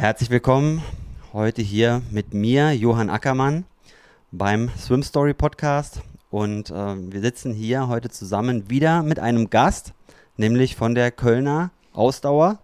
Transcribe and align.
Herzlich 0.00 0.30
willkommen 0.30 0.82
heute 1.34 1.60
hier 1.60 2.00
mit 2.10 2.32
mir, 2.32 2.72
Johann 2.72 3.10
Ackermann, 3.10 3.66
beim 4.32 4.70
Swim 4.78 5.02
Story 5.02 5.34
Podcast. 5.34 6.00
Und 6.30 6.70
äh, 6.70 7.12
wir 7.12 7.20
sitzen 7.20 7.52
hier 7.52 7.86
heute 7.86 8.08
zusammen 8.08 8.70
wieder 8.70 9.02
mit 9.02 9.18
einem 9.18 9.50
Gast, 9.50 9.92
nämlich 10.38 10.74
von 10.74 10.94
der 10.94 11.10
Kölner 11.10 11.70
Ausdauer 11.92 12.60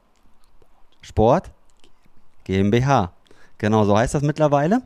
Sport 1.03 1.51
GmbH. 2.45 3.13
Genau, 3.59 3.85
so 3.85 3.99
heißt 3.99 4.15
das 4.15 4.23
mittlerweile. 4.23 4.81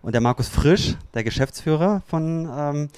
Und 0.00 0.12
der 0.12 0.20
Markus 0.20 0.48
Frisch, 0.48 0.94
der 1.12 1.24
Geschäftsführer 1.24 2.02
von 2.06 2.48
ähm, 2.56 2.88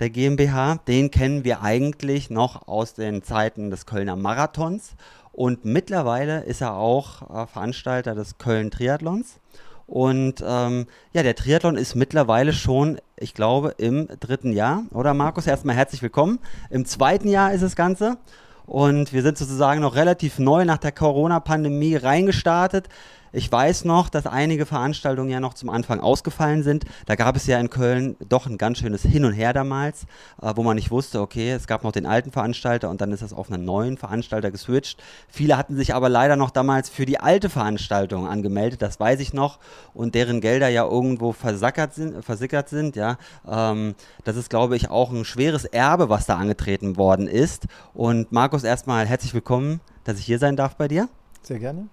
der 0.00 0.10
GmbH, 0.10 0.80
den 0.88 1.12
kennen 1.12 1.44
wir 1.44 1.62
eigentlich 1.62 2.30
noch 2.30 2.66
aus 2.66 2.94
den 2.94 3.22
Zeiten 3.22 3.70
des 3.70 3.86
Kölner 3.86 4.16
Marathons. 4.16 4.96
Und 5.36 5.66
mittlerweile 5.66 6.44
ist 6.44 6.62
er 6.62 6.76
auch 6.76 7.20
äh, 7.28 7.46
Veranstalter 7.46 8.14
des 8.14 8.38
Köln 8.38 8.70
Triathlons. 8.70 9.38
Und 9.86 10.42
ähm, 10.42 10.86
ja, 11.12 11.22
der 11.22 11.36
Triathlon 11.36 11.76
ist 11.76 11.94
mittlerweile 11.94 12.54
schon, 12.54 12.98
ich 13.18 13.34
glaube, 13.34 13.74
im 13.76 14.08
dritten 14.18 14.54
Jahr. 14.54 14.84
Oder 14.92 15.12
Markus, 15.12 15.46
erstmal 15.46 15.76
herzlich 15.76 16.00
willkommen. 16.00 16.38
Im 16.70 16.86
zweiten 16.86 17.28
Jahr 17.28 17.52
ist 17.52 17.62
das 17.62 17.76
Ganze. 17.76 18.16
Und 18.64 19.12
wir 19.12 19.20
sind 19.20 19.36
sozusagen 19.36 19.82
noch 19.82 19.94
relativ 19.94 20.38
neu 20.38 20.64
nach 20.64 20.78
der 20.78 20.92
Corona-Pandemie 20.92 21.96
reingestartet. 21.96 22.88
Ich 23.32 23.50
weiß 23.50 23.84
noch, 23.84 24.08
dass 24.08 24.26
einige 24.26 24.66
Veranstaltungen 24.66 25.30
ja 25.30 25.40
noch 25.40 25.54
zum 25.54 25.68
Anfang 25.68 26.00
ausgefallen 26.00 26.62
sind. 26.62 26.84
Da 27.06 27.16
gab 27.16 27.36
es 27.36 27.46
ja 27.46 27.58
in 27.58 27.70
Köln 27.70 28.16
doch 28.28 28.46
ein 28.46 28.58
ganz 28.58 28.78
schönes 28.78 29.02
Hin 29.02 29.24
und 29.24 29.32
Her 29.32 29.52
damals, 29.52 30.04
äh, 30.40 30.52
wo 30.54 30.62
man 30.62 30.76
nicht 30.76 30.90
wusste, 30.90 31.20
okay, 31.20 31.52
es 31.52 31.66
gab 31.66 31.84
noch 31.84 31.92
den 31.92 32.06
alten 32.06 32.32
Veranstalter 32.32 32.90
und 32.90 33.00
dann 33.00 33.12
ist 33.12 33.22
es 33.22 33.32
auf 33.32 33.50
einen 33.50 33.64
neuen 33.64 33.96
Veranstalter 33.96 34.50
geswitcht. 34.50 35.02
Viele 35.28 35.56
hatten 35.56 35.76
sich 35.76 35.94
aber 35.94 36.08
leider 36.08 36.36
noch 36.36 36.50
damals 36.50 36.88
für 36.88 37.06
die 37.06 37.20
alte 37.20 37.50
Veranstaltung 37.50 38.26
angemeldet, 38.26 38.82
das 38.82 39.00
weiß 39.00 39.20
ich 39.20 39.32
noch, 39.32 39.58
und 39.94 40.14
deren 40.14 40.40
Gelder 40.40 40.68
ja 40.68 40.84
irgendwo 40.84 41.32
versackert 41.32 41.94
sind, 41.94 42.24
versickert 42.24 42.68
sind. 42.68 42.96
Ja. 42.96 43.18
Ähm, 43.46 43.94
das 44.24 44.36
ist, 44.36 44.50
glaube 44.50 44.76
ich, 44.76 44.90
auch 44.90 45.10
ein 45.10 45.24
schweres 45.24 45.64
Erbe, 45.64 46.08
was 46.08 46.26
da 46.26 46.36
angetreten 46.36 46.96
worden 46.96 47.26
ist. 47.26 47.66
Und 47.94 48.32
Markus, 48.32 48.64
erstmal 48.64 49.06
herzlich 49.06 49.34
willkommen, 49.34 49.80
dass 50.04 50.18
ich 50.18 50.24
hier 50.24 50.38
sein 50.38 50.56
darf 50.56 50.76
bei 50.76 50.88
dir. 50.88 51.08
Sehr 51.42 51.58
gerne. 51.58 51.88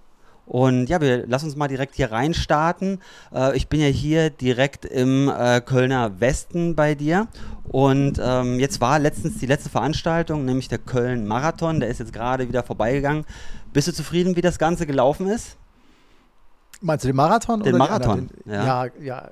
Und 0.45 0.87
ja, 0.87 0.99
wir 0.99 1.25
lass 1.25 1.43
uns 1.43 1.55
mal 1.55 1.67
direkt 1.67 1.95
hier 1.95 2.11
reinstarten. 2.11 2.99
Äh, 3.33 3.55
ich 3.55 3.69
bin 3.69 3.79
ja 3.79 3.87
hier 3.87 4.29
direkt 4.29 4.85
im 4.85 5.29
äh, 5.29 5.61
Kölner 5.61 6.19
Westen 6.19 6.75
bei 6.75 6.95
dir. 6.95 7.27
Und 7.63 8.19
ähm, 8.21 8.59
jetzt 8.59 8.81
war 8.81 8.99
letztens 8.99 9.37
die 9.37 9.45
letzte 9.45 9.69
Veranstaltung, 9.69 10.43
nämlich 10.45 10.67
der 10.67 10.79
Köln 10.79 11.25
Marathon. 11.25 11.79
Der 11.79 11.89
ist 11.89 11.99
jetzt 11.99 12.13
gerade 12.13 12.49
wieder 12.49 12.63
vorbeigegangen. 12.63 13.25
Bist 13.71 13.87
du 13.87 13.93
zufrieden, 13.93 14.35
wie 14.35 14.41
das 14.41 14.59
Ganze 14.59 14.85
gelaufen 14.85 15.27
ist? 15.27 15.57
Meinst 16.81 17.05
du 17.05 17.07
den 17.07 17.15
Marathon? 17.15 17.63
Den 17.63 17.77
Marathon, 17.77 18.29
den, 18.45 18.53
ja. 18.53 18.85
ja. 18.85 18.91
ja. 19.01 19.29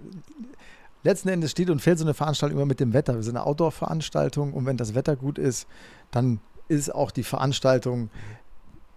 Letzten 1.03 1.29
Endes 1.29 1.51
steht 1.51 1.69
und 1.69 1.81
fällt 1.81 1.97
so 1.99 2.05
eine 2.05 2.13
Veranstaltung 2.13 2.57
immer 2.57 2.67
mit 2.67 2.79
dem 2.79 2.93
Wetter. 2.93 3.15
Wir 3.15 3.23
sind 3.23 3.35
eine 3.35 3.45
Outdoor-Veranstaltung 3.45 4.53
und 4.53 4.65
wenn 4.65 4.77
das 4.77 4.95
Wetter 4.95 5.15
gut 5.15 5.37
ist, 5.37 5.67
dann 6.11 6.39
ist 6.67 6.93
auch 6.93 7.11
die 7.11 7.23
Veranstaltung 7.23 8.09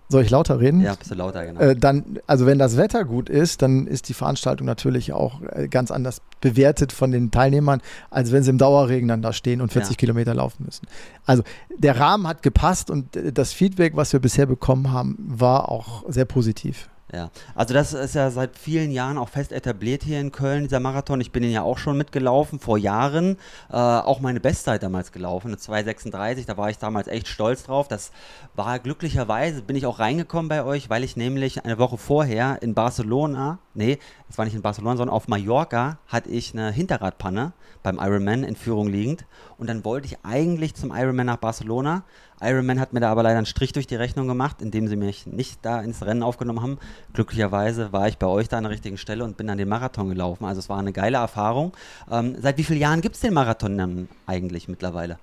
soll 0.08 0.22
ich 0.22 0.30
lauter 0.30 0.60
reden? 0.60 0.80
Ja, 0.80 0.94
bist 0.94 1.10
du 1.10 1.14
lauter, 1.14 1.46
genau. 1.46 1.60
Äh, 1.60 1.76
dann, 1.76 2.18
also 2.26 2.46
wenn 2.46 2.58
das 2.58 2.76
Wetter 2.76 3.04
gut 3.04 3.30
ist, 3.30 3.62
dann 3.62 3.86
ist 3.86 4.08
die 4.08 4.14
Veranstaltung 4.14 4.66
natürlich 4.66 5.12
auch 5.12 5.40
äh, 5.42 5.68
ganz 5.68 5.90
anders 5.90 6.20
bewertet 6.40 6.92
von 6.92 7.10
den 7.10 7.30
Teilnehmern, 7.30 7.80
als 8.10 8.30
wenn 8.30 8.42
sie 8.42 8.50
im 8.50 8.58
Dauerregen 8.58 9.08
dann 9.08 9.22
da 9.22 9.32
stehen 9.32 9.60
und 9.60 9.72
40 9.72 9.92
ja. 9.92 9.96
Kilometer 9.96 10.34
laufen 10.34 10.64
müssen. 10.66 10.86
Also 11.24 11.42
der 11.76 11.98
Rahmen 11.98 12.28
hat 12.28 12.42
gepasst 12.42 12.90
und 12.90 13.16
äh, 13.16 13.32
das 13.32 13.52
Feedback, 13.52 13.96
was 13.96 14.12
wir 14.12 14.20
bisher 14.20 14.46
bekommen 14.46 14.92
haben, 14.92 15.16
war 15.18 15.70
auch 15.70 16.04
sehr 16.08 16.26
positiv. 16.26 16.88
Ja, 17.14 17.30
also 17.54 17.74
das 17.74 17.92
ist 17.92 18.16
ja 18.16 18.28
seit 18.32 18.58
vielen 18.58 18.90
Jahren 18.90 19.18
auch 19.18 19.28
fest 19.28 19.52
etabliert 19.52 20.02
hier 20.02 20.18
in 20.18 20.32
Köln, 20.32 20.64
dieser 20.64 20.80
Marathon. 20.80 21.20
Ich 21.20 21.30
bin 21.30 21.44
ihn 21.44 21.52
ja 21.52 21.62
auch 21.62 21.78
schon 21.78 21.96
mitgelaufen, 21.96 22.58
vor 22.58 22.76
Jahren. 22.76 23.38
Äh, 23.70 23.76
auch 23.76 24.18
meine 24.18 24.40
Bestzeit 24.40 24.82
damals 24.82 25.12
gelaufen, 25.12 25.48
eine 25.48 25.56
2,36. 25.56 26.46
Da 26.46 26.56
war 26.56 26.70
ich 26.70 26.78
damals 26.78 27.06
echt 27.06 27.28
stolz 27.28 27.62
drauf. 27.62 27.86
Das 27.86 28.10
war 28.56 28.80
glücklicherweise, 28.80 29.62
bin 29.62 29.76
ich 29.76 29.86
auch 29.86 30.00
reingekommen 30.00 30.48
bei 30.48 30.64
euch, 30.64 30.90
weil 30.90 31.04
ich 31.04 31.16
nämlich 31.16 31.64
eine 31.64 31.78
Woche 31.78 31.98
vorher 31.98 32.60
in 32.62 32.74
Barcelona, 32.74 33.60
nee, 33.74 34.00
es 34.28 34.36
war 34.36 34.44
nicht 34.44 34.56
in 34.56 34.62
Barcelona, 34.62 34.96
sondern 34.96 35.14
auf 35.14 35.28
Mallorca, 35.28 35.98
hatte 36.08 36.30
ich 36.30 36.52
eine 36.52 36.72
Hinterradpanne 36.72 37.52
beim 37.84 38.00
Ironman 38.00 38.42
in 38.42 38.56
Führung 38.56 38.88
liegend. 38.88 39.24
Und 39.56 39.68
dann 39.68 39.84
wollte 39.84 40.08
ich 40.08 40.18
eigentlich 40.24 40.74
zum 40.74 40.90
Ironman 40.90 41.26
nach 41.26 41.36
Barcelona. 41.36 42.02
Ironman 42.40 42.80
hat 42.80 42.92
mir 42.92 43.00
da 43.00 43.10
aber 43.10 43.22
leider 43.22 43.38
einen 43.38 43.46
Strich 43.46 43.72
durch 43.72 43.86
die 43.86 43.96
Rechnung 43.96 44.26
gemacht, 44.26 44.60
indem 44.60 44.88
sie 44.88 44.96
mich 44.96 45.26
nicht 45.26 45.60
da 45.62 45.80
ins 45.80 46.04
Rennen 46.04 46.22
aufgenommen 46.22 46.62
haben. 46.62 46.78
Glücklicherweise 47.12 47.92
war 47.92 48.08
ich 48.08 48.18
bei 48.18 48.26
euch 48.26 48.48
da 48.48 48.58
an 48.58 48.64
der 48.64 48.72
richtigen 48.72 48.98
Stelle 48.98 49.24
und 49.24 49.36
bin 49.36 49.46
dann 49.46 49.58
den 49.58 49.68
Marathon 49.68 50.08
gelaufen. 50.08 50.44
Also 50.44 50.58
es 50.58 50.68
war 50.68 50.78
eine 50.78 50.92
geile 50.92 51.18
Erfahrung. 51.18 51.72
Ähm, 52.10 52.36
seit 52.40 52.58
wie 52.58 52.64
vielen 52.64 52.80
Jahren 52.80 53.00
gibt 53.00 53.14
es 53.14 53.20
den 53.20 53.34
Marathon 53.34 53.78
dann 53.78 54.08
eigentlich 54.26 54.68
mittlerweile? 54.68 55.18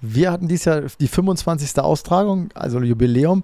Wir 0.00 0.30
hatten 0.30 0.48
dieses 0.48 0.64
Jahr 0.64 0.82
die 1.00 1.08
25. 1.08 1.78
Austragung, 1.78 2.50
also 2.54 2.80
Jubiläum. 2.80 3.42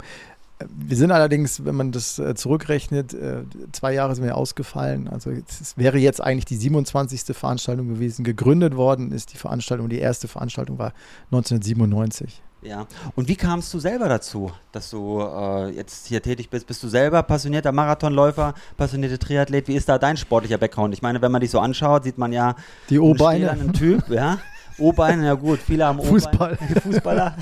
Wir 0.69 0.97
sind 0.97 1.11
allerdings, 1.11 1.65
wenn 1.65 1.75
man 1.75 1.91
das 1.91 2.19
äh, 2.21 2.35
zurückrechnet, 2.37 3.13
äh, 3.13 3.43
zwei 3.73 3.93
Jahre 3.93 4.15
sind 4.15 4.25
wir 4.25 4.37
ausgefallen. 4.37 5.09
Also 5.09 5.31
es 5.31 5.77
wäre 5.77 5.99
jetzt 5.99 6.23
eigentlich 6.23 6.45
die 6.45 6.57
27. 6.57 7.37
Veranstaltung 7.37 7.89
gewesen. 7.89 8.25
Gegründet 8.25 8.77
worden 8.77 9.11
ist 9.11 9.33
die 9.33 9.37
Veranstaltung, 9.37 9.89
die 9.89 9.99
erste 9.99 10.29
Veranstaltung 10.29 10.79
war 10.79 10.93
1997. 11.33 12.41
Ja, 12.65 12.87
und 13.15 13.29
wie 13.29 13.37
kamst 13.37 13.75
du 13.75 13.79
selber 13.79 14.09
dazu, 14.09 14.51
dass 14.73 14.89
du 14.89 15.21
äh, 15.21 15.69
jetzt 15.71 16.07
hier 16.07 16.23
tätig 16.23 16.49
bist? 16.49 16.67
Bist 16.67 16.83
du 16.83 16.89
selber 16.89 17.23
passionierter 17.23 17.73
Marathonläufer, 17.73 18.55
passionierter 18.79 19.19
Triathlet? 19.19 19.69
Wie 19.69 19.75
ist 19.75 19.87
da 19.87 19.99
dein 19.99 20.17
sportlicher 20.17 20.57
Background? 20.57 20.95
Ich 20.95 21.03
meine, 21.03 21.21
wenn 21.21 21.31
man 21.31 21.43
dich 21.43 21.51
so 21.51 21.61
anschaut, 21.61 22.05
sieht 22.05 22.17
man 22.17 22.33
ja 22.33 22.57
die 22.89 22.99
O-Beine. 22.99 23.51
einen 23.51 23.75
Typ, 23.75 24.09
ja. 24.09 24.39
O-Beine, 24.79 25.27
ja 25.27 25.35
gut, 25.35 25.61
viele 25.61 25.85
haben 25.85 25.99
O-Beine. 25.99 26.13
Fußball. 26.13 26.57
Fußballer. 26.83 27.37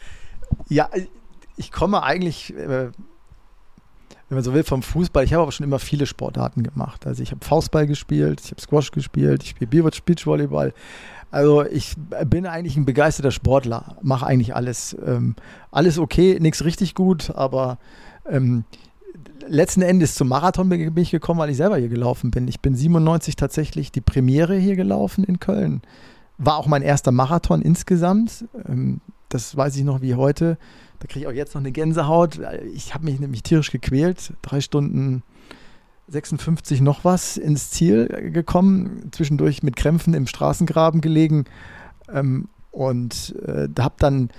ja, 0.68 0.90
ich 1.56 1.72
komme 1.72 2.02
eigentlich, 2.02 2.54
äh, 2.54 2.90
wenn 4.28 4.36
man 4.36 4.44
so 4.44 4.52
will, 4.52 4.64
vom 4.64 4.82
Fußball. 4.82 5.24
Ich 5.24 5.32
habe 5.32 5.44
aber 5.44 5.52
schon 5.52 5.64
immer 5.64 5.78
viele 5.78 6.04
Sportarten 6.04 6.62
gemacht. 6.62 7.06
Also 7.06 7.22
ich 7.22 7.30
habe 7.30 7.42
Faustball 7.42 7.86
gespielt, 7.86 8.42
ich 8.44 8.50
habe 8.50 8.60
Squash 8.60 8.90
gespielt, 8.90 9.44
ich 9.44 9.50
spiele 9.50 9.82
Beachvolleyball. 9.82 10.74
Also 11.32 11.64
ich 11.64 11.94
bin 12.26 12.46
eigentlich 12.46 12.76
ein 12.76 12.84
begeisterter 12.84 13.30
Sportler, 13.30 13.96
mache 14.02 14.26
eigentlich 14.26 14.54
alles. 14.54 14.94
Ähm, 15.04 15.34
alles 15.70 15.98
okay, 15.98 16.38
nichts 16.38 16.62
richtig 16.62 16.94
gut, 16.94 17.30
aber 17.34 17.78
ähm, 18.28 18.64
letzten 19.48 19.80
Endes 19.80 20.14
zum 20.14 20.28
Marathon 20.28 20.68
bin 20.68 20.96
ich 20.98 21.10
gekommen, 21.10 21.40
weil 21.40 21.48
ich 21.48 21.56
selber 21.56 21.78
hier 21.78 21.88
gelaufen 21.88 22.30
bin. 22.30 22.46
Ich 22.48 22.60
bin 22.60 22.74
97 22.74 23.34
tatsächlich 23.36 23.90
die 23.90 24.02
Premiere 24.02 24.56
hier 24.56 24.76
gelaufen 24.76 25.24
in 25.24 25.40
Köln. 25.40 25.80
War 26.36 26.58
auch 26.58 26.66
mein 26.66 26.82
erster 26.82 27.12
Marathon 27.12 27.62
insgesamt. 27.62 28.44
Ähm, 28.68 29.00
das 29.30 29.56
weiß 29.56 29.74
ich 29.76 29.84
noch 29.84 30.02
wie 30.02 30.14
heute. 30.14 30.58
Da 31.00 31.06
kriege 31.06 31.20
ich 31.20 31.26
auch 31.28 31.36
jetzt 31.36 31.54
noch 31.54 31.62
eine 31.62 31.72
Gänsehaut. 31.72 32.40
Ich 32.74 32.92
habe 32.92 33.06
mich 33.06 33.18
nämlich 33.18 33.42
tierisch 33.42 33.70
gequält. 33.70 34.34
Drei 34.42 34.60
Stunden 34.60 35.22
56 36.12 36.80
noch 36.80 37.04
was 37.04 37.36
ins 37.36 37.70
Ziel 37.70 38.06
gekommen, 38.32 39.08
zwischendurch 39.12 39.62
mit 39.62 39.76
Krämpfen 39.76 40.14
im 40.14 40.26
Straßengraben 40.26 41.00
gelegen 41.00 41.44
ähm, 42.12 42.48
und 42.70 43.34
äh, 43.46 43.68
habe 43.80 43.94
dann 43.98 44.30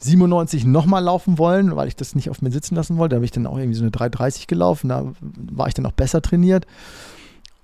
97 0.00 0.64
nochmal 0.64 1.02
laufen 1.02 1.38
wollen, 1.38 1.74
weil 1.76 1.88
ich 1.88 1.96
das 1.96 2.14
nicht 2.14 2.30
auf 2.30 2.40
mir 2.40 2.50
sitzen 2.50 2.74
lassen 2.74 2.96
wollte. 2.96 3.14
Da 3.14 3.16
habe 3.16 3.24
ich 3.24 3.32
dann 3.32 3.46
auch 3.46 3.58
irgendwie 3.58 3.76
so 3.76 3.82
eine 3.82 3.90
3,30 3.90 4.46
gelaufen, 4.46 4.88
da 4.88 5.12
war 5.52 5.68
ich 5.68 5.74
dann 5.74 5.86
auch 5.86 5.92
besser 5.92 6.22
trainiert 6.22 6.66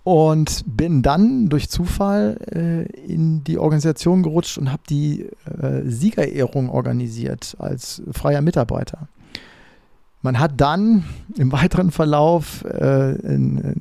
und 0.04 0.64
bin 0.66 1.02
dann 1.02 1.48
durch 1.48 1.70
Zufall 1.70 2.36
äh, 2.52 2.84
in 3.06 3.42
die 3.44 3.58
Organisation 3.58 4.22
gerutscht 4.22 4.58
und 4.58 4.70
habe 4.70 4.82
die 4.88 5.31
äh, 5.46 5.82
Siegerehrung 5.84 6.69
organisiert 6.69 7.56
als 7.58 8.02
freier 8.12 8.42
Mitarbeiter. 8.42 9.08
Man 10.24 10.40
hat 10.40 10.52
dann 10.56 11.04
im 11.36 11.52
weiteren 11.52 11.90
Verlauf 11.90 12.64
äh, 12.64 12.78
eine 12.78 13.75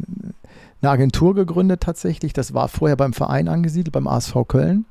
Agentur 0.81 1.35
gegründet 1.35 1.79
tatsächlich. 1.79 2.33
Das 2.33 2.53
war 2.53 2.67
vorher 2.67 2.97
beim 2.97 3.13
Verein 3.13 3.47
angesiedelt, 3.47 3.93
beim 3.93 4.07
ASV 4.07 4.45
Köln. 4.49 4.83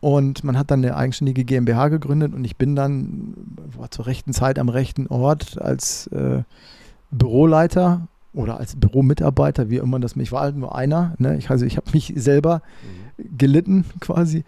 Und 0.00 0.44
man 0.44 0.58
hat 0.58 0.70
dann 0.70 0.84
eine 0.84 0.98
eigenständige 0.98 1.44
GmbH 1.44 1.88
gegründet 1.88 2.34
und 2.34 2.44
ich 2.44 2.58
bin 2.58 2.76
dann 2.76 3.34
war 3.74 3.90
zur 3.90 4.06
rechten 4.06 4.34
Zeit 4.34 4.58
am 4.58 4.68
rechten 4.68 5.06
Ort 5.06 5.58
als 5.58 6.08
äh, 6.08 6.42
Büroleiter 7.10 8.06
oder 8.34 8.58
als 8.58 8.76
Büromitarbeiter, 8.76 9.70
wie 9.70 9.78
immer 9.78 9.98
das 9.98 10.14
mich 10.14 10.30
war, 10.30 10.42
halt 10.42 10.56
nur 10.56 10.74
einer. 10.74 11.14
Ne? 11.16 11.38
Ich, 11.38 11.48
also 11.48 11.64
ich 11.64 11.78
habe 11.78 11.90
mich 11.94 12.12
selber 12.16 12.60
mhm. 13.16 13.38
gelitten 13.38 13.84
quasi 14.00 14.44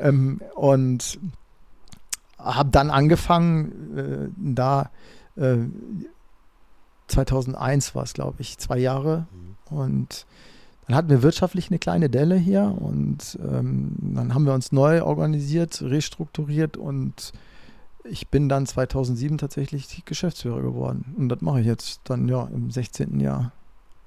ähm, 0.00 0.40
und 0.56 1.20
habe 2.38 2.70
dann 2.70 2.90
angefangen, 2.90 3.72
äh, 3.96 4.28
da 4.36 4.90
2001 7.08 7.90
äh, 7.90 7.94
war 7.94 8.02
es, 8.02 8.14
glaube 8.14 8.36
ich, 8.40 8.58
zwei 8.58 8.78
Jahre. 8.78 9.26
Mhm. 9.70 9.76
Und 9.76 10.26
dann 10.86 10.96
hatten 10.96 11.08
wir 11.08 11.22
wirtschaftlich 11.22 11.70
eine 11.70 11.78
kleine 11.78 12.10
Delle 12.10 12.36
hier 12.36 12.76
und 12.78 13.38
ähm, 13.42 13.96
dann 14.00 14.34
haben 14.34 14.44
wir 14.44 14.52
uns 14.52 14.70
neu 14.70 15.02
organisiert, 15.02 15.80
restrukturiert 15.82 16.76
und 16.76 17.32
ich 18.04 18.28
bin 18.28 18.50
dann 18.50 18.66
2007 18.66 19.38
tatsächlich 19.38 20.04
Geschäftsführer 20.04 20.60
geworden. 20.60 21.14
Und 21.16 21.30
das 21.30 21.40
mache 21.40 21.60
ich 21.60 21.66
jetzt 21.66 22.02
dann 22.04 22.28
ja 22.28 22.48
im 22.52 22.70
16. 22.70 23.18
Jahr. 23.20 23.52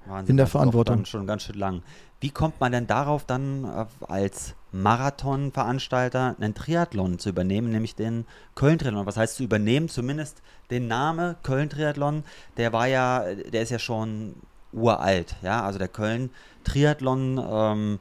Wahnsinn, 0.08 0.32
in 0.32 0.36
der 0.36 0.46
Verantwortung. 0.46 1.04
Schon 1.04 1.26
ganz 1.26 1.44
schön 1.44 1.58
lang. 1.58 1.82
Wie 2.20 2.30
kommt 2.30 2.60
man 2.60 2.72
denn 2.72 2.86
darauf, 2.86 3.24
dann 3.24 3.64
äh, 3.64 3.86
als 4.06 4.54
Marathonveranstalter 4.72 6.36
einen 6.40 6.54
Triathlon 6.54 7.18
zu 7.18 7.28
übernehmen, 7.28 7.70
nämlich 7.70 7.94
den 7.94 8.26
Köln-Triathlon? 8.54 9.06
Was 9.06 9.16
heißt 9.16 9.36
zu 9.36 9.44
übernehmen? 9.44 9.88
Zumindest 9.88 10.42
den 10.70 10.88
Name 10.88 11.36
Köln-Triathlon, 11.42 12.24
der 12.56 12.72
war 12.72 12.86
ja, 12.86 13.24
der 13.34 13.62
ist 13.62 13.70
ja 13.70 13.78
schon 13.78 14.34
uralt, 14.72 15.36
ja, 15.42 15.62
also 15.62 15.78
der 15.78 15.88
Köln-Triathlon 15.88 17.40
ähm, 17.50 17.98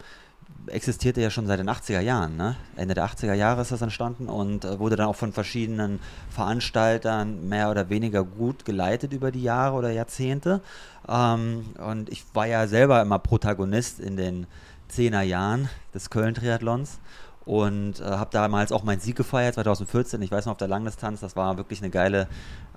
existierte 0.68 1.22
ja 1.22 1.30
schon 1.30 1.48
seit 1.48 1.60
den 1.60 1.70
80er 1.70 2.00
Jahren, 2.00 2.36
ne? 2.36 2.56
Ende 2.76 2.94
der 2.94 3.06
80er 3.06 3.34
Jahre 3.34 3.62
ist 3.62 3.72
das 3.72 3.82
entstanden 3.82 4.28
und 4.28 4.66
äh, 4.66 4.80
wurde 4.80 4.96
dann 4.96 5.08
auch 5.08 5.16
von 5.16 5.32
verschiedenen 5.32 6.00
Veranstaltern 6.30 7.48
mehr 7.48 7.70
oder 7.70 7.90
weniger 7.90 8.24
gut 8.24 8.66
geleitet 8.66 9.14
über 9.14 9.32
die 9.32 9.44
Jahre 9.44 9.76
oder 9.76 9.92
Jahrzehnte. 9.92 10.62
Ähm, 11.08 11.66
und 11.78 12.10
ich 12.10 12.26
war 12.34 12.48
ja 12.48 12.68
selber 12.68 13.02
immer 13.02 13.20
Protagonist 13.20 14.00
in 14.00 14.18
den 14.18 14.48
10er 14.92 15.22
Jahren 15.22 15.70
des 15.94 16.10
Köln-Triathlons 16.10 17.00
und 17.46 18.02
äh, 18.02 18.04
habe 18.04 18.30
damals 18.32 18.72
auch 18.72 18.84
meinen 18.84 19.00
Sieg 19.00 19.16
gefeiert, 19.16 19.56
2014. 19.56 20.22
Ich 20.22 20.32
weiß 20.32 20.46
noch 20.46 20.52
auf 20.52 20.58
der 20.58 20.68
Langdistanz, 20.68 21.22
das 21.22 21.36
war 21.36 21.58
wirklich 21.58 21.82
eine 21.82 21.90
geile, 21.90 22.28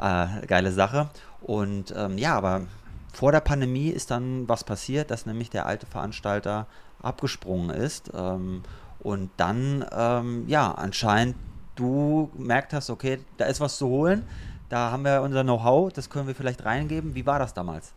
äh, 0.01 0.47
geile 0.47 0.71
Sache. 0.73 1.11
Und 1.41 1.93
ähm, 1.97 2.19
ja, 2.19 2.37
aber 2.37 2.63
vor 3.13 3.33
der 3.33 3.41
Pandemie 3.41 3.89
ist 3.89 4.11
dann 4.11 4.49
was 4.49 4.63
passiert, 4.63 5.11
dass 5.11 5.27
nämlich 5.27 5.51
der 5.51 5.67
alte 5.67 5.87
Veranstalter 5.87 6.67
abgesprungen 7.03 7.71
ist. 7.71 8.11
Ähm, 8.15 8.63
und 9.01 9.31
dann, 9.37 9.85
ähm, 9.93 10.45
ja, 10.47 10.73
anscheinend 10.73 11.37
du 11.77 12.31
gemerkt 12.37 12.73
hast, 12.73 12.91
okay, 12.91 13.19
da 13.39 13.47
ist 13.47 13.61
was 13.61 13.79
zu 13.79 13.89
holen, 13.89 14.25
da 14.69 14.91
haben 14.91 15.05
wir 15.05 15.23
unser 15.23 15.43
Know-how, 15.43 15.93
das 15.93 16.11
können 16.11 16.27
wir 16.27 16.35
vielleicht 16.35 16.65
reingeben. 16.65 17.15
Wie 17.15 17.27
war 17.27 17.39
das 17.39 17.55
damals? 17.55 17.93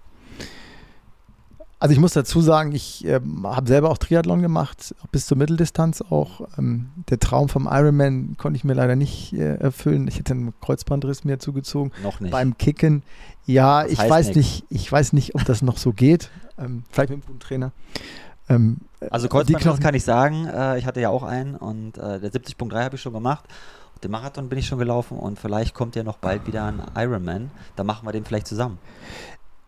Also 1.83 1.91
ich 1.91 1.99
muss 1.99 2.13
dazu 2.13 2.39
sagen, 2.39 2.71
ich 2.71 3.03
äh, 3.05 3.19
habe 3.43 3.67
selber 3.67 3.89
auch 3.89 3.97
Triathlon 3.97 4.41
gemacht, 4.41 4.95
bis 5.11 5.25
zur 5.25 5.37
Mitteldistanz 5.37 6.01
auch. 6.01 6.47
Ähm, 6.57 6.91
der 7.09 7.19
Traum 7.19 7.49
vom 7.49 7.67
Ironman 7.69 8.37
konnte 8.37 8.55
ich 8.55 8.63
mir 8.63 8.73
leider 8.73 8.95
nicht 8.95 9.33
äh, 9.33 9.55
erfüllen. 9.55 10.07
Ich 10.07 10.17
hätte 10.17 10.31
einen 10.31 10.53
Kreuzbandriss 10.61 11.25
mir 11.25 11.39
zugezogen. 11.39 11.91
Noch 12.01 12.21
nicht. 12.21 12.31
Beim 12.31 12.57
Kicken. 12.57 13.03
Ja, 13.45 13.83
Das 13.83 13.91
ich 13.91 13.99
weiß 13.99 14.27
nix. 14.27 14.37
nicht, 14.37 14.65
ich 14.69 14.89
weiß 14.89 15.11
nicht, 15.11 15.35
ob 15.35 15.43
das 15.43 15.61
noch 15.61 15.77
so 15.77 15.91
geht. 15.91 16.31
Ähm, 16.57 16.85
vielleicht 16.89 17.09
mit 17.09 17.17
einem 17.17 17.27
guten 17.27 17.39
Trainer. 17.41 17.73
Ähm, 18.55 18.77
Also 19.09 19.27
Kreuzbandriss 19.27 19.79
kann 19.79 19.95
ich 19.95 20.03
sagen, 20.03 20.47
äh, 20.47 20.77
ich 20.77 20.85
hatte 20.85 21.01
ja 21.01 21.09
auch 21.09 21.23
einen 21.23 21.55
und 21.55 21.97
äh, 21.97 22.19
der 22.19 22.31
70.3 22.31 22.83
habe 22.83 22.95
ich 22.95 23.01
schon 23.01 23.13
gemacht. 23.13 23.45
Den 24.03 24.11
Marathon 24.11 24.49
bin 24.49 24.59
ich 24.59 24.67
schon 24.67 24.79
gelaufen 24.79 25.17
und 25.17 25.39
vielleicht 25.39 25.73
kommt 25.73 25.95
ja 25.95 26.03
noch 26.03 26.17
bald 26.17 26.45
wieder 26.45 26.65
ein 26.65 26.81
Ironman. 26.95 27.51
Da 27.75 27.83
machen 27.83 28.05
wir 28.05 28.11
den 28.11 28.25
vielleicht 28.25 28.47
zusammen. 28.47 28.77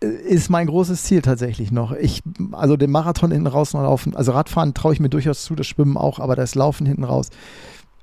ist 0.01 0.49
mein 0.49 0.67
großes 0.67 1.03
Ziel 1.03 1.21
tatsächlich 1.21 1.71
noch. 1.71 1.93
Ich, 1.93 2.21
also 2.51 2.75
den 2.75 2.91
Marathon 2.91 3.31
hinten 3.31 3.47
raus 3.47 3.73
noch 3.73 3.83
laufen. 3.83 4.15
Also 4.15 4.33
Radfahren 4.33 4.73
traue 4.73 4.93
ich 4.93 4.99
mir 4.99 5.09
durchaus 5.09 5.43
zu, 5.43 5.55
das 5.55 5.67
Schwimmen 5.67 5.95
auch, 5.95 6.19
aber 6.19 6.35
das 6.35 6.53
Laufen 6.55 6.85
hinten 6.85 7.05
raus. 7.05 7.29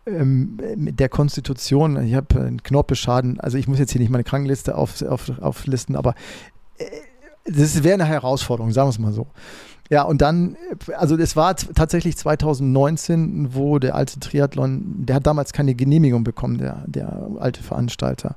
Ähm, 0.06 0.58
mit 0.76 0.99
der 0.99 1.08
Konstitution, 1.08 2.02
ich 2.02 2.14
habe 2.14 2.40
einen 2.40 2.62
Knorpelschaden, 2.62 3.38
also 3.38 3.58
ich 3.58 3.69
muss 3.69 3.79
jetzt 3.79 3.93
hier 3.93 4.00
nicht 4.00 4.11
meine 4.11 4.25
Krankenliste 4.25 4.76
auf, 4.76 5.00
auf, 5.02 5.31
auflisten, 5.40 5.94
aber 5.94 6.14
äh, 6.79 6.87
das 7.44 7.84
wäre 7.84 7.94
eine 7.94 8.06
Herausforderung, 8.06 8.73
sagen 8.73 8.87
wir 8.87 8.90
es 8.90 8.99
mal 8.99 9.12
so. 9.12 9.26
Ja, 9.93 10.05
und 10.05 10.23
dann, 10.23 10.56
also 10.97 11.19
es 11.19 11.37
war 11.37 11.55
tatsächlich 11.55 12.17
2019, 12.17 13.55
wo 13.55 13.79
der 13.79 13.94
alte 13.94 14.21
Triathlon, 14.21 15.05
der 15.05 15.17
hat 15.17 15.27
damals 15.27 15.53
keine 15.53 15.75
Genehmigung 15.75 16.25
bekommen, 16.25 16.56
der, 16.56 16.83
der 16.87 17.29
alte 17.39 17.62
Veranstalter. 17.62 18.37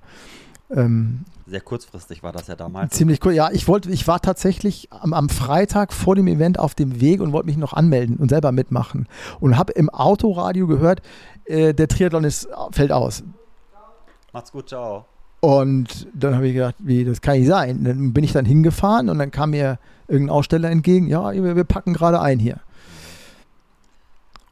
Ähm, 0.70 1.24
Sehr 1.48 1.62
kurzfristig 1.62 2.24
war 2.24 2.34
das 2.34 2.48
ja 2.48 2.58
damals. 2.58 2.94
Ziemlich 2.94 3.24
cool. 3.24 3.32
Ja, 3.32 3.52
ich 3.54 3.70
wollte, 3.70 3.90
ich 3.90 4.06
war 4.06 4.20
tatsächlich 4.20 4.90
am, 4.92 5.14
am 5.14 5.30
Freitag 5.30 5.94
vor 5.94 6.16
dem 6.16 6.28
Event 6.28 6.60
auf 6.60 6.76
dem 6.76 7.00
Weg 7.00 7.22
und 7.22 7.32
wollte 7.32 7.46
mich 7.46 7.56
noch 7.56 7.72
anmelden 7.72 8.18
und 8.18 8.28
selber 8.28 8.52
mitmachen. 8.52 9.08
Und 9.40 9.58
habe 9.58 9.72
im 9.72 9.90
Autoradio 9.90 10.68
gehört, 10.68 11.04
äh, 11.46 11.74
der 11.74 11.88
Triathlon 11.88 12.26
ist, 12.26 12.50
fällt 12.72 12.92
aus. 12.92 13.24
Macht's 14.34 14.52
gut, 14.52 14.68
ciao. 14.68 15.06
Und 15.46 16.08
dann 16.16 16.34
habe 16.34 16.48
ich 16.48 16.56
gedacht, 16.56 16.74
wie, 16.80 17.06
das 17.06 17.22
kann 17.22 17.38
nicht 17.38 17.48
sein. 17.48 17.84
Dann 17.84 18.14
bin 18.14 18.24
ich 18.24 18.32
dann 18.32 18.46
hingefahren 18.46 19.10
und 19.10 19.20
dann 19.20 19.30
kam 19.30 19.52
mir 19.52 19.78
irgendein 20.08 20.36
Aussteller 20.36 20.72
entgegen, 20.72 21.06
ja, 21.06 21.32
wir, 21.32 21.64
packen 21.66 21.94
gerade 21.94 22.20
ein 22.20 22.40
hier. 22.40 22.62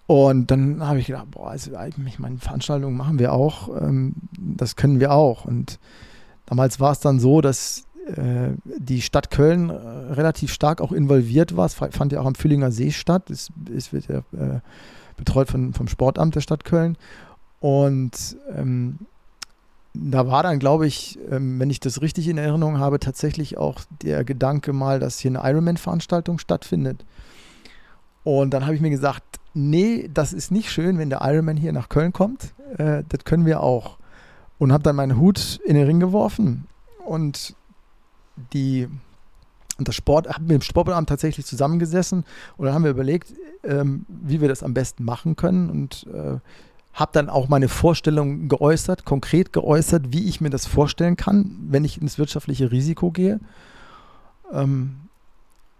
Und 0.06 0.52
dann 0.52 0.86
habe 0.86 1.00
ich 1.00 1.08
gedacht, 1.08 1.32
boah, 1.32 1.50
also, 1.50 1.72
ich 2.08 2.20
meine, 2.20 2.38
Veranstaltungen 2.38 2.96
machen 2.96 3.18
wir 3.18 3.34
auch, 3.34 3.70
ähm, 3.82 4.14
das 4.38 4.76
können 4.76 5.00
wir 5.00 5.14
auch. 5.14 5.46
Und 5.46 5.80
damals 6.46 6.80
war 6.80 6.92
es 6.92 7.00
dann 7.00 7.20
so, 7.20 7.42
dass 7.42 7.86
äh, 8.06 8.52
die 8.78 9.02
Stadt 9.02 9.32
Köln 9.32 9.72
äh, 9.72 9.74
relativ 9.74 10.54
stark 10.54 10.80
auch 10.80 10.92
involviert 10.92 11.58
war. 11.58 11.66
Es 11.66 11.74
fa- 11.74 11.90
fand 11.90 12.12
ja 12.12 12.22
auch 12.22 12.28
am 12.28 12.36
Fühlinger 12.36 12.72
See 12.72 12.92
statt. 12.92 13.32
Es, 13.32 13.50
es 13.76 13.94
wird 13.94 14.10
ja 14.10 14.18
äh, 14.18 14.60
betreut 15.18 15.50
von, 15.50 15.74
vom 15.74 15.88
Sportamt 15.88 16.36
der 16.36 16.42
Stadt 16.42 16.66
Köln. 16.66 16.98
Und 17.62 18.38
ähm, 18.56 19.00
da 19.94 20.28
war 20.28 20.44
dann, 20.44 20.60
glaube 20.60 20.88
ich, 20.88 21.20
ähm, 21.30 21.60
wenn 21.60 21.70
ich 21.70 21.80
das 21.80 22.02
richtig 22.02 22.28
in 22.28 22.38
Erinnerung 22.38 22.80
habe, 22.80 23.00
tatsächlich 23.00 23.58
auch 23.58 23.82
der 24.02 24.24
Gedanke 24.24 24.74
mal, 24.74 25.00
dass 25.00 25.20
hier 25.20 25.32
eine 25.32 25.48
Ironman-Veranstaltung 25.50 26.40
stattfindet. 26.40 27.06
Und 28.24 28.52
dann 28.54 28.66
habe 28.66 28.76
ich 28.76 28.82
mir 28.82 28.90
gesagt, 28.90 29.24
nee, 29.54 30.10
das 30.12 30.34
ist 30.34 30.52
nicht 30.52 30.72
schön, 30.72 30.98
wenn 30.98 31.10
der 31.10 31.22
Ironman 31.22 31.58
hier 31.58 31.74
nach 31.74 31.90
Köln 31.90 32.14
kommt. 32.14 32.54
Äh, 32.78 33.04
das 33.08 33.24
können 33.26 33.46
wir 33.46 33.62
auch. 33.62 33.98
Und 34.58 34.72
habe 34.72 34.84
dann 34.84 34.96
meinen 34.96 35.18
Hut 35.18 35.60
in 35.66 35.76
den 35.76 35.86
Ring 35.86 36.00
geworfen 36.00 36.68
und 37.06 37.56
die 38.54 38.88
und 39.78 39.88
das 39.88 39.96
Sport, 39.96 40.30
habe 40.30 40.42
mit 40.42 40.52
dem 40.52 40.62
Sportamt 40.62 41.10
tatsächlich 41.10 41.48
zusammengesessen 41.48 42.26
und 42.58 42.66
dann 42.66 42.76
haben 42.76 42.84
wir 42.84 42.92
überlegt, 42.92 43.34
ähm, 43.64 44.06
wie 44.08 44.40
wir 44.40 44.48
das 44.48 44.62
am 44.62 44.74
besten 44.74 45.04
machen 45.04 45.36
können 45.36 45.70
und 45.70 46.06
äh, 46.14 46.38
habe 46.94 47.12
dann 47.14 47.30
auch 47.30 47.50
meine 47.50 47.70
Vorstellung 47.70 48.48
geäußert, 48.48 49.06
konkret 49.06 49.52
geäußert, 49.52 50.14
wie 50.14 50.28
ich 50.28 50.42
mir 50.42 50.50
das 50.50 50.68
vorstellen 50.68 51.18
kann, 51.18 51.58
wenn 51.70 51.86
ich 51.86 52.02
ins 52.02 52.18
wirtschaftliche 52.18 52.72
Risiko 52.72 53.12
gehe. 53.12 53.40
Ähm, 54.52 54.96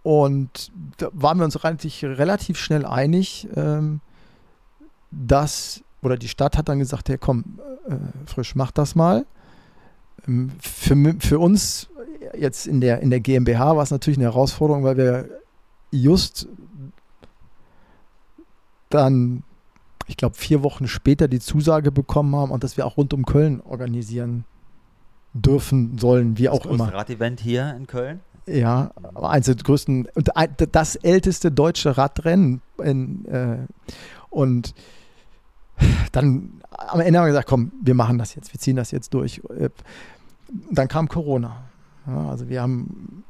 und 0.02 0.72
da 0.98 1.08
waren 1.12 1.38
wir 1.38 1.44
uns 1.44 1.62
relativ, 1.64 2.02
relativ 2.02 2.58
schnell 2.58 2.84
einig, 2.84 3.48
ähm, 3.54 4.00
dass, 5.10 5.82
oder 6.02 6.16
die 6.16 6.28
Stadt 6.28 6.58
hat 6.58 6.68
dann 6.68 6.80
gesagt, 6.80 7.08
hey 7.08 7.16
komm, 7.16 7.60
äh, 7.88 7.94
frisch, 8.26 8.54
mach 8.54 8.72
das 8.72 8.94
mal. 8.94 9.24
Ähm, 10.26 10.50
für, 10.60 11.14
für 11.20 11.38
uns 11.38 11.88
jetzt 12.36 12.66
in 12.66 12.80
der, 12.80 13.00
in 13.00 13.10
der 13.10 13.20
GmbH 13.20 13.76
war 13.76 13.82
es 13.82 13.90
natürlich 13.90 14.18
eine 14.18 14.26
Herausforderung, 14.26 14.84
weil 14.84 14.96
wir 14.96 15.28
just 15.90 16.48
dann, 18.90 19.42
ich 20.06 20.16
glaube, 20.16 20.36
vier 20.36 20.62
Wochen 20.62 20.86
später 20.88 21.28
die 21.28 21.40
Zusage 21.40 21.92
bekommen 21.92 22.34
haben 22.36 22.50
und 22.50 22.64
dass 22.64 22.76
wir 22.76 22.86
auch 22.86 22.96
rund 22.96 23.14
um 23.14 23.24
Köln 23.24 23.60
organisieren 23.60 24.44
dürfen, 25.32 25.98
sollen, 25.98 26.38
wie 26.38 26.48
auch 26.48 26.62
das 26.62 26.72
immer. 26.72 26.84
größte 26.84 26.98
Radevent 26.98 27.40
hier 27.40 27.74
in 27.76 27.86
Köln. 27.86 28.20
Ja, 28.46 28.90
eins 29.14 29.46
der 29.46 29.54
größten, 29.54 30.08
und 30.14 30.30
das 30.72 30.96
älteste 30.96 31.50
deutsche 31.50 31.96
Radrennen. 31.96 32.60
In, 32.82 33.24
äh, 33.26 33.58
und 34.28 34.74
dann 36.12 36.60
am 36.70 37.00
Ende 37.00 37.18
haben 37.18 37.26
wir 37.26 37.30
gesagt, 37.30 37.48
komm, 37.48 37.72
wir 37.82 37.94
machen 37.94 38.18
das 38.18 38.34
jetzt, 38.34 38.52
wir 38.52 38.60
ziehen 38.60 38.76
das 38.76 38.90
jetzt 38.90 39.14
durch. 39.14 39.40
Äh, 39.58 39.70
Dann 40.70 40.88
kam 40.88 41.08
Corona. 41.08 41.64
Ja, 42.06 42.28
also 42.28 42.48
wir 42.48 42.60
haben 42.60 43.24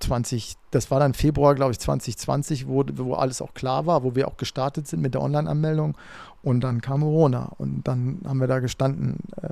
20, 0.00 0.56
das 0.70 0.90
war 0.90 1.00
dann 1.00 1.14
Februar, 1.14 1.54
glaube 1.54 1.72
ich, 1.72 1.78
2020, 1.78 2.68
wo, 2.68 2.84
wo 2.94 3.14
alles 3.14 3.42
auch 3.42 3.54
klar 3.54 3.86
war, 3.86 4.02
wo 4.02 4.14
wir 4.14 4.28
auch 4.28 4.36
gestartet 4.36 4.86
sind 4.86 5.00
mit 5.00 5.14
der 5.14 5.22
Online-Anmeldung. 5.22 5.96
Und 6.42 6.60
dann 6.60 6.80
kam 6.80 7.00
Corona. 7.00 7.52
Und 7.58 7.86
dann 7.86 8.20
haben 8.26 8.40
wir 8.40 8.46
da 8.46 8.60
gestanden. 8.60 9.18
Äh, 9.42 9.48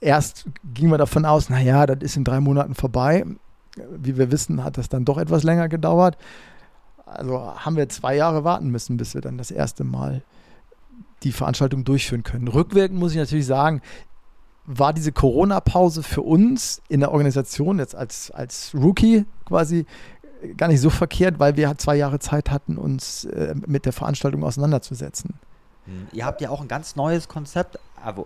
erst 0.00 0.46
gingen 0.74 0.90
wir 0.90 0.98
davon 0.98 1.24
aus, 1.24 1.48
naja, 1.50 1.86
das 1.86 1.98
ist 2.00 2.16
in 2.16 2.24
drei 2.24 2.40
Monaten 2.40 2.74
vorbei. 2.74 3.24
Wie 3.90 4.16
wir 4.16 4.30
wissen, 4.30 4.64
hat 4.64 4.78
das 4.78 4.88
dann 4.88 5.04
doch 5.04 5.18
etwas 5.18 5.42
länger 5.42 5.68
gedauert. 5.68 6.16
Also 7.04 7.54
haben 7.56 7.76
wir 7.76 7.88
zwei 7.88 8.16
Jahre 8.16 8.44
warten 8.44 8.70
müssen, 8.70 8.96
bis 8.96 9.14
wir 9.14 9.20
dann 9.20 9.38
das 9.38 9.50
erste 9.50 9.84
Mal 9.84 10.22
die 11.22 11.32
Veranstaltung 11.32 11.84
durchführen 11.84 12.22
können. 12.22 12.48
Rückwirkend 12.48 12.98
muss 12.98 13.12
ich 13.12 13.18
natürlich 13.18 13.46
sagen, 13.46 13.82
war 14.66 14.92
diese 14.92 15.12
Corona-Pause 15.12 16.02
für 16.02 16.22
uns 16.22 16.80
in 16.88 17.00
der 17.00 17.12
Organisation 17.12 17.78
jetzt 17.78 17.94
als, 17.94 18.30
als 18.30 18.72
Rookie 18.74 19.24
quasi 19.46 19.86
gar 20.56 20.68
nicht 20.68 20.80
so 20.80 20.90
verkehrt, 20.90 21.38
weil 21.38 21.56
wir 21.56 21.76
zwei 21.78 21.96
Jahre 21.96 22.18
Zeit 22.18 22.50
hatten, 22.50 22.78
uns 22.78 23.24
äh, 23.24 23.54
mit 23.66 23.84
der 23.84 23.92
Veranstaltung 23.92 24.44
auseinanderzusetzen. 24.44 25.34
Hm, 25.86 26.08
Ihr 26.12 26.24
habt 26.24 26.40
ja 26.40 26.50
auch 26.50 26.60
ein 26.60 26.68
ganz 26.68 26.96
neues 26.96 27.28
Konzept 27.28 27.78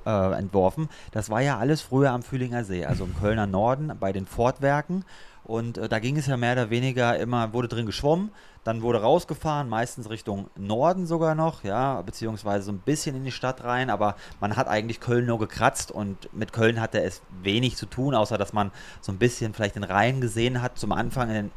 äh, 0.06 0.38
entworfen. 0.38 0.88
Das 1.12 1.30
war 1.30 1.40
ja 1.40 1.58
alles 1.58 1.82
früher 1.82 2.10
am 2.10 2.22
Fühlinger 2.22 2.64
See, 2.64 2.84
also 2.84 3.04
im 3.04 3.16
Kölner 3.16 3.46
Norden 3.46 3.92
bei 3.98 4.12
den 4.12 4.26
Fortwerken. 4.26 5.04
Und 5.44 5.78
äh, 5.78 5.88
da 5.88 5.98
ging 5.98 6.16
es 6.16 6.26
ja 6.26 6.36
mehr 6.36 6.52
oder 6.52 6.70
weniger 6.70 7.18
immer, 7.18 7.52
wurde 7.52 7.68
drin 7.68 7.86
geschwommen, 7.86 8.30
dann 8.64 8.80
wurde 8.80 9.02
rausgefahren, 9.02 9.68
meistens 9.68 10.08
Richtung 10.08 10.48
Norden 10.56 11.06
sogar 11.06 11.34
noch, 11.34 11.64
ja, 11.64 12.00
beziehungsweise 12.00 12.64
so 12.64 12.72
ein 12.72 12.78
bisschen 12.78 13.14
in 13.14 13.24
die 13.24 13.32
Stadt 13.32 13.62
rein, 13.62 13.90
aber 13.90 14.16
man 14.40 14.56
hat 14.56 14.68
eigentlich 14.68 15.00
Köln 15.00 15.26
nur 15.26 15.38
gekratzt 15.38 15.92
und 15.92 16.32
mit 16.32 16.54
Köln 16.54 16.80
hatte 16.80 17.02
es 17.02 17.20
wenig 17.42 17.76
zu 17.76 17.84
tun, 17.84 18.14
außer 18.14 18.38
dass 18.38 18.54
man 18.54 18.70
so 19.02 19.12
ein 19.12 19.18
bisschen 19.18 19.52
vielleicht 19.52 19.76
den 19.76 19.84
Rhein 19.84 20.22
gesehen 20.22 20.62
hat 20.62 20.78
zum 20.78 20.92
Anfang 20.92 21.28
in 21.28 21.34
den 21.34 21.50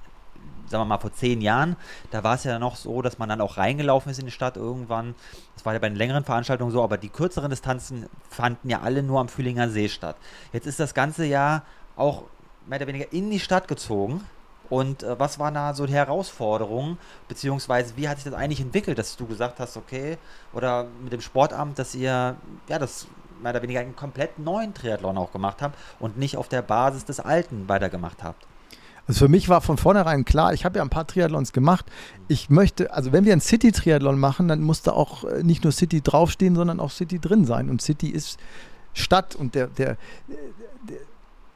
sagen 0.70 0.82
wir 0.82 0.86
mal, 0.86 0.98
vor 1.00 1.13
zehn 1.13 1.39
Jahren, 1.39 1.77
da 2.12 2.25
war 2.25 2.36
es 2.36 2.44
ja 2.44 2.60
noch 2.60 2.75
so, 2.75 3.01
dass 3.01 3.17
man 3.17 3.29
dann 3.29 3.39
auch 3.39 3.56
reingelaufen 3.56 4.12
ist 4.12 4.20
in 4.20 4.25
die 4.25 4.32
Stadt 4.32 4.58
irgendwann. 4.58 5.15
Das 5.56 5.65
war 5.65 5.72
ja 5.72 5.79
bei 5.79 5.88
den 5.88 5.98
längeren 5.98 6.25
Veranstaltungen 6.25 6.72
so, 6.72 6.84
aber 6.84 6.98
die 6.98 7.08
kürzeren 7.08 7.50
Distanzen 7.50 8.08
fanden 8.29 8.70
ja 8.70 8.82
alle 8.82 9.01
nur 9.03 9.22
am 9.22 9.29
Fühlinger 9.29 9.70
See 9.70 9.88
statt. 9.88 10.17
Jetzt 10.51 10.67
ist 10.67 10.79
das 10.79 10.94
ganze 10.94 11.25
Jahr 11.25 11.63
auch 11.96 12.24
mehr 12.67 12.79
oder 12.79 12.88
weniger 12.88 13.12
in 13.12 13.29
die 13.29 13.39
Stadt 13.39 13.67
gezogen. 13.67 14.21
Und 14.69 15.03
äh, 15.03 15.17
was 15.19 15.39
waren 15.39 15.53
da 15.53 15.74
so 15.74 15.86
die 15.86 15.93
Herausforderungen, 15.93 16.97
beziehungsweise 17.27 17.95
wie 17.95 18.09
hat 18.09 18.17
sich 18.17 18.25
das 18.25 18.33
eigentlich 18.33 18.59
entwickelt, 18.59 18.97
dass 18.97 19.15
du 19.15 19.25
gesagt 19.25 19.59
hast, 19.59 19.77
okay, 19.77 20.17
oder 20.53 20.88
mit 21.01 21.13
dem 21.13 21.21
Sportamt, 21.21 21.79
dass 21.79 21.95
ihr 21.95 22.36
ja 22.67 22.79
das 22.79 23.07
mehr 23.41 23.51
oder 23.51 23.62
weniger 23.62 23.79
einen 23.79 23.95
komplett 23.95 24.39
neuen 24.39 24.74
Triathlon 24.74 25.17
auch 25.17 25.31
gemacht 25.31 25.62
habt 25.62 25.77
und 26.00 26.17
nicht 26.17 26.38
auf 26.38 26.50
der 26.50 26.62
Basis 26.62 27.05
des 27.05 27.19
alten 27.19 27.69
weitergemacht 27.69 28.24
habt? 28.24 28.45
Also 29.07 29.25
für 29.25 29.29
mich 29.29 29.47
war 29.47 29.62
von 29.62 29.77
vornherein 29.77 30.25
klar, 30.25 30.53
ich 30.53 30.65
habe 30.65 30.79
ja 30.79 30.83
ein 30.83 30.89
paar 30.89 31.07
Triathlons 31.07 31.53
gemacht. 31.53 31.86
Ich 32.27 32.50
möchte, 32.50 32.91
also 32.91 33.13
wenn 33.13 33.24
wir 33.24 33.31
ein 33.31 33.39
City-Triathlon 33.39 34.19
machen, 34.19 34.50
dann 34.50 34.62
muss 34.62 34.81
da 34.81 34.91
auch 34.91 35.24
äh, 35.24 35.43
nicht 35.43 35.63
nur 35.63 35.71
City 35.71 36.01
draufstehen, 36.01 36.55
sondern 36.55 36.81
auch 36.81 36.91
City 36.91 37.19
drin 37.19 37.45
sein. 37.45 37.69
Und 37.69 37.81
City 37.81 38.09
ist 38.09 38.38
Stadt 38.93 39.36
und 39.36 39.55
der, 39.55 39.67
der, 39.67 39.95
der 40.89 40.97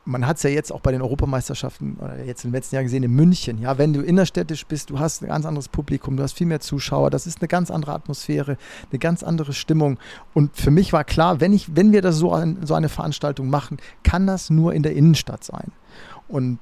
man 0.05 0.25
hat 0.25 0.38
es 0.38 0.43
ja 0.43 0.50
jetzt 0.50 0.72
auch 0.72 0.79
bei 0.79 0.91
den 0.91 1.01
Europameisterschaften 1.01 1.98
oder 2.00 2.24
jetzt 2.24 2.43
im 2.43 2.51
letzten 2.51 2.75
Jahr 2.75 2.84
gesehen 2.84 3.03
in 3.03 3.12
München. 3.12 3.62
Ja, 3.62 3.77
wenn 3.77 3.93
du 3.93 4.01
innerstädtisch 4.01 4.65
bist, 4.65 4.89
du 4.89 5.00
hast 5.00 5.22
ein 5.22 5.27
ganz 5.27 5.46
anderes 5.46 5.67
Publikum, 5.67 6.17
du 6.17 6.24
hast 6.24 6.34
viel 6.34 6.48
mehr 6.48 6.60
Zuschauer, 6.60 7.10
das 7.10 7.27
ist 7.27 7.41
eine 7.41 7.48
ganz 7.48 7.70
andere 7.70 7.93
Atmosphäre, 7.93 8.58
eine 8.91 9.00
ganz 9.00 9.24
andere 9.24 9.53
Stimmung. 9.53 10.00
Und 10.34 10.55
für 10.55 10.72
mich 10.72 10.91
war 10.91 11.03
klar, 11.03 11.39
wenn 11.39 11.53
ich, 11.53 11.75
wenn 11.75 11.91
wir 11.91 12.01
das 12.01 12.15
so, 12.17 12.34
ein, 12.34 12.58
so 12.65 12.74
eine 12.74 12.89
Veranstaltung 12.89 13.50
machen, 13.50 13.77
kann 14.03 14.25
das 14.25 14.50
nur 14.50 14.74
in 14.74 14.84
der 14.84 14.96
Innenstadt 14.96 15.43
sein. 15.43 15.72
Und 16.27 16.60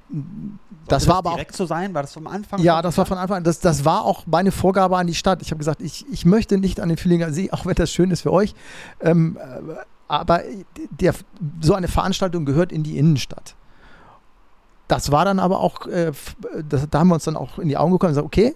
das, 0.88 1.04
das 1.04 1.08
war 1.08 1.18
aber 1.18 1.32
direkt 1.32 1.52
auch, 1.52 1.58
zu 1.58 1.66
sein, 1.66 1.94
war 1.94 2.02
das 2.02 2.14
vom 2.14 2.26
Anfang? 2.26 2.60
Ja, 2.62 2.82
das 2.82 2.98
war 2.98 3.06
von 3.06 3.20
Anfang 3.20 3.38
an. 3.38 3.44
Das, 3.44 3.60
das 3.60 3.86
war 3.86 4.04
auch 4.04 4.26
meine 4.26 4.52
Vorgabe 4.52 4.98
an 4.98 5.06
die 5.06 5.14
Stadt. 5.14 5.44
Ich 5.44 5.52
habe 5.52 5.60
gesagt, 5.60 5.82
ich, 5.82 6.06
ich 6.12 6.26
möchte 6.26 6.58
nicht 6.58 6.80
an 6.80 6.90
den 6.90 6.98
Fühlinger 6.98 7.32
See, 7.32 7.52
auch 7.52 7.68
wenn 7.68 7.76
das 7.76 7.92
schön 7.92 8.10
ist 8.10 8.22
für 8.22 8.34
euch. 8.34 8.56
Ähm, 9.00 9.38
aber 10.10 10.42
der, 11.00 11.14
so 11.62 11.74
eine 11.76 11.88
Veranstaltung 11.88 12.44
gehört 12.44 12.74
in 12.74 12.84
die 12.84 12.98
Innenstadt. 12.98 13.56
Das 14.90 15.12
war 15.12 15.24
dann 15.24 15.40
aber 15.40 15.60
auch, 15.60 15.86
äh, 15.86 16.12
das, 16.68 16.90
da 16.90 17.00
haben 17.00 17.10
wir 17.10 17.14
uns 17.14 17.24
dann 17.24 17.38
auch 17.38 17.60
in 17.60 17.70
die 17.70 17.78
Augen 17.78 17.92
gekommen 17.92 18.10
und 18.10 18.16
gesagt, 18.16 18.26
okay, 18.26 18.56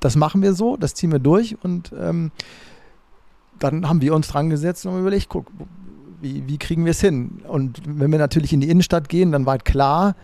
das 0.00 0.16
machen 0.16 0.42
wir 0.42 0.54
so, 0.54 0.76
das 0.76 0.94
ziehen 0.94 1.12
wir 1.12 1.18
durch 1.18 1.56
und 1.62 1.92
ähm, 1.98 2.32
dann 3.58 3.88
haben 3.88 4.00
wir 4.00 4.14
uns 4.14 4.28
dran 4.28 4.50
gesetzt 4.50 4.86
und 4.86 4.98
überlegt, 4.98 5.28
guck, 5.28 5.46
wie, 6.20 6.46
wie 6.46 6.58
kriegen 6.58 6.84
wir 6.84 6.90
es 6.90 7.00
hin? 7.00 7.42
Und 7.46 7.82
wenn 7.86 8.10
wir 8.10 8.18
natürlich 8.18 8.52
in 8.52 8.60
die 8.60 8.70
Innenstadt 8.70 9.08
gehen, 9.08 9.32
dann 9.32 9.46
war 9.46 9.58
klar, 9.58 10.16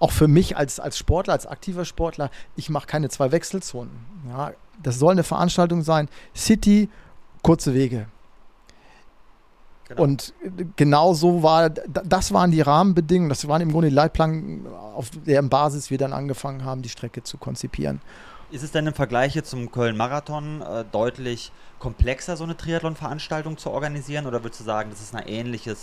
auch 0.00 0.10
für 0.12 0.28
mich 0.28 0.56
als, 0.56 0.80
als 0.80 0.98
Sportler, 0.98 1.34
als 1.34 1.46
aktiver 1.46 1.84
Sportler, 1.84 2.30
ich 2.56 2.70
mache 2.70 2.86
keine 2.86 3.08
zwei 3.08 3.30
Wechselzonen. 3.30 3.92
Ja, 4.28 4.52
das 4.82 4.98
soll 4.98 5.12
eine 5.12 5.22
Veranstaltung 5.22 5.82
sein. 5.82 6.08
City, 6.34 6.88
kurze 7.42 7.74
Wege. 7.74 8.06
Genau. 9.90 10.04
Und 10.04 10.32
genau 10.76 11.14
so 11.14 11.42
war, 11.42 11.68
das 11.68 12.32
waren 12.32 12.52
die 12.52 12.60
Rahmenbedingungen, 12.60 13.28
das 13.28 13.48
waren 13.48 13.60
im 13.60 13.72
Grunde 13.72 13.88
die 13.88 13.94
Leitplanken, 13.94 14.68
auf 14.68 15.10
deren 15.10 15.48
Basis 15.48 15.90
wir 15.90 15.98
dann 15.98 16.12
angefangen 16.12 16.64
haben, 16.64 16.82
die 16.82 16.88
Strecke 16.88 17.24
zu 17.24 17.38
konzipieren. 17.38 18.00
Ist 18.52 18.64
es 18.64 18.72
denn 18.72 18.84
im 18.84 18.94
Vergleich 18.94 19.40
zum 19.44 19.70
Köln-Marathon 19.70 20.60
äh, 20.60 20.84
deutlich 20.90 21.52
komplexer, 21.78 22.36
so 22.36 22.42
eine 22.42 22.56
Triathlon-Veranstaltung 22.56 23.56
zu 23.58 23.70
organisieren? 23.70 24.26
Oder 24.26 24.42
würdest 24.42 24.60
du 24.60 24.64
sagen, 24.64 24.90
das 24.90 25.00
ist 25.00 25.14
eine 25.14 25.28
ähnliche 25.28 25.76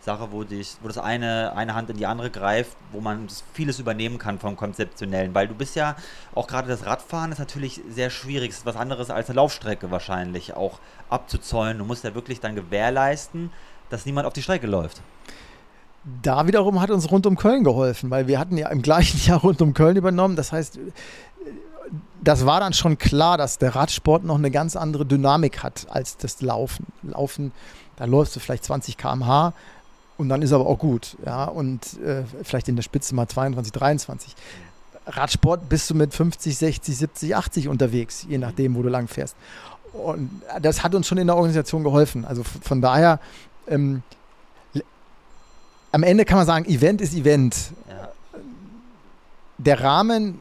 Sache, 0.00 0.28
wo, 0.30 0.42
dich, 0.42 0.78
wo 0.80 0.88
das 0.88 0.96
eine, 0.96 1.54
eine 1.54 1.74
Hand 1.74 1.90
in 1.90 1.98
die 1.98 2.06
andere 2.06 2.30
greift, 2.30 2.78
wo 2.92 3.02
man 3.02 3.28
vieles 3.52 3.78
übernehmen 3.78 4.16
kann 4.16 4.38
vom 4.38 4.56
Konzeptionellen? 4.56 5.34
Weil 5.34 5.48
du 5.48 5.54
bist 5.54 5.76
ja, 5.76 5.96
auch 6.34 6.46
gerade 6.46 6.66
das 6.66 6.86
Radfahren 6.86 7.30
ist 7.30 7.40
natürlich 7.40 7.82
sehr 7.90 8.08
schwierig. 8.08 8.52
Es 8.52 8.58
ist 8.58 8.66
was 8.66 8.76
anderes 8.76 9.10
als 9.10 9.28
eine 9.28 9.36
Laufstrecke 9.36 9.90
wahrscheinlich 9.90 10.54
auch 10.54 10.78
abzuzäunen. 11.10 11.76
Du 11.76 11.84
musst 11.84 12.04
ja 12.04 12.14
wirklich 12.14 12.40
dann 12.40 12.56
gewährleisten, 12.56 13.50
dass 13.90 14.06
niemand 14.06 14.26
auf 14.26 14.32
die 14.32 14.42
Strecke 14.42 14.66
läuft. 14.66 15.02
Da 16.22 16.46
wiederum 16.46 16.82
hat 16.82 16.90
uns 16.90 17.10
rund 17.10 17.26
um 17.26 17.36
Köln 17.36 17.64
geholfen, 17.64 18.10
weil 18.10 18.26
wir 18.26 18.38
hatten 18.38 18.58
ja 18.58 18.68
im 18.68 18.82
gleichen 18.82 19.18
Jahr 19.26 19.40
rund 19.40 19.62
um 19.62 19.72
Köln 19.72 19.96
übernommen. 19.96 20.36
Das 20.36 20.52
heißt, 20.52 20.78
das 22.24 22.46
war 22.46 22.60
dann 22.60 22.72
schon 22.72 22.98
klar, 22.98 23.36
dass 23.36 23.58
der 23.58 23.74
Radsport 23.74 24.24
noch 24.24 24.36
eine 24.36 24.50
ganz 24.50 24.76
andere 24.76 25.04
Dynamik 25.04 25.62
hat 25.62 25.86
als 25.90 26.16
das 26.16 26.40
Laufen. 26.40 26.86
Laufen, 27.02 27.52
da 27.96 28.06
läufst 28.06 28.34
du 28.34 28.40
vielleicht 28.40 28.64
20 28.64 28.96
km/h 28.96 29.52
und 30.16 30.28
dann 30.28 30.42
ist 30.42 30.52
aber 30.52 30.66
auch 30.66 30.78
gut. 30.78 31.16
Ja, 31.24 31.44
und 31.44 32.00
äh, 32.02 32.22
vielleicht 32.42 32.68
in 32.68 32.76
der 32.76 32.82
Spitze 32.82 33.14
mal 33.14 33.28
22, 33.28 33.72
23. 33.72 34.34
Radsport 35.06 35.68
bist 35.68 35.90
du 35.90 35.94
mit 35.94 36.14
50, 36.14 36.56
60, 36.56 36.96
70, 36.96 37.36
80 37.36 37.68
unterwegs, 37.68 38.24
je 38.28 38.38
nachdem, 38.38 38.74
wo 38.74 38.82
du 38.82 38.88
lang 38.88 39.06
fährst. 39.06 39.36
Und 39.92 40.30
das 40.62 40.82
hat 40.82 40.94
uns 40.94 41.06
schon 41.06 41.18
in 41.18 41.26
der 41.26 41.36
Organisation 41.36 41.84
geholfen. 41.84 42.24
Also 42.24 42.42
von 42.42 42.80
daher, 42.80 43.20
ähm, 43.68 44.02
am 45.92 46.02
Ende 46.02 46.24
kann 46.24 46.38
man 46.38 46.46
sagen, 46.46 46.64
Event 46.64 47.00
ist 47.00 47.14
Event. 47.14 47.54
Ja. 47.88 48.08
Der 49.58 49.82
Rahmen 49.82 50.40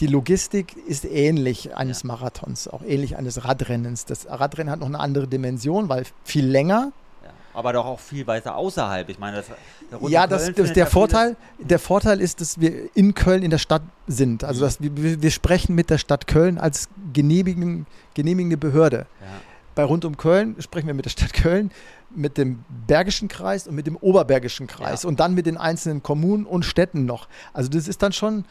die 0.00 0.06
Logistik 0.06 0.76
ist 0.86 1.04
ähnlich 1.04 1.76
eines 1.76 2.02
ja. 2.02 2.08
Marathons, 2.08 2.68
auch 2.68 2.82
ähnlich 2.82 3.16
eines 3.16 3.44
Radrennens. 3.44 4.04
Das 4.04 4.26
Radrennen 4.28 4.70
hat 4.70 4.80
noch 4.80 4.88
eine 4.88 5.00
andere 5.00 5.28
Dimension, 5.28 5.88
weil 5.88 6.04
viel 6.24 6.46
länger. 6.46 6.92
Ja. 7.22 7.30
Aber 7.54 7.72
doch 7.72 7.86
auch 7.86 8.00
viel 8.00 8.26
weiter 8.26 8.56
außerhalb. 8.56 9.08
Ich 9.08 9.18
meine, 9.18 9.36
das, 9.36 9.46
der 9.90 10.10
ja, 10.10 10.26
das, 10.26 10.52
das 10.52 10.72
der, 10.72 10.86
Vorteil, 10.86 11.36
der 11.58 11.78
Vorteil 11.78 12.20
ist, 12.20 12.40
dass 12.40 12.60
wir 12.60 12.96
in 12.96 13.14
Köln 13.14 13.42
in 13.44 13.50
der 13.50 13.58
Stadt 13.58 13.82
sind. 14.08 14.42
Also 14.42 14.60
mhm. 14.60 14.64
dass 14.64 14.80
wir, 14.80 15.22
wir 15.22 15.30
sprechen 15.30 15.74
mit 15.76 15.90
der 15.90 15.98
Stadt 15.98 16.26
Köln 16.26 16.58
als 16.58 16.88
genehmigen, 17.12 17.86
genehmigende 18.14 18.56
Behörde. 18.56 19.06
Ja. 19.20 19.26
Bei 19.74 19.84
Rund 19.84 20.04
um 20.04 20.16
Köln 20.16 20.56
sprechen 20.60 20.86
wir 20.86 20.94
mit 20.94 21.04
der 21.04 21.10
Stadt 21.10 21.32
Köln, 21.32 21.70
mit 22.16 22.38
dem 22.38 22.64
Bergischen 22.86 23.28
Kreis 23.28 23.66
und 23.66 23.74
mit 23.74 23.86
dem 23.86 23.96
Oberbergischen 23.96 24.66
Kreis 24.66 25.04
und 25.04 25.20
dann 25.20 25.34
mit 25.34 25.46
den 25.46 25.56
einzelnen 25.56 26.02
Kommunen 26.02 26.46
und 26.46 26.64
Städten 26.64 27.06
noch. 27.06 27.28
Also 27.52 27.70
das 27.70 27.88
ist 27.88 28.02
dann 28.02 28.12
schon 28.12 28.44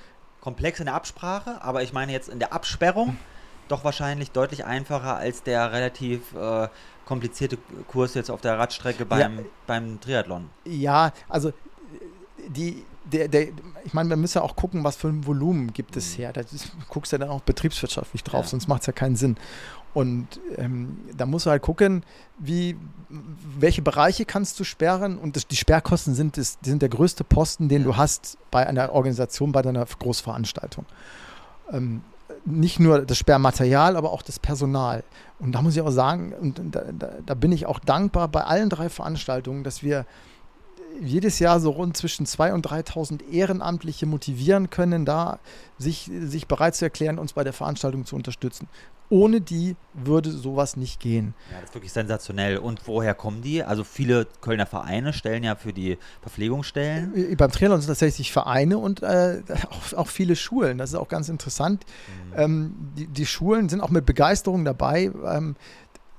komplex 0.43 0.81
in 0.81 0.87
der 0.87 0.95
Absprache, 0.95 1.61
aber 1.61 1.83
ich 1.83 1.93
meine 1.93 2.11
jetzt 2.11 2.27
in 2.27 2.37
der 2.37 2.51
Absperrung 2.51 3.15
doch 3.69 3.85
wahrscheinlich 3.85 4.31
deutlich 4.31 4.65
einfacher 4.65 5.15
als 5.15 5.41
der 5.41 5.71
relativ 5.71 6.35
äh, 6.35 6.67
komplizierte 7.05 7.57
Kurs 7.87 8.13
jetzt 8.13 8.29
auf 8.29 8.41
der 8.41 8.59
Radstrecke 8.59 9.05
beim, 9.05 9.37
ja, 9.37 9.43
beim 9.67 10.01
Triathlon. 10.01 10.49
Ja, 10.65 11.13
also 11.29 11.53
die, 12.49 12.83
der, 13.05 13.29
der, 13.29 13.47
ich 13.85 13.93
meine, 13.93 14.09
man 14.09 14.19
muss 14.19 14.33
ja 14.33 14.41
auch 14.41 14.57
gucken, 14.57 14.83
was 14.83 14.97
für 14.97 15.07
ein 15.07 15.25
Volumen 15.25 15.71
gibt 15.71 15.95
es 15.95 16.11
mhm. 16.11 16.23
her. 16.23 16.33
Da 16.33 16.41
guckst 16.89 17.13
du 17.13 17.15
ja 17.15 17.19
dann 17.19 17.29
auch 17.29 17.41
betriebswirtschaftlich 17.41 18.21
drauf, 18.25 18.43
ja. 18.43 18.49
sonst 18.49 18.67
macht 18.67 18.81
es 18.81 18.87
ja 18.87 18.93
keinen 18.93 19.15
Sinn. 19.15 19.37
Und 19.93 20.39
ähm, 20.57 20.97
da 21.15 21.25
musst 21.25 21.45
du 21.45 21.51
halt 21.51 21.61
gucken, 21.61 22.03
wie, 22.39 22.75
welche 23.59 23.81
Bereiche 23.81 24.25
kannst 24.25 24.59
du 24.59 24.63
sperren. 24.63 25.17
Und 25.17 25.35
das, 25.35 25.47
die 25.47 25.55
Sperrkosten 25.55 26.15
sind, 26.15 26.37
das, 26.37 26.57
sind 26.63 26.81
der 26.81 26.89
größte 26.89 27.23
Posten, 27.23 27.69
den 27.69 27.81
ja. 27.81 27.87
du 27.87 27.97
hast 27.97 28.37
bei 28.49 28.65
einer 28.65 28.91
Organisation, 28.91 29.51
bei 29.51 29.61
deiner 29.61 29.85
Großveranstaltung. 29.85 30.85
Ähm, 31.71 32.01
nicht 32.45 32.79
nur 32.79 33.05
das 33.05 33.17
Sperrmaterial, 33.17 33.95
aber 33.95 34.11
auch 34.11 34.21
das 34.21 34.39
Personal. 34.39 35.03
Und 35.39 35.53
da 35.53 35.61
muss 35.61 35.75
ich 35.75 35.81
auch 35.81 35.91
sagen, 35.91 36.33
und 36.33 36.59
da, 36.71 36.83
da 37.25 37.33
bin 37.35 37.51
ich 37.51 37.65
auch 37.65 37.79
dankbar 37.79 38.27
bei 38.27 38.43
allen 38.43 38.69
drei 38.69 38.89
Veranstaltungen, 38.89 39.63
dass 39.63 39.83
wir 39.83 40.05
jedes 41.01 41.39
Jahr 41.39 41.59
so 41.59 41.71
rund 41.71 41.97
zwischen 41.97 42.25
2.000 42.25 42.53
und 42.53 42.67
3.000 42.67 43.29
Ehrenamtliche 43.29 44.05
motivieren 44.05 44.69
können, 44.69 45.05
da 45.05 45.39
sich, 45.77 46.09
sich 46.21 46.47
bereit 46.47 46.75
zu 46.75 46.85
erklären, 46.85 47.19
uns 47.19 47.33
bei 47.33 47.43
der 47.43 47.53
Veranstaltung 47.53 48.05
zu 48.05 48.15
unterstützen. 48.15 48.67
Ohne 49.09 49.41
die 49.41 49.75
würde 49.93 50.31
sowas 50.31 50.75
nicht 50.75 50.99
gehen. 50.99 51.35
Ja, 51.51 51.59
das 51.59 51.69
ist 51.69 51.75
wirklich 51.75 51.93
sensationell. 51.93 52.57
Und 52.57 52.87
woher 52.87 53.13
kommen 53.13 53.43
die? 53.43 53.61
Also 53.61 53.83
viele 53.83 54.25
Kölner 54.41 54.65
Vereine 54.65 55.13
stellen 55.13 55.43
ja 55.43 55.55
für 55.55 55.71
die 55.71 55.99
Verpflegungsstellen. 56.21 57.31
Äh, 57.31 57.35
beim 57.35 57.51
Triathlon 57.51 57.79
sind 57.79 57.89
tatsächlich 57.89 58.31
Vereine 58.31 58.79
und 58.79 59.03
äh, 59.03 59.43
auch, 59.69 59.97
auch, 59.97 60.07
viele 60.07 60.35
Schulen. 60.35 60.79
Das 60.79 60.91
ist 60.91 60.95
auch 60.95 61.09
ganz 61.09 61.29
interessant. 61.29 61.85
Mhm. 62.31 62.39
Ähm, 62.39 62.75
die, 62.97 63.07
die, 63.07 63.25
Schulen 63.27 63.69
sind 63.69 63.81
auch 63.81 63.91
mit 63.91 64.05
Begeisterung 64.07 64.65
dabei. 64.65 65.11
Ähm, 65.25 65.57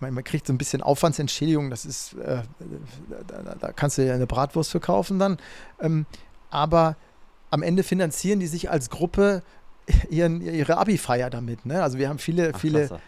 man, 0.05 0.15
man 0.15 0.25
kriegt 0.25 0.47
so 0.47 0.53
ein 0.53 0.59
bisschen 0.59 0.83
Aufwandsentschädigung, 0.83 1.71
das 1.71 1.85
ist, 1.85 2.15
äh, 2.15 2.43
da, 3.27 3.55
da, 3.61 3.73
kannst 3.73 3.99
du 3.99 4.07
ja 4.07 4.15
eine 4.15 4.27
Bratwurst 4.27 4.71
verkaufen 4.71 5.19
dann. 5.19 5.39
Ähm, 5.81 6.07
aber 6.51 6.97
am 7.51 7.63
Ende 7.63 7.83
finanzieren 7.83 8.41
die 8.41 8.47
sich 8.47 8.71
als 8.71 8.91
Gruppe 8.91 9.43
ihren, 10.11 10.41
ihre 10.41 10.77
Abi-Feier 10.77 11.31
damit. 11.31 11.67
Ne? 11.67 11.83
Also 11.83 11.99
wir 11.99 12.09
haben 12.09 12.19
viele, 12.19 12.53
Ach, 12.55 12.59
viele, 12.59 13.01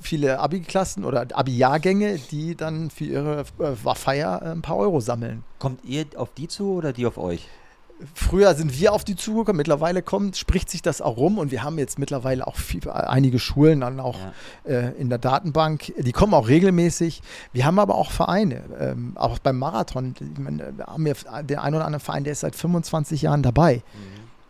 viele 0.00 0.38
Abi-Klassen 0.38 1.04
oder 1.04 1.26
Abi-Jahrgänge, 1.32 2.18
die 2.30 2.54
dann 2.54 2.90
für 2.90 3.04
ihre 3.04 3.44
äh, 3.58 3.94
Feier 3.94 4.42
ein 4.42 4.62
paar 4.62 4.76
Euro 4.76 5.00
sammeln. 5.00 5.44
Kommt 5.58 5.84
ihr 5.84 6.06
auf 6.16 6.32
die 6.34 6.48
zu 6.48 6.72
oder 6.74 6.92
die 6.92 7.06
auf 7.06 7.18
euch? 7.18 7.48
Früher 8.14 8.54
sind 8.54 8.78
wir 8.78 8.92
auf 8.92 9.04
die 9.04 9.16
zugekommen, 9.16 9.56
mittlerweile 9.58 10.02
kommt, 10.02 10.36
spricht 10.36 10.70
sich 10.70 10.82
das 10.82 11.00
auch 11.00 11.16
rum 11.16 11.38
und 11.38 11.50
wir 11.50 11.62
haben 11.62 11.78
jetzt 11.78 11.98
mittlerweile 11.98 12.46
auch 12.46 12.56
viel, 12.56 12.88
einige 12.90 13.38
Schulen 13.38 13.80
dann 13.80 14.00
auch 14.00 14.18
ja. 14.66 14.72
äh, 14.72 14.92
in 14.92 15.08
der 15.08 15.18
Datenbank, 15.18 15.92
die 15.98 16.12
kommen 16.12 16.34
auch 16.34 16.48
regelmäßig. 16.48 17.22
Wir 17.52 17.64
haben 17.66 17.78
aber 17.78 17.94
auch 17.96 18.10
Vereine, 18.10 18.62
ähm, 18.78 19.12
auch 19.16 19.38
beim 19.38 19.58
Marathon, 19.58 20.14
ich 20.20 20.38
meine, 20.38 20.72
wir 20.76 20.86
haben 20.86 21.06
ja 21.06 21.42
den 21.42 21.58
einen 21.58 21.76
oder 21.76 21.84
anderen 21.86 22.00
Verein, 22.04 22.24
der 22.24 22.32
ist 22.32 22.40
seit 22.40 22.56
25 22.56 23.22
Jahren 23.22 23.42
dabei. 23.42 23.82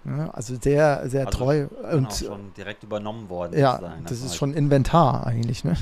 Mhm. 0.05 0.19
Ja, 0.19 0.31
also 0.33 0.57
sehr, 0.61 1.09
sehr 1.09 1.27
Also 1.27 1.39
treu. 1.39 1.67
Und 1.93 2.13
schon 2.13 2.53
direkt 2.57 2.83
übernommen 2.83 3.29
worden. 3.29 3.57
ja, 3.57 3.75
sozusagen. 3.75 4.03
das 4.05 4.13
ist 4.19 4.31
war- 4.31 4.35
schon 4.37 4.55
Inventar 4.55 5.27
eigentlich. 5.27 5.63
Ne? 5.63 5.77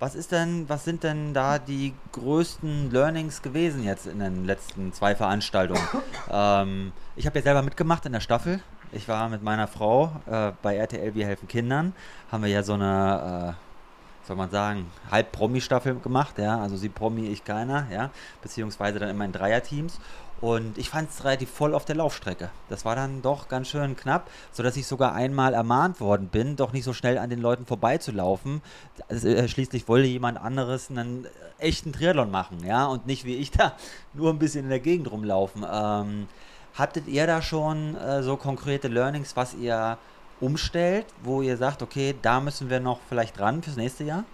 Was 0.00 0.16
ist 0.16 0.32
denn, 0.32 0.68
was 0.68 0.84
sind 0.84 1.04
denn 1.04 1.34
da 1.34 1.58
die 1.58 1.94
größten 2.12 2.90
Learnings 2.90 3.42
gewesen 3.42 3.84
jetzt 3.84 4.06
in 4.06 4.18
den 4.18 4.44
letzten 4.44 4.92
zwei 4.92 5.14
Veranstaltungen? 5.14 5.86
ähm, 6.30 6.92
ich 7.14 7.26
habe 7.26 7.38
ja 7.38 7.44
selber 7.44 7.62
mitgemacht 7.62 8.04
in 8.04 8.12
der 8.12 8.20
Staffel. 8.20 8.60
Ich 8.90 9.08
war 9.08 9.28
mit 9.28 9.42
meiner 9.42 9.68
Frau 9.68 10.10
äh, 10.26 10.52
bei 10.62 10.76
RTL 10.76 11.14
Wir 11.14 11.26
helfen 11.26 11.46
Kindern. 11.46 11.94
Haben 12.30 12.42
wir 12.42 12.50
ja 12.50 12.62
so 12.64 12.74
eine, 12.74 13.54
äh, 13.56 14.26
soll 14.26 14.36
man 14.36 14.50
sagen, 14.50 14.90
Halb-Promi-Staffel 15.12 16.00
gemacht. 16.00 16.38
Ja, 16.38 16.60
also 16.60 16.76
sie 16.76 16.88
Promi, 16.88 17.28
ich 17.28 17.44
keiner. 17.44 17.86
Ja, 17.90 18.10
beziehungsweise 18.42 18.98
dann 18.98 19.10
immer 19.10 19.24
in 19.24 19.32
Dreierteams. 19.32 20.00
Und 20.44 20.76
ich 20.76 20.90
fand 20.90 21.08
es 21.08 21.24
relativ 21.24 21.48
voll 21.48 21.74
auf 21.74 21.86
der 21.86 21.96
Laufstrecke. 21.96 22.50
Das 22.68 22.84
war 22.84 22.94
dann 22.94 23.22
doch 23.22 23.48
ganz 23.48 23.68
schön 23.68 23.96
knapp, 23.96 24.28
sodass 24.52 24.76
ich 24.76 24.86
sogar 24.86 25.14
einmal 25.14 25.54
ermahnt 25.54 26.02
worden 26.02 26.28
bin, 26.28 26.54
doch 26.56 26.74
nicht 26.74 26.84
so 26.84 26.92
schnell 26.92 27.16
an 27.16 27.30
den 27.30 27.40
Leuten 27.40 27.64
vorbeizulaufen. 27.64 28.60
Also, 29.08 29.28
äh, 29.28 29.48
schließlich 29.48 29.88
wollte 29.88 30.06
jemand 30.06 30.36
anderes 30.36 30.90
einen 30.90 31.26
echten 31.56 31.94
Triathlon 31.94 32.30
machen, 32.30 32.58
ja, 32.62 32.84
und 32.84 33.06
nicht 33.06 33.24
wie 33.24 33.36
ich 33.36 33.50
da 33.52 33.72
nur 34.12 34.28
ein 34.28 34.38
bisschen 34.38 34.64
in 34.64 34.68
der 34.68 34.80
Gegend 34.80 35.10
rumlaufen. 35.10 35.64
Ähm, 35.64 36.28
hattet 36.74 37.08
ihr 37.08 37.26
da 37.26 37.40
schon 37.40 37.96
äh, 37.96 38.22
so 38.22 38.36
konkrete 38.36 38.88
Learnings, 38.88 39.36
was 39.36 39.54
ihr 39.54 39.96
umstellt, 40.42 41.06
wo 41.22 41.40
ihr 41.40 41.56
sagt, 41.56 41.82
okay, 41.82 42.14
da 42.20 42.40
müssen 42.40 42.68
wir 42.68 42.80
noch 42.80 42.98
vielleicht 43.08 43.38
dran 43.38 43.62
fürs 43.62 43.76
nächste 43.76 44.04
Jahr? 44.04 44.24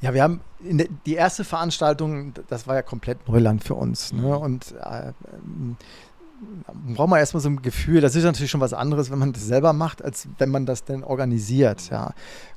Ja, 0.00 0.14
wir 0.14 0.22
haben 0.22 0.40
in 0.60 0.78
der, 0.78 0.88
die 1.06 1.14
erste 1.14 1.44
Veranstaltung, 1.44 2.32
das 2.48 2.66
war 2.66 2.74
ja 2.76 2.82
komplett 2.82 3.28
Neuland 3.28 3.64
für 3.64 3.74
uns. 3.74 4.12
Mhm. 4.12 4.20
Ne? 4.20 4.38
Und 4.38 4.74
äh, 4.82 5.12
ähm, 5.32 5.76
braucht 6.94 7.08
man 7.10 7.18
erstmal 7.18 7.40
so 7.40 7.48
ein 7.48 7.62
Gefühl, 7.62 8.00
das 8.00 8.14
ist 8.14 8.22
natürlich 8.24 8.50
schon 8.50 8.60
was 8.60 8.72
anderes, 8.72 9.10
wenn 9.10 9.18
man 9.18 9.32
das 9.32 9.44
selber 9.44 9.72
macht, 9.72 10.04
als 10.04 10.28
wenn 10.38 10.50
man 10.50 10.66
das 10.66 10.84
dann 10.84 11.02
organisiert. 11.02 11.90
Ja. 11.90 12.12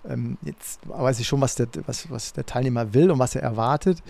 Ähm, 0.07 0.37
jetzt 0.43 0.79
weiß 0.87 1.19
ich 1.19 1.27
schon, 1.27 1.41
was 1.41 1.55
der, 1.55 1.67
was, 1.87 2.09
was 2.11 2.33
der 2.33 2.45
Teilnehmer 2.45 2.93
will 2.93 3.09
und 3.09 3.17
was 3.17 3.35
er 3.35 3.41
erwartet. 3.41 4.03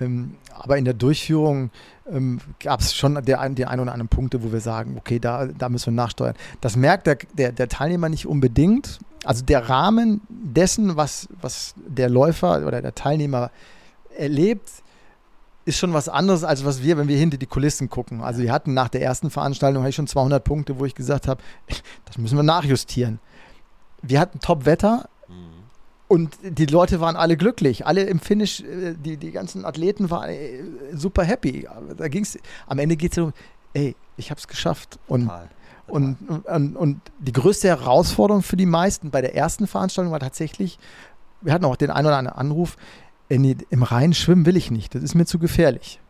Ähm, 0.00 0.34
aber 0.58 0.76
in 0.78 0.84
der 0.84 0.94
Durchführung 0.94 1.70
ähm, 2.10 2.40
gab 2.60 2.80
es 2.80 2.94
schon 2.94 3.22
der, 3.24 3.40
ein- 3.40 3.54
die 3.54 3.66
ein 3.66 3.78
oder 3.78 3.92
anderen 3.92 4.08
Punkte, 4.08 4.42
wo 4.42 4.50
wir 4.52 4.60
sagen, 4.60 4.96
okay, 4.98 5.18
da, 5.18 5.46
da 5.46 5.68
müssen 5.68 5.94
wir 5.94 6.02
nachsteuern. 6.02 6.34
Das 6.60 6.74
merkt 6.76 7.06
der, 7.06 7.18
der, 7.34 7.52
der 7.52 7.68
Teilnehmer 7.68 8.08
nicht 8.08 8.26
unbedingt. 8.26 8.98
Also 9.24 9.44
der 9.44 9.68
Rahmen 9.68 10.20
dessen, 10.28 10.96
was, 10.96 11.28
was 11.40 11.74
der 11.76 12.08
Läufer 12.08 12.66
oder 12.66 12.82
der 12.82 12.94
Teilnehmer 12.94 13.50
erlebt, 14.16 14.68
ist 15.64 15.78
schon 15.78 15.94
was 15.94 16.08
anderes, 16.10 16.44
als 16.44 16.64
was 16.64 16.82
wir, 16.82 16.98
wenn 16.98 17.08
wir 17.08 17.16
hinter 17.16 17.38
die 17.38 17.46
Kulissen 17.46 17.88
gucken. 17.88 18.20
Also 18.22 18.42
wir 18.42 18.52
hatten 18.52 18.74
nach 18.74 18.88
der 18.88 19.00
ersten 19.02 19.30
Veranstaltung 19.30 19.82
hatte 19.82 19.90
ich 19.90 19.96
schon 19.96 20.06
200 20.06 20.44
Punkte, 20.44 20.78
wo 20.78 20.84
ich 20.84 20.94
gesagt 20.94 21.26
habe, 21.26 21.42
das 22.04 22.18
müssen 22.18 22.36
wir 22.36 22.42
nachjustieren. 22.42 23.18
Wir 24.02 24.20
hatten 24.20 24.40
Top-Wetter, 24.40 25.08
Mhm. 25.26 25.32
und 26.06 26.36
die 26.42 26.66
Leute 26.66 27.00
waren 27.00 27.16
alle 27.16 27.38
glücklich. 27.38 27.86
Alle 27.86 28.02
im 28.02 28.20
Finish, 28.20 28.60
äh, 28.60 28.92
die, 28.94 29.16
die 29.16 29.30
ganzen 29.30 29.64
Athleten 29.64 30.10
waren 30.10 30.28
äh, 30.28 30.62
super 30.92 31.24
happy. 31.24 31.66
Da 31.96 32.08
ging's, 32.08 32.36
am 32.66 32.78
Ende 32.78 32.96
geht 32.96 33.12
es 33.12 33.16
darum, 33.16 33.32
ey, 33.72 33.96
ich 34.18 34.30
habe 34.30 34.38
es 34.38 34.46
geschafft. 34.46 34.98
Und, 35.08 35.22
Total. 35.22 35.48
Und, 35.86 36.16
und, 36.46 36.76
und 36.76 37.00
die 37.18 37.32
größte 37.32 37.68
Herausforderung 37.68 38.42
für 38.42 38.56
die 38.56 38.66
meisten 38.66 39.10
bei 39.10 39.20
der 39.20 39.34
ersten 39.34 39.66
Veranstaltung 39.66 40.12
war 40.12 40.20
tatsächlich, 40.20 40.78
wir 41.40 41.52
hatten 41.52 41.64
auch 41.64 41.76
den 41.76 41.90
einen 41.90 42.06
oder 42.06 42.16
anderen 42.16 42.38
Anruf, 42.38 42.76
nee, 43.28 43.56
im 43.70 43.82
Rhein 43.82 44.14
schwimmen 44.14 44.46
will 44.46 44.56
ich 44.56 44.70
nicht, 44.70 44.94
das 44.94 45.02
ist 45.02 45.14
mir 45.14 45.26
zu 45.26 45.38
gefährlich. 45.38 46.00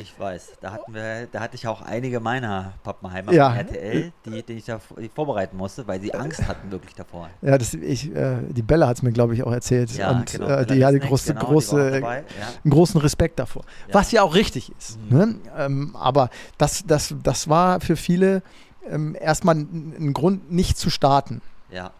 Ich 0.00 0.18
weiß, 0.18 0.52
da 0.62 0.72
hatten 0.72 0.94
wir, 0.94 1.26
da 1.30 1.40
hatte 1.40 1.56
ich 1.56 1.68
auch 1.68 1.82
einige 1.82 2.20
meiner 2.20 2.72
Pappenheimer 2.82 3.34
Ja. 3.34 3.54
RTL, 3.54 4.12
die, 4.24 4.42
die 4.42 4.52
ich 4.54 4.64
da 4.64 4.80
die 4.98 5.10
vorbereiten 5.10 5.58
musste, 5.58 5.86
weil 5.86 6.00
sie 6.00 6.14
Angst 6.14 6.48
hatten 6.48 6.70
wirklich 6.70 6.94
davor. 6.94 7.28
Ja, 7.42 7.58
das, 7.58 7.74
ich, 7.74 8.14
äh, 8.14 8.38
die 8.48 8.62
Bella 8.62 8.88
hat 8.88 8.96
es 8.96 9.02
mir, 9.02 9.12
glaube 9.12 9.34
ich, 9.34 9.42
auch 9.42 9.52
erzählt. 9.52 9.90
Ja, 9.92 10.12
und 10.12 10.32
genau. 10.32 10.46
äh, 10.46 10.64
die 10.64 10.86
hatte 10.86 11.00
große, 11.00 11.34
genau, 11.34 11.40
die 11.44 11.52
große, 11.52 12.00
ja. 12.00 12.08
einen 12.08 12.24
großen 12.70 12.98
Respekt 12.98 13.38
davor. 13.38 13.62
Was 13.92 14.10
ja 14.10 14.22
auch 14.22 14.34
richtig 14.34 14.72
ist. 14.78 14.98
Mhm. 15.10 15.18
Ne? 15.18 15.34
Ähm, 15.58 15.96
aber 15.96 16.30
das, 16.56 16.82
das, 16.86 17.14
das 17.22 17.48
war 17.50 17.82
für 17.82 17.96
viele 17.96 18.42
ähm, 18.88 19.16
erstmal 19.18 19.56
ein, 19.56 19.94
ein 19.98 20.12
Grund, 20.12 20.50
nicht 20.50 20.78
zu 20.78 20.90
starten. 20.90 21.40
Ja. 21.70 21.90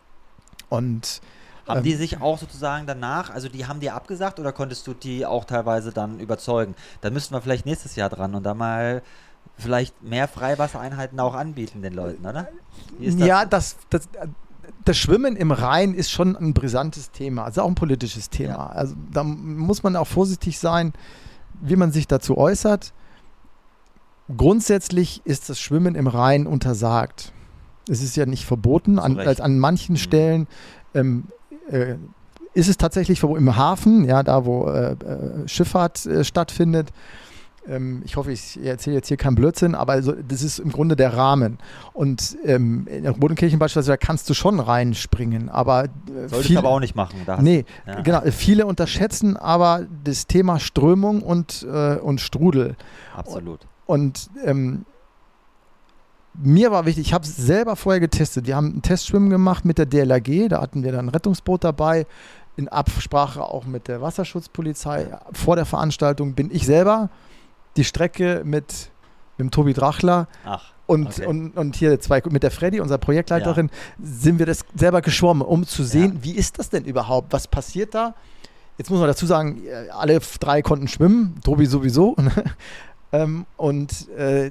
Und 0.69 1.21
Haben 1.67 1.79
Ähm, 1.79 1.85
die 1.85 1.95
sich 1.95 2.21
auch 2.21 2.39
sozusagen 2.39 2.87
danach, 2.87 3.31
also 3.31 3.49
die 3.49 3.67
haben 3.67 3.81
dir 3.81 3.95
abgesagt 3.95 4.39
oder 4.41 4.53
konntest 4.53 4.87
du 4.87 4.95
die 4.95 5.27
auch 5.27 5.45
teilweise 5.45 5.93
dann 5.93 6.21
überzeugen? 6.21 6.75
Da 7.01 7.11
müssten 7.11 7.35
wir 7.35 7.43
vielleicht 7.43 7.67
nächstes 7.67 7.97
Jahr 7.97 8.09
dran 8.09 8.35
und 8.35 8.45
da 8.45 8.55
mal 8.55 9.03
vielleicht 9.57 10.03
mehr 10.03 10.29
Freiwassereinheiten 10.29 11.19
auch 11.21 11.35
anbieten 11.35 11.83
den 11.83 11.95
Leuten, 11.95 12.25
oder? 12.25 12.49
Das? 12.99 13.15
ja, 13.17 13.45
das, 13.45 13.77
das, 13.91 14.09
das 14.85 14.97
Schwimmen 14.97 15.37
im 15.37 15.51
Rhein 15.51 15.95
ist 15.95 16.11
schon 16.11 16.37
ein 16.37 16.55
brisantes 16.55 17.11
Thema, 17.11 17.45
also 17.45 17.63
auch 17.63 17.69
ein 17.69 17.75
politisches 17.75 18.31
Thema. 18.31 18.53
Ja. 18.53 18.67
Also 18.69 18.95
da 19.13 19.23
muss 19.25 19.83
man 19.83 19.97
auch 19.97 20.07
vorsichtig 20.07 20.59
sein, 20.59 20.93
wie 21.61 21.77
man 21.77 21.93
sich 21.93 22.07
dazu 22.09 22.39
äußert. 22.39 22.93
Grundsätzlich 24.37 25.23
ist 25.25 25.49
das 25.49 25.61
Schwimmen 25.61 25.95
im 25.95 26.07
Rhein 26.07 26.47
untersagt. 26.47 27.33
Es 27.89 28.03
ist 28.03 28.17
ja 28.17 28.27
nicht 28.27 28.45
verboten. 28.45 28.99
An, 28.99 29.17
Recht. 29.17 29.29
als 29.29 29.41
an 29.41 29.59
manchen 29.59 29.93
Mhm. 29.95 29.99
Stellen 29.99 30.47
ähm, 30.95 31.25
äh, 31.71 31.95
ist 32.55 32.69
es 32.69 32.77
tatsächlich. 32.77 33.23
Im 33.23 33.57
Hafen, 33.57 34.05
ja, 34.05 34.23
da 34.23 34.45
wo 34.45 34.67
äh, 34.69 34.93
äh, 34.93 35.49
Schifffahrt 35.49 36.05
äh, 36.07 36.25
stattfindet. 36.25 36.89
Ähm, 37.69 38.03
ich 38.07 38.17
hoffe, 38.17 38.33
ich 38.33 38.59
erzähle 38.65 38.97
jetzt 38.97 39.09
hier 39.09 39.17
keinen 39.19 39.35
Blödsinn, 39.35 39.75
aber 39.75 39.93
also, 39.93 40.13
das 40.13 40.43
ist 40.43 40.59
im 40.59 40.73
Grunde 40.73 40.97
der 40.97 41.15
Rahmen. 41.15 41.59
Und 41.93 42.37
ähm, 42.45 42.87
in 42.91 43.03
der 43.05 43.13
Bodenkirchen 43.13 43.59
beispielsweise, 43.59 43.93
da 43.93 43.97
kannst 43.99 44.29
du 44.31 44.35
schon 44.35 44.59
reinspringen, 44.61 45.49
aber 45.51 45.85
äh, 45.85 45.89
Solltest 46.27 46.47
viel- 46.47 46.55
du 46.57 46.61
aber 46.61 46.71
auch 46.71 46.81
nicht 46.81 46.95
machen. 46.97 47.21
Da 47.27 47.41
Nee, 47.41 47.65
ja. 47.87 48.01
genau. 48.01 48.23
Viele 48.31 48.67
unterschätzen 48.67 49.37
aber 49.37 49.87
das 50.05 50.27
Thema 50.27 50.59
Strömung 50.59 51.23
und, 51.23 51.67
äh, 51.71 51.97
und 51.97 52.21
Strudel. 52.21 52.77
Absolut. 53.15 53.61
Und 53.61 53.67
ähm, 54.45 54.85
mir 56.35 56.71
war 56.71 56.87
wichtig, 56.87 57.09
ich 57.09 57.13
habe 57.13 57.25
es 57.25 57.37
selber 57.37 57.77
vorher 57.77 58.01
getestet. 58.01 58.47
Wir 58.47 58.57
haben 58.57 58.77
ein 58.77 58.83
Testschwimmen 58.83 59.31
gemacht 59.31 59.65
mit 59.65 59.79
der 59.79 59.87
DLRG, 59.87 60.49
da 60.49 60.61
hatten 60.61 60.85
wir 60.85 60.93
dann 60.93 61.07
ein 61.07 61.09
Rettungsboot 61.09 61.65
dabei, 61.65 62.07
in 62.57 62.69
Absprache 62.69 63.43
auch 63.43 63.65
mit 63.65 63.89
der 63.89 64.01
Wasserschutzpolizei. 64.01 65.19
Vor 65.33 65.57
der 65.57 65.65
Veranstaltung 65.65 66.35
bin 66.35 66.51
ich 66.51 66.67
selber 66.67 67.11
die 67.77 67.85
Strecke 67.85 68.43
mit, 68.45 68.91
dem 69.39 69.51
Tobi 69.51 69.73
Drachler 69.73 70.29
Ach, 70.45 70.73
und, 70.87 71.07
Okay. 71.07 71.27
und, 71.27 71.57
und 71.57 71.77
hier 71.77 71.99
zwei, 72.01 72.23
mit 72.31 72.43
der 72.43 72.51
Freddy, 72.51 72.81
unserer 72.81 72.99
Projektleiterin, 72.99 73.71
sind 74.03 74.39
wir 74.39 74.47
das 74.47 74.65
selber 74.75 75.01
geschwommen, 75.03 75.43
um 75.43 75.67
zu 75.67 75.83
sehen, 75.83 76.19
wie 76.23 76.33
ist 76.33 76.59
das 76.59 76.69
denn 76.69 76.85
überhaupt? 76.85 77.33
Was 77.33 77.49
passiert 77.49 77.95
da? 77.95 78.15
Jetzt 78.77 78.91
muss 78.91 78.99
man 78.99 79.09
dazu 79.09 79.27
sagen, 79.27 79.63
äh, 79.67 79.89
alle 79.91 80.21
drei 80.41 80.63
konnten 80.63 80.89
schwimmen, 80.89 81.39
Tobi 81.45 81.67
sowieso. 81.67 82.17
ähm, 83.13 83.47
und 83.57 84.09
äh, 84.11 84.51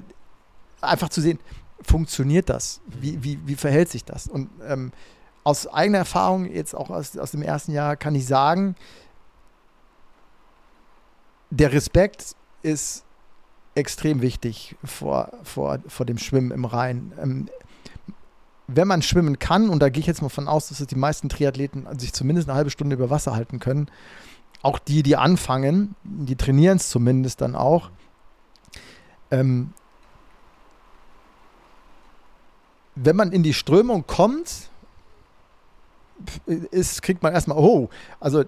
einfach 0.80 1.08
zu 1.08 1.20
sehen, 1.20 1.38
funktioniert 1.82 2.48
das? 2.48 2.80
Wie, 2.86 3.22
wie, 3.22 3.38
wie 3.46 3.54
verhält 3.54 3.88
sich 3.88 4.04
das? 4.04 4.26
Und 4.26 4.50
ähm, 4.66 4.92
aus 5.44 5.66
eigener 5.66 5.98
Erfahrung, 5.98 6.50
jetzt 6.50 6.74
auch 6.74 6.90
aus, 6.90 7.16
aus 7.16 7.30
dem 7.30 7.42
ersten 7.42 7.72
Jahr, 7.72 7.96
kann 7.96 8.14
ich 8.14 8.26
sagen, 8.26 8.76
der 11.50 11.72
Respekt 11.72 12.36
ist 12.62 13.04
extrem 13.74 14.20
wichtig 14.20 14.76
vor, 14.84 15.30
vor, 15.42 15.78
vor 15.86 16.06
dem 16.06 16.18
Schwimmen 16.18 16.50
im 16.50 16.64
Rhein. 16.64 17.12
Ähm, 17.20 17.48
wenn 18.66 18.86
man 18.86 19.02
schwimmen 19.02 19.38
kann, 19.38 19.68
und 19.68 19.80
da 19.80 19.88
gehe 19.88 20.00
ich 20.00 20.06
jetzt 20.06 20.22
mal 20.22 20.28
von 20.28 20.46
aus, 20.46 20.68
dass 20.68 20.80
es 20.80 20.86
die 20.86 20.96
meisten 20.96 21.28
Triathleten 21.28 21.86
sich 21.98 22.12
zumindest 22.12 22.48
eine 22.48 22.56
halbe 22.56 22.70
Stunde 22.70 22.94
über 22.94 23.10
Wasser 23.10 23.34
halten 23.34 23.58
können, 23.58 23.88
auch 24.62 24.78
die, 24.78 25.02
die 25.02 25.16
anfangen, 25.16 25.96
die 26.04 26.36
trainieren 26.36 26.76
es 26.76 26.88
zumindest 26.88 27.40
dann 27.40 27.56
auch. 27.56 27.90
Ähm, 29.30 29.72
wenn 32.94 33.16
man 33.16 33.32
in 33.32 33.42
die 33.42 33.54
Strömung 33.54 34.06
kommt, 34.06 34.70
ist, 36.46 37.02
kriegt 37.02 37.22
man 37.22 37.32
erstmal, 37.32 37.58
oh, 37.58 37.88
also 38.18 38.40
äh, 38.40 38.46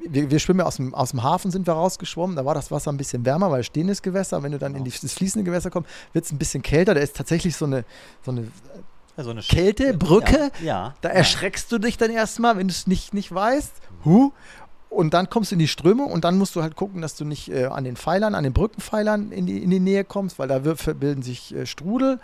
wir, 0.00 0.30
wir 0.30 0.38
schwimmen 0.38 0.60
ja 0.60 0.66
aus 0.66 0.76
dem, 0.76 0.94
aus 0.94 1.10
dem 1.10 1.22
Hafen, 1.22 1.50
sind 1.50 1.66
wir 1.66 1.74
rausgeschwommen, 1.74 2.36
da 2.36 2.44
war 2.44 2.54
das 2.54 2.70
Wasser 2.70 2.92
ein 2.92 2.96
bisschen 2.96 3.24
wärmer, 3.24 3.50
weil 3.50 3.64
stehendes 3.64 4.02
Gewässer, 4.02 4.42
wenn 4.42 4.52
du 4.52 4.58
dann 4.58 4.74
in 4.74 4.84
die, 4.84 4.90
das 4.90 5.12
fließende 5.12 5.44
Gewässer 5.44 5.70
kommst, 5.70 5.90
wird 6.12 6.24
es 6.24 6.32
ein 6.32 6.38
bisschen 6.38 6.62
kälter, 6.62 6.94
da 6.94 7.00
ist 7.00 7.16
tatsächlich 7.16 7.56
so 7.56 7.64
eine, 7.64 7.84
so 8.24 8.30
eine 8.30 8.48
so 9.16 9.30
eine 9.30 9.42
Kälte, 9.42 9.92
Brücke, 9.92 10.50
Ja, 10.60 10.64
ja. 10.64 10.94
da 11.02 11.10
erschreckst 11.10 11.70
du 11.72 11.78
dich 11.78 11.98
dann 11.98 12.10
erstmal, 12.10 12.56
wenn 12.56 12.68
du 12.68 12.72
es 12.72 12.86
nicht, 12.86 13.12
nicht 13.12 13.34
weißt. 13.34 13.72
Huh. 14.04 14.32
Und 14.90 15.14
dann 15.14 15.30
kommst 15.30 15.52
du 15.52 15.54
in 15.54 15.60
die 15.60 15.68
Strömung 15.68 16.10
und 16.10 16.24
dann 16.24 16.36
musst 16.36 16.56
du 16.56 16.62
halt 16.62 16.74
gucken, 16.74 17.00
dass 17.00 17.14
du 17.14 17.24
nicht 17.24 17.48
äh, 17.48 17.66
an 17.66 17.84
den 17.84 17.96
Pfeilern, 17.96 18.34
an 18.34 18.42
den 18.42 18.52
Brückenpfeilern 18.52 19.30
in 19.30 19.46
die, 19.46 19.62
in 19.62 19.70
die 19.70 19.78
Nähe 19.78 20.04
kommst, 20.04 20.38
weil 20.40 20.48
da 20.48 20.64
wird, 20.64 20.98
bilden 20.98 21.22
sich 21.22 21.54
äh, 21.54 21.64
Strudel. 21.64 22.18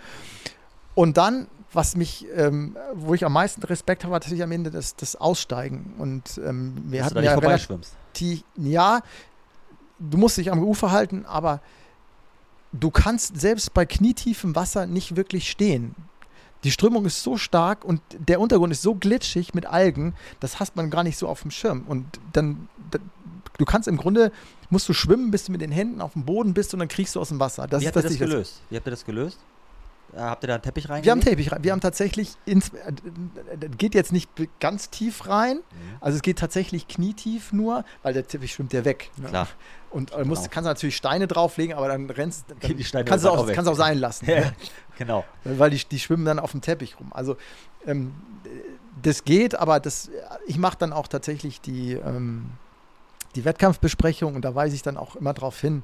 Und 0.97 1.17
dann, 1.17 1.47
was 1.73 1.95
mich, 1.95 2.27
ähm, 2.35 2.77
wo 2.93 3.15
ich 3.15 3.25
am 3.25 3.33
meisten 3.33 3.63
Respekt 3.63 4.03
habe, 4.03 4.13
war 4.13 4.21
tatsächlich 4.21 4.43
am 4.43 4.51
Ende 4.51 4.73
das, 4.73 4.97
das 4.97 5.15
Aussteigen. 5.15 5.95
Und 5.99 6.41
ähm, 6.45 6.75
wir 6.89 6.99
Dass 7.01 7.11
du 7.13 7.15
hatten 7.15 7.15
da 7.15 7.21
nicht 7.21 7.31
ja 7.31 7.35
vorbeischwimmst. 7.35 7.95
ja, 8.57 9.01
du 10.01 10.19
musst 10.19 10.37
dich 10.37 10.51
am 10.51 10.61
Ufer 10.61 10.91
halten, 10.91 11.25
aber 11.25 11.61
du 12.73 12.91
kannst 12.91 13.41
selbst 13.41 13.75
bei 13.75 13.87
knietiefem 13.87 14.57
Wasser 14.57 14.87
nicht 14.87 15.15
wirklich 15.15 15.49
stehen. 15.49 15.95
Die 16.67 16.73
Strömung 16.73 17.05
ist 17.07 17.23
so 17.23 17.37
stark 17.37 17.85
und 17.85 18.03
der 18.19 18.41
Untergrund 18.41 18.73
ist 18.73 18.83
so 18.83 18.97
glitschig 18.97 19.55
mit 19.55 19.67
Algen, 19.67 20.15
das 20.41 20.59
hast 20.59 20.75
man 20.75 20.91
gar 20.91 21.05
nicht 21.05 21.17
so 21.17 21.29
auf 21.29 21.43
dem 21.43 21.53
Schirm. 21.53 21.85
Und 21.87 22.05
dann, 22.33 22.69
du 23.57 23.65
kannst 23.65 23.87
im 23.87 23.97
Grunde, 23.97 24.33
musst 24.69 24.89
du 24.89 24.93
schwimmen, 24.93 25.31
bis 25.31 25.45
du 25.45 25.53
mit 25.53 25.61
den 25.61 25.71
Händen 25.71 26.01
auf 26.01 26.15
dem 26.15 26.25
Boden 26.25 26.55
bist 26.55 26.75
und 26.75 26.81
dann 26.81 26.89
kriegst 26.89 27.15
du 27.15 27.21
aus 27.21 27.29
dem 27.29 27.39
Wasser. 27.39 27.69
Das 27.69 27.81
Wie 27.83 27.87
ist 27.87 27.95
habt 27.95 28.05
ihr 28.05 28.11
das 28.11 28.19
gelöst? 28.19 28.61
Wie 28.69 28.77
habt 28.77 28.87
ihr 28.87 28.91
das 28.91 29.05
gelöst? 29.05 29.39
Äh, 30.13 30.19
habt 30.19 30.43
ihr 30.43 30.49
da 30.49 30.55
einen 30.55 30.63
Teppich 30.65 30.85
Wir 30.89 30.91
haben 30.91 31.03
reingelegt? 31.05 31.25
Teppich 31.29 31.53
rein. 31.53 31.63
Wir 31.63 31.71
haben 31.73 31.81
tatsächlich, 31.81 32.33
ins, 32.47 32.71
äh, 32.71 33.69
geht 33.79 33.95
jetzt 33.95 34.13
nicht 34.13 34.29
ganz 34.59 34.91
tief 34.91 35.29
rein, 35.29 35.59
Mhm. 35.59 35.63
also 36.01 36.17
es 36.17 36.23
geht 36.23 36.39
tatsächlich 36.41 36.89
knietief 36.89 37.53
nur, 37.53 37.85
weil 38.03 38.13
der 38.13 38.27
Teppich 38.27 38.53
schwimmt 38.53 38.73
ja 38.73 38.85
weg. 38.85 39.11
Ne? 39.19 39.29
Klar. 39.29 39.47
Und 39.97 40.13
äh, 40.13 40.25
musst, 40.27 40.43
Genau. 40.43 40.53
kannst 40.53 40.67
du 40.67 40.71
natürlich 40.71 40.97
Steine 40.97 41.27
drauflegen, 41.27 41.75
aber 41.75 41.89
dann 41.89 42.11
rennst 42.11 42.45
dann 42.51 42.77
die 42.77 42.85
Steine 42.85 43.07
kannst 43.07 43.25
du 43.25 43.31
auch, 43.31 43.51
kannst 43.51 43.71
auch 43.71 43.75
sein 43.75 43.97
lassen. 43.99 44.27
Ja, 44.31 44.41
ne? 44.41 44.53
genau. 44.99 45.25
weil 45.45 45.71
die, 45.71 45.83
die 45.83 45.99
schwimmen 45.99 46.27
dann 46.27 46.39
auf 46.39 46.51
dem 46.51 46.61
Teppich 46.61 47.01
rum. 47.01 47.11
Also 47.15 47.39
ähm, 47.87 48.15
das 49.01 49.25
geht, 49.25 49.55
aber 49.55 49.81
das, 49.81 50.11
ich 50.47 50.59
mache 50.59 50.77
dann 50.79 50.93
auch 50.93 51.09
tatsächlich 51.09 51.63
die, 51.63 51.95
ähm, 51.95 52.51
die 53.37 53.47
Wettkampfbesprechung 53.47 54.35
und 54.35 54.45
da 54.45 54.55
weise 54.55 54.75
ich 54.75 54.83
dann 54.83 54.99
auch 54.99 55.17
immer 55.17 55.33
darauf 55.33 55.59
hin, 55.59 55.83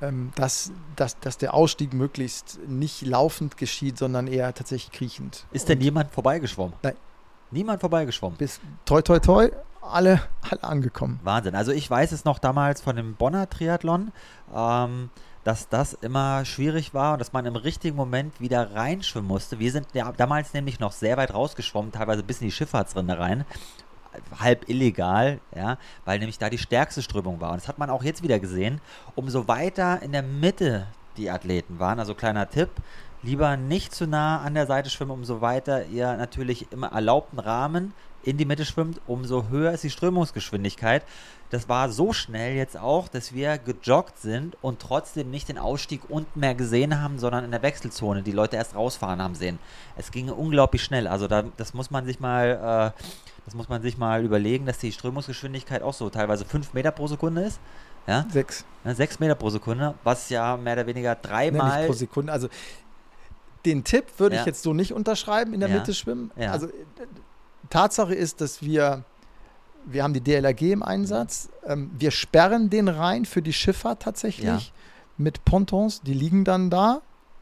ähm, 0.00 0.32
dass, 0.36 0.72
dass, 0.96 1.20
dass 1.20 1.36
der 1.36 1.52
Ausstieg 1.52 1.92
möglichst 1.92 2.58
nicht 2.66 3.02
laufend 3.02 3.58
geschieht, 3.58 3.98
sondern 3.98 4.26
eher 4.26 4.54
tatsächlich 4.54 4.90
kriechend. 4.92 5.44
Ist 5.52 5.68
denn 5.68 5.82
jemand 5.82 6.12
vorbeigeschwommen? 6.12 6.74
Nein. 6.82 6.94
Niemand 7.50 7.80
vorbeigeschwommen. 7.80 8.38
Bis 8.38 8.58
toi 8.86 9.02
toi 9.02 9.18
toi, 9.18 9.50
alle, 9.90 10.20
alle 10.48 10.64
angekommen. 10.64 11.20
Wahnsinn. 11.22 11.54
Also 11.54 11.72
ich 11.72 11.88
weiß 11.88 12.12
es 12.12 12.24
noch 12.24 12.38
damals 12.38 12.80
von 12.80 12.96
dem 12.96 13.14
Bonner 13.14 13.48
Triathlon, 13.48 14.12
ähm, 14.54 15.10
dass 15.44 15.68
das 15.68 15.92
immer 15.92 16.44
schwierig 16.44 16.94
war 16.94 17.12
und 17.12 17.18
dass 17.18 17.32
man 17.32 17.44
im 17.46 17.56
richtigen 17.56 17.96
Moment 17.96 18.40
wieder 18.40 18.74
reinschwimmen 18.74 19.28
musste. 19.28 19.58
Wir 19.58 19.70
sind 19.70 19.86
ja 19.92 20.10
damals 20.12 20.54
nämlich 20.54 20.80
noch 20.80 20.92
sehr 20.92 21.16
weit 21.16 21.34
rausgeschwommen, 21.34 21.92
teilweise 21.92 22.22
bis 22.22 22.40
in 22.40 22.46
die 22.46 22.52
Schifffahrtsrinde 22.52 23.18
rein. 23.18 23.44
Halb 24.38 24.68
illegal, 24.68 25.40
ja, 25.54 25.76
weil 26.04 26.18
nämlich 26.18 26.38
da 26.38 26.48
die 26.48 26.58
stärkste 26.58 27.02
Strömung 27.02 27.40
war. 27.40 27.50
Und 27.50 27.60
das 27.60 27.68
hat 27.68 27.78
man 27.78 27.90
auch 27.90 28.04
jetzt 28.04 28.22
wieder 28.22 28.38
gesehen. 28.38 28.80
Umso 29.16 29.48
weiter 29.48 30.02
in 30.02 30.12
der 30.12 30.22
Mitte 30.22 30.86
die 31.16 31.30
Athleten 31.30 31.78
waren, 31.78 31.98
also 31.98 32.14
kleiner 32.14 32.48
Tipp, 32.48 32.70
lieber 33.22 33.56
nicht 33.56 33.94
zu 33.94 34.06
nah 34.06 34.40
an 34.40 34.54
der 34.54 34.66
Seite 34.66 34.88
schwimmen, 34.88 35.10
umso 35.10 35.40
weiter 35.40 35.86
ihr 35.86 36.16
natürlich 36.16 36.70
im 36.72 36.84
erlaubten 36.84 37.38
Rahmen 37.38 37.92
in 38.24 38.36
die 38.38 38.44
Mitte 38.44 38.64
schwimmt, 38.64 39.00
umso 39.06 39.48
höher 39.48 39.72
ist 39.72 39.84
die 39.84 39.90
Strömungsgeschwindigkeit. 39.90 41.04
Das 41.50 41.68
war 41.68 41.90
so 41.90 42.12
schnell 42.12 42.56
jetzt 42.56 42.76
auch, 42.76 43.06
dass 43.08 43.32
wir 43.34 43.58
gejoggt 43.58 44.18
sind 44.18 44.56
und 44.62 44.80
trotzdem 44.80 45.30
nicht 45.30 45.48
den 45.48 45.58
Ausstieg 45.58 46.00
unten 46.08 46.40
mehr 46.40 46.54
gesehen 46.54 47.00
haben, 47.00 47.18
sondern 47.18 47.44
in 47.44 47.50
der 47.50 47.62
Wechselzone 47.62 48.22
die 48.22 48.32
Leute 48.32 48.56
erst 48.56 48.74
rausfahren 48.74 49.20
haben 49.22 49.34
sehen. 49.34 49.58
Es 49.96 50.10
ging 50.10 50.30
unglaublich 50.30 50.82
schnell. 50.82 51.06
Also 51.06 51.28
da, 51.28 51.44
das 51.56 51.74
muss 51.74 51.90
man 51.90 52.06
sich 52.06 52.18
mal, 52.18 52.92
äh, 52.96 53.00
das 53.44 53.54
muss 53.54 53.68
man 53.68 53.82
sich 53.82 53.98
mal 53.98 54.24
überlegen, 54.24 54.66
dass 54.66 54.78
die 54.78 54.90
Strömungsgeschwindigkeit 54.90 55.82
auch 55.82 55.94
so 55.94 56.08
teilweise 56.10 56.44
5 56.44 56.72
Meter 56.72 56.90
pro 56.90 57.06
Sekunde 57.06 57.42
ist. 57.42 57.60
Ja, 58.06 58.26
Sechs. 58.30 58.64
ne, 58.84 58.94
6 58.94 59.20
Meter 59.20 59.34
pro 59.34 59.50
Sekunde, 59.50 59.94
was 60.02 60.28
ja 60.30 60.56
mehr 60.56 60.74
oder 60.74 60.86
weniger 60.86 61.14
dreimal 61.14 61.78
nicht 61.78 61.86
pro 61.86 61.92
Sekunde. 61.94 62.32
Also 62.32 62.48
den 63.64 63.84
Tipp 63.84 64.04
würde 64.18 64.36
Ja. 64.36 64.40
ich 64.42 64.46
jetzt 64.46 64.62
so 64.62 64.74
nicht 64.74 64.92
unterschreiben, 64.92 65.54
in 65.54 65.60
der 65.60 65.68
Ja. 65.70 65.76
Mitte 65.76 65.94
schwimmen. 65.94 66.30
Ja. 66.36 66.50
Also 66.52 66.68
Tatsache 67.70 68.14
ist, 68.14 68.40
dass 68.40 68.62
wir, 68.62 69.04
wir 69.86 70.02
haben 70.02 70.14
die 70.14 70.20
DLRG 70.20 70.72
im 70.72 70.82
Einsatz. 70.82 71.48
Ähm, 71.66 71.90
wir 71.98 72.10
sperren 72.10 72.70
den 72.70 72.88
Rhein 72.88 73.24
für 73.24 73.42
die 73.42 73.52
Schifffahrt 73.52 74.02
tatsächlich 74.02 74.44
Ja. 74.46 74.60
mit 75.16 75.44
Pontons. 75.44 76.00
Die 76.02 76.14
liegen 76.14 76.44
dann 76.44 76.70
da. 76.70 77.00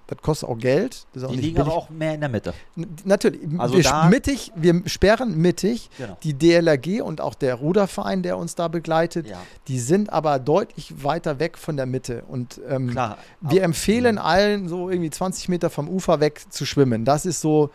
Das 0.09 0.21
kostet 0.21 0.49
auch 0.51 0.59
Geld. 0.59 1.07
Auch 1.17 1.31
Die 1.31 1.37
liegen 1.37 1.55
billig. 1.55 1.59
aber 1.61 1.73
auch 1.75 1.89
mehr 1.89 2.13
in 2.15 2.21
der 2.21 2.29
Mitte. 2.29 2.53
N- 2.77 2.89
Natürlich. 3.05 3.41
Also 3.57 3.79
wir 3.79 4.05
mittig, 4.11 4.53
wir 4.57 4.83
sperren 4.87 5.39
mittig. 5.39 5.89
Genau. 5.97 6.19
Die 6.23 6.35
DLRG 6.35 7.01
und 7.01 7.23
auch 7.23 7.35
der 7.35 7.55
Ruderverein, 7.55 8.23
der 8.23 8.37
uns 8.37 8.55
da 8.55 8.69
begleitet, 8.69 9.27
Ja, 9.29 9.39
die 9.69 9.79
sind 9.79 10.13
aber 10.13 10.39
deutlich 10.39 11.03
weiter 11.03 11.39
weg 11.39 11.57
von 11.57 11.77
der 11.79 11.87
Mitte. 11.87 12.25
Und 12.29 12.61
ähm, 12.69 12.91
klar. 12.91 13.17
wir 13.41 13.63
empfehlen 13.63 14.19
allen, 14.19 14.69
so 14.69 14.91
irgendwie 14.91 15.09
20 15.11 15.49
Meter 15.49 15.71
vom 15.71 15.89
Ufer 15.89 16.21
weg 16.21 16.43
zu 16.51 16.67
schwimmen. 16.67 17.07
Das 17.07 17.25
ist 17.25 17.41
so 17.41 17.71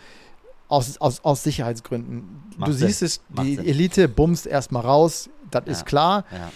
aus, 0.69 0.97
aus, 0.99 1.23
aus 1.23 1.43
Sicherheitsgründen. 1.43 2.43
Macht 2.57 2.69
du 2.69 2.73
Sinn. 2.73 2.87
siehst 2.87 3.01
es, 3.01 3.21
Macht 3.29 3.47
die 3.47 3.55
Sinn. 3.55 3.65
Elite 3.65 4.07
bumst 4.09 4.45
erstmal 4.47 4.83
raus, 4.83 5.29
das 5.51 5.63
Ja. 5.65 5.71
ist 5.71 5.85
klar. 5.85 6.25
Ja. 6.31 6.51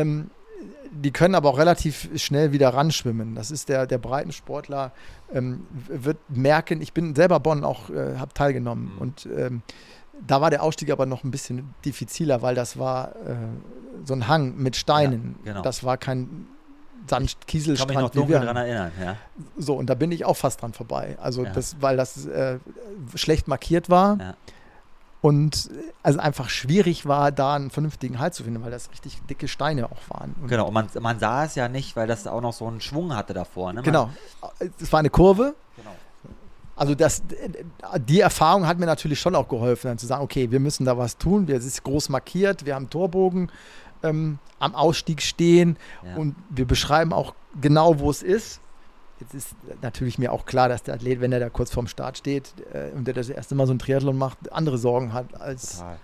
Ähm, 0.00 0.30
die 0.92 1.12
können 1.12 1.34
aber 1.36 1.48
auch 1.50 1.58
relativ 1.58 2.08
schnell 2.20 2.50
wieder 2.52 2.70
ranschwimmen. 2.74 3.34
Das 3.36 3.50
ist 3.52 3.68
der, 3.68 3.86
der 3.86 3.98
Breitensportler, 3.98 4.92
ähm, 5.32 5.66
wird 5.88 6.18
merken, 6.28 6.80
ich 6.82 6.92
bin 6.92 7.14
selber 7.14 7.38
Bonn 7.38 7.62
auch, 7.64 7.90
äh, 7.90 8.16
habe 8.18 8.34
teilgenommen. 8.34 8.92
Mhm. 8.94 8.98
Und 9.00 9.28
ähm, 9.36 9.62
da 10.26 10.40
war 10.40 10.50
der 10.50 10.62
Ausstieg 10.62 10.90
aber 10.90 11.06
noch 11.06 11.22
ein 11.22 11.30
bisschen 11.30 11.74
diffiziler, 11.84 12.42
weil 12.42 12.54
das 12.54 12.78
war 12.78 13.10
äh, 13.24 13.36
so 14.04 14.14
ein 14.14 14.26
Hang 14.26 14.56
mit 14.56 14.74
Steinen. 14.76 15.36
Ja, 15.44 15.52
genau. 15.52 15.62
Das 15.62 15.84
war 15.84 15.96
kein 15.96 16.46
Sand, 17.08 17.36
Ich 17.46 17.64
kann 17.78 17.86
mich 17.88 17.96
noch 17.96 18.14
wir 18.14 18.40
daran 18.40 18.56
erinnern. 18.56 18.92
Ja. 19.02 19.16
So, 19.58 19.74
und 19.74 19.86
da 19.88 19.94
bin 19.94 20.12
ich 20.12 20.24
auch 20.24 20.36
fast 20.36 20.62
dran 20.62 20.72
vorbei. 20.72 21.16
Also, 21.20 21.44
Ja. 21.44 21.50
das, 21.50 21.76
weil 21.80 21.96
das 21.96 22.26
äh, 22.26 22.58
schlecht 23.14 23.48
markiert 23.48 23.88
war 23.90 24.18
Ja. 24.20 24.34
und 25.22 25.70
äh, 25.72 25.92
also 26.02 26.18
einfach 26.18 26.48
schwierig 26.48 27.06
war, 27.06 27.32
da 27.32 27.54
einen 27.54 27.70
vernünftigen 27.70 28.18
Halt 28.18 28.34
zu 28.34 28.44
finden, 28.44 28.62
weil 28.62 28.70
das 28.70 28.90
richtig 28.90 29.20
dicke 29.28 29.48
Steine 29.48 29.86
auch 29.86 30.00
waren. 30.08 30.34
Und 30.40 30.48
Genau, 30.48 30.68
und 30.68 30.74
man, 30.74 30.88
man 31.00 31.18
sah 31.18 31.44
es 31.44 31.54
ja 31.54 31.68
nicht, 31.68 31.96
weil 31.96 32.06
das 32.06 32.26
auch 32.26 32.40
noch 32.40 32.52
so 32.52 32.66
einen 32.66 32.80
Schwung 32.80 33.14
hatte 33.16 33.34
davor. 33.34 33.72
Ne? 33.72 33.82
Genau. 33.82 34.10
Es 34.80 34.92
war 34.92 35.00
eine 35.00 35.10
Kurve. 35.10 35.54
genau. 35.76 35.90
Also 36.76 36.94
das, 36.94 37.22
die 38.08 38.20
Erfahrung 38.20 38.66
hat 38.66 38.78
mir 38.78 38.86
natürlich 38.86 39.20
schon 39.20 39.34
auch 39.34 39.48
geholfen, 39.48 39.88
dann 39.88 39.98
zu 39.98 40.06
sagen, 40.06 40.22
okay, 40.22 40.50
wir 40.50 40.60
müssen 40.60 40.86
da 40.86 40.96
was 40.96 41.18
tun. 41.18 41.46
Wir 41.46 41.56
es 41.56 41.66
ist 41.66 41.82
groß 41.82 42.08
markiert, 42.08 42.64
wir 42.64 42.74
haben 42.74 42.88
Torbogen 42.88 43.50
ähm, 44.02 44.38
am 44.58 44.74
Ausstieg 44.74 45.22
stehen 45.22 45.76
Ja. 46.04 46.16
und 46.16 46.34
wir 46.50 46.66
beschreiben 46.66 47.12
auch 47.12 47.34
genau, 47.60 47.98
wo 47.98 48.10
es 48.10 48.22
ist. 48.22 48.60
Jetzt 49.20 49.34
ist 49.34 49.48
natürlich 49.82 50.18
mir 50.18 50.32
auch 50.32 50.46
klar, 50.46 50.68
dass 50.70 50.82
der 50.82 50.94
Athlet, 50.94 51.20
wenn 51.20 51.30
er 51.32 51.40
da 51.40 51.50
kurz 51.50 51.70
vorm 51.70 51.86
Start 51.88 52.16
steht 52.16 52.54
äh, 52.72 52.90
und 52.96 53.04
der 53.06 53.12
das 53.14 53.28
erste 53.28 53.54
Mal 53.54 53.66
so 53.66 53.74
ein 53.74 53.78
Triathlon 53.78 54.16
macht, 54.16 54.50
andere 54.52 54.78
Sorgen 54.78 55.12
hat 55.12 55.38
als 55.38 55.76
Total. 55.78 55.98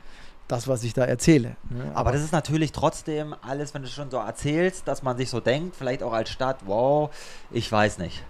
das, 0.48 0.68
was 0.68 0.84
ich 0.84 0.92
da 0.92 1.04
erzähle. 1.04 1.56
Ne? 1.70 1.90
Aber 1.94 2.12
das 2.12 2.22
ist 2.22 2.32
natürlich 2.32 2.72
trotzdem 2.72 3.34
alles, 3.40 3.72
wenn 3.72 3.82
du 3.82 3.88
schon 3.88 4.10
so 4.10 4.18
erzählst, 4.18 4.86
dass 4.86 5.02
man 5.02 5.16
sich 5.16 5.30
so 5.30 5.40
denkt, 5.40 5.76
vielleicht 5.76 6.02
auch 6.02 6.12
als 6.12 6.28
Stadt, 6.28 6.58
wow, 6.66 7.10
ich 7.50 7.70
weiß 7.72 7.96
nicht. 7.98 8.22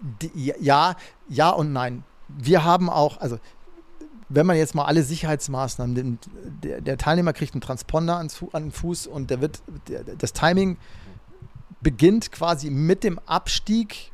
Die, 0.00 0.54
ja, 0.60 0.94
ja 1.28 1.50
und 1.50 1.72
nein. 1.72 2.04
Wir 2.28 2.64
haben 2.64 2.88
auch, 2.90 3.20
also 3.20 3.38
wenn 4.28 4.46
man 4.46 4.56
jetzt 4.56 4.74
mal 4.74 4.84
alle 4.84 5.02
Sicherheitsmaßnahmen 5.02 5.94
nimmt, 5.94 6.28
der, 6.62 6.80
der 6.80 6.98
Teilnehmer 6.98 7.32
kriegt 7.32 7.54
einen 7.54 7.60
Transponder 7.60 8.16
ans 8.16 8.36
Fu 8.36 8.48
an 8.52 8.64
den 8.64 8.72
Fuß 8.72 9.06
und 9.06 9.30
der 9.30 9.40
wird, 9.40 9.62
der, 9.88 10.02
das 10.02 10.32
Timing 10.32 10.76
beginnt 11.80 12.32
quasi 12.32 12.70
mit 12.70 13.04
dem 13.04 13.20
Abstieg 13.20 14.10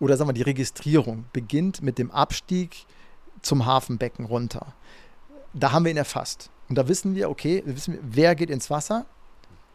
oder 0.00 0.16
sagen 0.16 0.28
wir 0.28 0.34
die 0.34 0.42
Registrierung 0.42 1.24
beginnt 1.32 1.82
mit 1.82 1.98
dem 1.98 2.10
Abstieg 2.10 2.86
zum 3.42 3.66
Hafenbecken 3.66 4.24
runter. 4.24 4.74
Da 5.52 5.72
haben 5.72 5.84
wir 5.84 5.90
ihn 5.90 5.96
erfasst. 5.96 6.50
Und 6.68 6.76
da 6.76 6.88
wissen 6.88 7.14
wir, 7.14 7.30
okay, 7.30 7.62
wir 7.64 7.76
wissen, 7.76 7.98
wer 8.02 8.34
geht 8.34 8.50
ins 8.50 8.70
Wasser, 8.70 9.06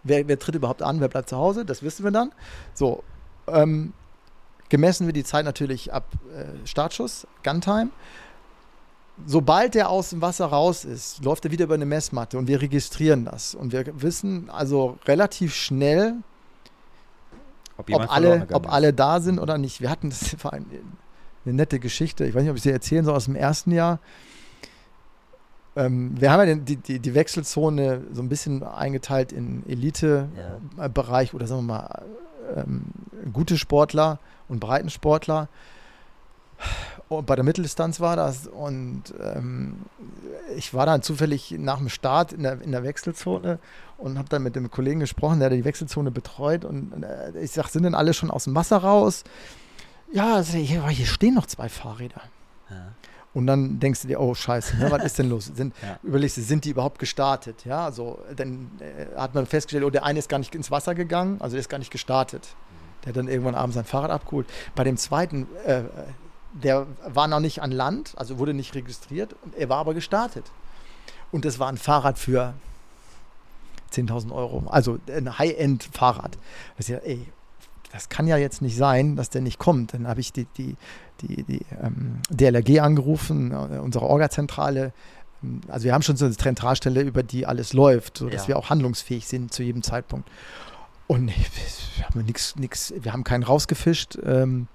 wer, 0.04 0.28
wer 0.28 0.38
tritt 0.38 0.56
überhaupt 0.56 0.82
an, 0.82 1.00
wer 1.00 1.08
bleibt 1.08 1.30
zu 1.30 1.38
Hause, 1.38 1.66
das 1.66 1.84
wissen 1.84 2.04
wir 2.04 2.12
dann. 2.12 2.32
So, 2.74 3.04
ähm, 3.48 3.94
gemessen 4.70 5.06
wird 5.06 5.16
die 5.16 5.24
Zeit 5.24 5.46
natürlich 5.46 5.94
ab 5.94 6.06
äh, 6.36 6.66
Startschuss, 6.68 7.28
Guntime. 7.44 7.90
Sobald 9.26 9.76
der 9.76 9.90
aus 9.90 10.12
dem 10.12 10.22
Wasser 10.22 10.46
raus 10.48 10.86
ist, 10.86 11.24
läuft 11.24 11.46
er 11.46 11.52
wieder 11.52 11.66
über 11.66 11.76
eine 11.76 11.86
Messmatte 11.86 12.38
und 12.38 12.48
wir 12.48 12.62
registrieren 12.62 13.26
das. 13.26 13.56
Und 13.56 13.72
wir 13.72 13.86
wissen 14.02 14.50
also 14.50 14.98
relativ 15.06 15.54
schnell, 15.54 16.16
ob 17.78 17.90
verloren 17.90 18.10
alle, 18.10 18.48
ob 18.54 18.66
ist. 18.66 18.72
alle 18.72 18.94
da 18.94 19.20
sind 19.20 19.40
oder 19.40 19.58
nicht. 19.58 19.82
Wir 19.82 19.90
hatten 19.90 20.10
das 20.10 20.36
war 20.44 20.54
ein, 20.54 20.66
eine 21.46 21.54
nette 21.54 21.80
Geschichte. 21.80 22.26
Ich 22.26 22.36
weiß 22.36 22.42
nicht, 22.44 22.52
ob 22.52 22.58
ich 22.58 22.64
sie 22.64 22.72
erzählen 22.72 23.06
soll 23.06 23.16
aus 23.16 23.26
dem 23.26 23.36
ersten 23.36 23.72
Jahr. 23.72 24.00
Ähm, 25.76 26.20
wir 26.20 26.32
haben 26.32 26.48
ja 26.48 26.56
die, 26.56 26.76
die, 26.76 27.00
die 27.00 27.14
Wechselzone 27.16 28.02
so 28.12 28.22
ein 28.22 28.30
bisschen 28.30 28.64
eingeteilt 28.64 29.32
in 29.32 29.64
Elite-Bereich 29.68 31.34
oder 31.34 31.48
sagen 31.48 31.62
wir 31.62 31.74
mal 31.74 32.06
ähm, 32.56 32.84
gute 33.32 33.58
Sportler 33.58 34.20
und 34.50 34.60
Breitensportler. 34.60 35.48
Und 37.18 37.26
bei 37.26 37.36
der 37.36 37.44
Mitteldistanz 37.44 38.00
war 38.00 38.16
das. 38.16 38.48
Und 38.48 39.04
ähm, 39.20 39.82
ich 40.56 40.74
war 40.74 40.86
dann 40.86 41.02
zufällig 41.02 41.56
nach 41.58 41.78
dem 41.78 41.90
Start 41.90 42.34
in 42.34 42.44
der, 42.44 42.62
in 42.62 42.72
der 42.72 42.84
Wechselzone 42.84 43.60
und 43.98 44.18
habe 44.18 44.30
dann 44.30 44.44
mit 44.44 44.56
dem 44.56 44.72
Kollegen 44.72 45.02
gesprochen, 45.02 45.40
der 45.40 45.50
die 45.50 45.66
Wechselzone 45.66 46.12
betreut. 46.12 46.64
Und 46.64 47.04
äh, 47.04 47.38
ich 47.42 47.52
sage, 47.52 47.70
sind 47.70 47.84
denn 47.84 47.96
alle 47.96 48.14
schon 48.14 48.32
aus 48.32 48.46
dem 48.46 48.56
Wasser 48.56 48.78
raus? 48.78 49.24
Ja, 50.12 50.42
hier, 50.42 50.88
hier 50.88 51.06
stehen 51.06 51.36
noch 51.36 51.48
zwei 51.48 51.70
Fahrräder. 51.70 52.22
Ja. 52.70 52.94
Und 53.34 53.48
dann 53.48 53.80
denkst 53.80 54.02
du 54.02 54.08
dir, 54.08 54.20
oh 54.20 54.34
Scheiße, 54.34 54.78
ne, 54.78 54.92
was 54.92 55.04
ist 55.04 55.20
denn 55.20 55.30
los? 55.30 55.52
Sind, 55.54 55.74
Ja. 55.82 56.00
Überlegst 56.04 56.38
du, 56.38 56.42
sind 56.42 56.66
die 56.66 56.72
überhaupt 56.72 57.00
gestartet? 57.00 57.64
Ja, 57.66 57.92
so, 57.92 58.20
dann 58.36 58.72
äh, 58.80 59.18
hat 59.18 59.36
man 59.36 59.46
festgestellt, 59.46 59.86
oh, 59.86 59.90
der 59.90 60.04
eine 60.04 60.20
ist 60.20 60.28
gar 60.28 60.40
nicht 60.40 60.54
ins 60.54 60.70
Wasser 60.72 60.96
gegangen, 60.96 61.40
also 61.40 61.54
der 61.54 61.62
ist 61.62 61.70
gar 61.70 61.78
nicht 61.78 61.92
gestartet. 61.92 62.56
Der 63.04 63.10
hat 63.10 63.18
dann 63.18 63.30
irgendwann 63.30 63.56
abends 63.56 63.76
sein 63.76 63.86
Fahrrad 63.86 64.12
abgeholt. 64.12 64.48
Bei 64.76 64.84
dem 64.84 64.98
zweiten, 64.98 65.48
äh, 65.66 65.84
der 66.54 66.88
war 67.08 67.28
noch 67.28 67.40
nicht 67.40 67.62
an 67.62 67.72
Land, 67.72 68.14
also 68.18 68.38
wurde 68.40 68.54
nicht 68.54 68.76
registriert, 68.76 69.36
er 69.58 69.70
war 69.70 69.78
aber 69.78 69.94
gestartet. 69.94 70.46
Und 71.32 71.46
das 71.46 71.60
war 71.60 71.70
ein 71.70 71.78
Fahrrad 71.78 72.20
für 72.20 72.54
10.000 73.94 74.32
Euro, 74.32 74.64
also 74.70 75.00
ein 75.14 75.38
High-End-Fahrrad. 75.38 76.38
Ey, 77.04 77.26
das 77.92 78.10
kann 78.10 78.28
ja 78.28 78.38
jetzt 78.38 78.62
nicht 78.62 78.76
sein, 78.78 79.16
dass 79.16 79.30
der 79.30 79.42
nicht 79.42 79.60
kommt. 79.60 79.94
Dann 79.94 80.08
habe 80.08 80.22
ich 80.22 80.32
die, 80.32 80.46
die, 80.58 80.76
die, 81.22 81.44
die 81.44 81.62
ähm, 81.82 82.20
DLRG 82.30 82.80
angerufen, 82.82 83.52
äh, 83.52 83.80
unsere 83.80 84.06
Orga-Zentrale. 84.06 84.94
Also 85.68 85.86
wir 85.86 85.94
haben 85.94 86.02
schon 86.02 86.16
so 86.18 86.26
eine 86.26 86.36
Zentralstelle, 86.38 87.02
über 87.02 87.24
die 87.24 87.46
alles 87.46 87.74
läuft, 87.74 88.18
sodass 88.20 88.44
Ja. 88.44 88.50
wir 88.50 88.58
auch 88.58 88.70
handlungsfähig 88.70 89.28
sind 89.28 89.54
zu 89.54 89.64
jedem 89.64 89.84
Zeitpunkt. 89.84 90.30
Und 91.08 91.28
wir 91.98 92.06
haben 92.06 92.24
nix, 92.24 92.56
nix, 92.56 92.94
wir 92.98 93.12
haben 93.12 93.26
keinen 93.26 93.44
rausgefischt. 93.44 94.18
Ähm, 94.24 94.68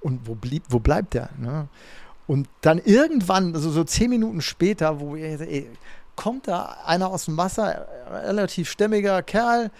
und 0.00 0.26
wo, 0.26 0.34
blieb, 0.34 0.64
wo 0.68 0.78
bleibt 0.78 1.14
der? 1.14 1.30
Ne? 1.38 1.68
Und 2.26 2.48
dann 2.60 2.78
irgendwann, 2.78 3.54
also 3.54 3.70
so 3.70 3.84
zehn 3.84 4.10
Minuten 4.10 4.40
später, 4.40 5.00
wo 5.00 5.14
wir, 5.14 5.40
ey, 5.40 5.70
kommt 6.16 6.48
da 6.48 6.76
einer 6.84 7.08
aus 7.08 7.26
dem 7.26 7.36
Wasser, 7.36 7.86
relativ 8.10 8.70
stämmiger 8.70 9.22
Kerl, 9.22 9.70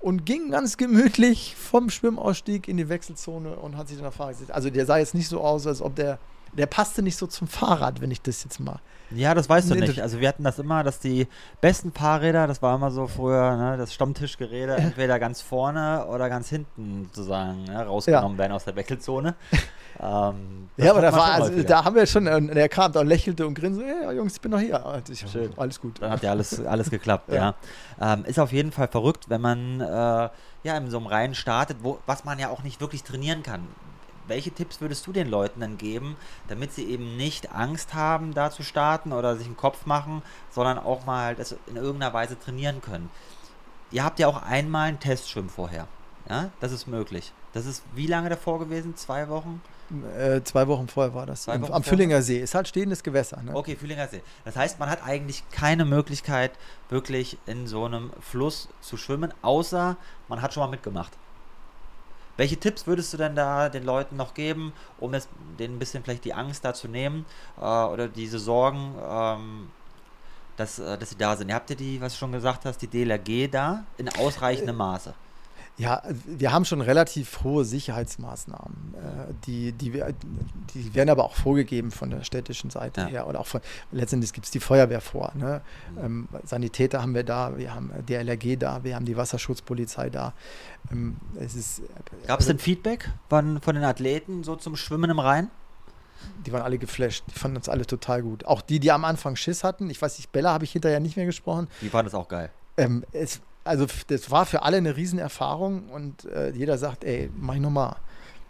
und 0.00 0.24
ging 0.26 0.50
ganz 0.50 0.76
gemütlich 0.76 1.56
vom 1.56 1.90
Schwimmausstieg 1.90 2.68
in 2.68 2.76
die 2.76 2.88
Wechselzone 2.88 3.56
und 3.56 3.76
hat 3.76 3.88
sich 3.88 3.98
dann 3.98 4.12
gesetzt. 4.28 4.50
Also 4.50 4.70
der 4.70 4.86
sah 4.86 4.98
jetzt 4.98 5.14
nicht 5.14 5.28
so 5.28 5.40
aus, 5.40 5.66
als 5.66 5.80
ob 5.80 5.96
der, 5.96 6.18
der 6.52 6.66
passte 6.66 7.02
nicht 7.02 7.16
so 7.16 7.26
zum 7.26 7.48
Fahrrad, 7.48 8.00
wenn 8.00 8.10
ich 8.10 8.22
das 8.22 8.44
jetzt 8.44 8.60
mal. 8.60 8.80
Ja, 9.10 9.34
das 9.34 9.48
weißt 9.48 9.70
du 9.70 9.74
nicht. 9.76 10.02
Also 10.02 10.20
wir 10.20 10.28
hatten 10.28 10.42
das 10.42 10.58
immer, 10.58 10.82
dass 10.82 10.98
die 10.98 11.28
besten 11.60 11.92
Fahrräder, 11.92 12.46
das 12.46 12.60
war 12.60 12.74
immer 12.74 12.90
so 12.90 13.06
früher, 13.06 13.56
ne, 13.56 13.76
das 13.76 13.94
Stammtischgerede, 13.94 14.74
entweder 14.76 15.18
ganz 15.18 15.40
vorne 15.40 16.06
oder 16.06 16.28
ganz 16.28 16.48
hinten 16.48 17.08
sozusagen 17.12 17.64
ne, 17.64 17.86
rausgenommen 17.86 18.36
werden 18.36 18.52
aus 18.52 18.64
der 18.64 18.74
Wechselzone. 18.74 19.36
ähm, 20.00 20.68
ja, 20.76 20.90
aber 20.90 21.02
da 21.02 21.12
war, 21.12 21.32
also, 21.34 21.62
da 21.62 21.84
haben 21.84 21.94
wir 21.94 22.06
schon, 22.06 22.26
äh, 22.26 22.54
der 22.54 22.68
kam 22.68 22.90
da 22.92 23.00
und 23.00 23.06
lächelte 23.06 23.46
und 23.46 23.54
grinste, 23.54 23.84
ja, 23.84 24.10
Jungs, 24.10 24.34
ich 24.34 24.40
bin 24.40 24.50
noch 24.50 24.60
hier. 24.60 24.84
Und 24.84 25.08
ich, 25.08 25.24
Schön. 25.30 25.50
Alles 25.56 25.80
gut. 25.80 26.02
Dann 26.02 26.10
hat 26.10 26.22
ja 26.22 26.30
alles, 26.30 26.60
alles 26.66 26.90
geklappt, 26.90 27.30
ja. 27.30 27.54
Ja. 28.00 28.14
Ähm, 28.14 28.24
ist 28.24 28.40
auf 28.40 28.52
jeden 28.52 28.72
Fall 28.72 28.88
verrückt, 28.88 29.28
wenn 29.28 29.40
man 29.40 29.80
äh, 29.80 29.84
ja 30.64 30.76
in 30.76 30.90
so 30.90 30.98
einem 30.98 31.06
Rennen 31.06 31.34
startet, 31.34 31.78
wo, 31.82 31.98
was 32.06 32.24
man 32.24 32.38
ja 32.38 32.48
auch 32.48 32.64
nicht 32.64 32.80
wirklich 32.80 33.04
trainieren 33.04 33.44
kann. 33.44 33.68
Welche 34.26 34.50
Tipps 34.50 34.80
würdest 34.80 35.06
du 35.06 35.12
den 35.12 35.28
Leuten 35.28 35.60
dann 35.60 35.78
geben, 35.78 36.16
damit 36.48 36.72
sie 36.72 36.84
eben 36.84 37.16
nicht 37.16 37.52
Angst 37.52 37.94
haben, 37.94 38.34
da 38.34 38.50
zu 38.50 38.62
starten 38.62 39.12
oder 39.12 39.36
sich 39.36 39.46
einen 39.46 39.56
Kopf 39.56 39.86
machen, 39.86 40.22
sondern 40.50 40.78
auch 40.78 41.06
mal 41.06 41.34
das 41.34 41.56
in 41.66 41.76
irgendeiner 41.76 42.12
Weise 42.12 42.38
trainieren 42.38 42.80
können? 42.80 43.10
Ihr 43.90 44.04
habt 44.04 44.18
ja 44.18 44.26
auch 44.28 44.42
einmal 44.42 44.88
einen 44.88 45.00
Testschwimm 45.00 45.48
vorher. 45.48 45.86
Ja, 46.28 46.50
das 46.60 46.72
ist 46.72 46.86
möglich. 46.86 47.32
Das 47.52 47.66
ist 47.66 47.82
wie 47.94 48.06
lange 48.06 48.28
davor 48.28 48.58
gewesen? 48.58 48.96
Zwei 48.96 49.28
Wochen? 49.28 49.62
Äh, 50.18 50.42
zwei 50.42 50.66
Wochen 50.66 50.88
vorher 50.88 51.14
war 51.14 51.26
das. 51.26 51.46
Wochen 51.46 51.72
am? 51.72 51.82
Füllinger 51.84 52.20
See. 52.20 52.40
Ist 52.40 52.54
halt 52.54 52.66
stehendes 52.66 53.02
Gewässer. 53.02 53.40
Ne? 53.42 53.54
Okay, 53.54 53.76
Fühlinger 53.76 54.08
See. 54.08 54.22
Das 54.44 54.56
heißt, 54.56 54.80
man 54.80 54.90
hat 54.90 55.04
eigentlich 55.04 55.44
keine 55.50 55.84
Möglichkeit, 55.84 56.52
wirklich 56.88 57.38
in 57.46 57.68
so 57.68 57.84
einem 57.84 58.10
Fluss 58.20 58.68
zu 58.80 58.96
schwimmen, 58.96 59.32
außer 59.42 59.96
man 60.28 60.42
hat 60.42 60.52
schon 60.52 60.64
mal 60.64 60.70
mitgemacht. 60.70 61.12
Welche 62.36 62.56
Tipps 62.58 62.86
würdest 62.86 63.12
du 63.12 63.16
denn 63.16 63.34
da 63.34 63.68
den 63.68 63.84
Leuten 63.84 64.16
noch 64.16 64.34
geben, 64.34 64.72
um 64.98 65.14
jetzt 65.14 65.28
denen 65.58 65.76
ein 65.76 65.78
bisschen 65.78 66.04
vielleicht 66.04 66.24
die 66.24 66.34
Angst 66.34 66.64
da 66.64 66.74
zu 66.74 66.88
nehmen 66.88 67.24
äh, 67.58 67.62
oder 67.62 68.08
diese 68.08 68.38
Sorgen, 68.38 68.94
ähm, 69.02 69.70
dass, 70.56 70.78
äh, 70.78 70.98
dass 70.98 71.10
sie 71.10 71.16
da 71.16 71.36
sind? 71.36 71.48
Ihr 71.48 71.54
habt 71.54 71.70
ja 71.70 71.76
die, 71.76 72.00
was 72.00 72.12
du 72.12 72.18
schon 72.18 72.32
gesagt 72.32 72.64
hast, 72.64 72.78
die 72.78 72.88
DLRG 72.88 73.50
da 73.50 73.84
in 73.96 74.08
ausreichendem 74.08 74.76
Maße. 74.76 75.14
Ja, 75.78 76.02
wir 76.24 76.52
haben 76.52 76.64
schon 76.64 76.80
relativ 76.80 77.42
hohe 77.44 77.64
Sicherheitsmaßnahmen. 77.64 78.94
Äh, 78.94 79.34
die, 79.46 79.72
die, 79.72 80.02
die 80.74 80.94
werden 80.94 81.10
aber 81.10 81.24
auch 81.24 81.34
vorgegeben 81.34 81.90
von 81.90 82.08
der 82.10 82.24
städtischen 82.24 82.70
Seite 82.70 83.02
Ja. 83.02 83.06
her. 83.08 83.26
Oder 83.26 83.40
auch 83.40 83.46
von, 83.46 83.60
letztendlich 83.92 84.32
gibt 84.32 84.46
es 84.46 84.50
die 84.52 84.60
Feuerwehr 84.60 85.02
vor. 85.02 85.32
Ne? 85.34 85.60
Mhm. 85.92 86.04
Ähm, 86.04 86.28
Sanitäter 86.44 87.02
haben 87.02 87.14
wir 87.14 87.24
da, 87.24 87.58
wir 87.58 87.74
haben 87.74 87.90
DLRG 88.08 88.58
da, 88.58 88.84
wir 88.84 88.94
haben 88.96 89.04
die 89.04 89.16
Wasserschutzpolizei 89.18 90.08
da. 90.08 90.32
Ähm, 90.90 91.16
es 91.38 91.54
ist, 91.54 91.82
Gab 92.26 92.40
es 92.40 92.46
also, 92.46 92.52
denn 92.52 92.58
Feedback 92.58 93.10
von, 93.28 93.60
von 93.60 93.74
den 93.74 93.84
Athleten 93.84 94.44
so 94.44 94.56
zum 94.56 94.76
Schwimmen 94.76 95.10
im 95.10 95.18
Rhein? 95.18 95.50
Die 96.46 96.52
waren 96.52 96.62
alle 96.62 96.78
geflasht. 96.78 97.24
Die 97.28 97.38
fanden 97.38 97.58
uns 97.58 97.68
alle 97.68 97.84
total 97.86 98.22
gut. 98.22 98.46
Auch 98.46 98.62
die, 98.62 98.80
die 98.80 98.90
am 98.90 99.04
Anfang 99.04 99.36
Schiss 99.36 99.62
hatten. 99.62 99.90
Ich 99.90 100.00
weiß 100.00 100.16
nicht, 100.16 100.32
Bella 100.32 100.52
habe 100.52 100.64
ich 100.64 100.72
hinterher 100.72 101.00
nicht 101.00 101.16
mehr 101.16 101.26
gesprochen. 101.26 101.68
Die 101.82 101.90
fanden 101.90 102.06
das 102.06 102.14
auch 102.14 102.28
geil. 102.28 102.50
Ähm, 102.78 103.04
es, 103.12 103.40
also 103.66 103.86
das 104.08 104.30
war 104.30 104.46
für 104.46 104.62
alle 104.62 104.76
eine 104.78 104.96
Riesenerfahrung 104.96 105.88
und 105.90 106.24
äh, 106.26 106.50
jeder 106.50 106.78
sagt, 106.78 107.04
ey, 107.04 107.30
mach 107.36 107.54
ich 107.54 107.60
nochmal. 107.60 107.96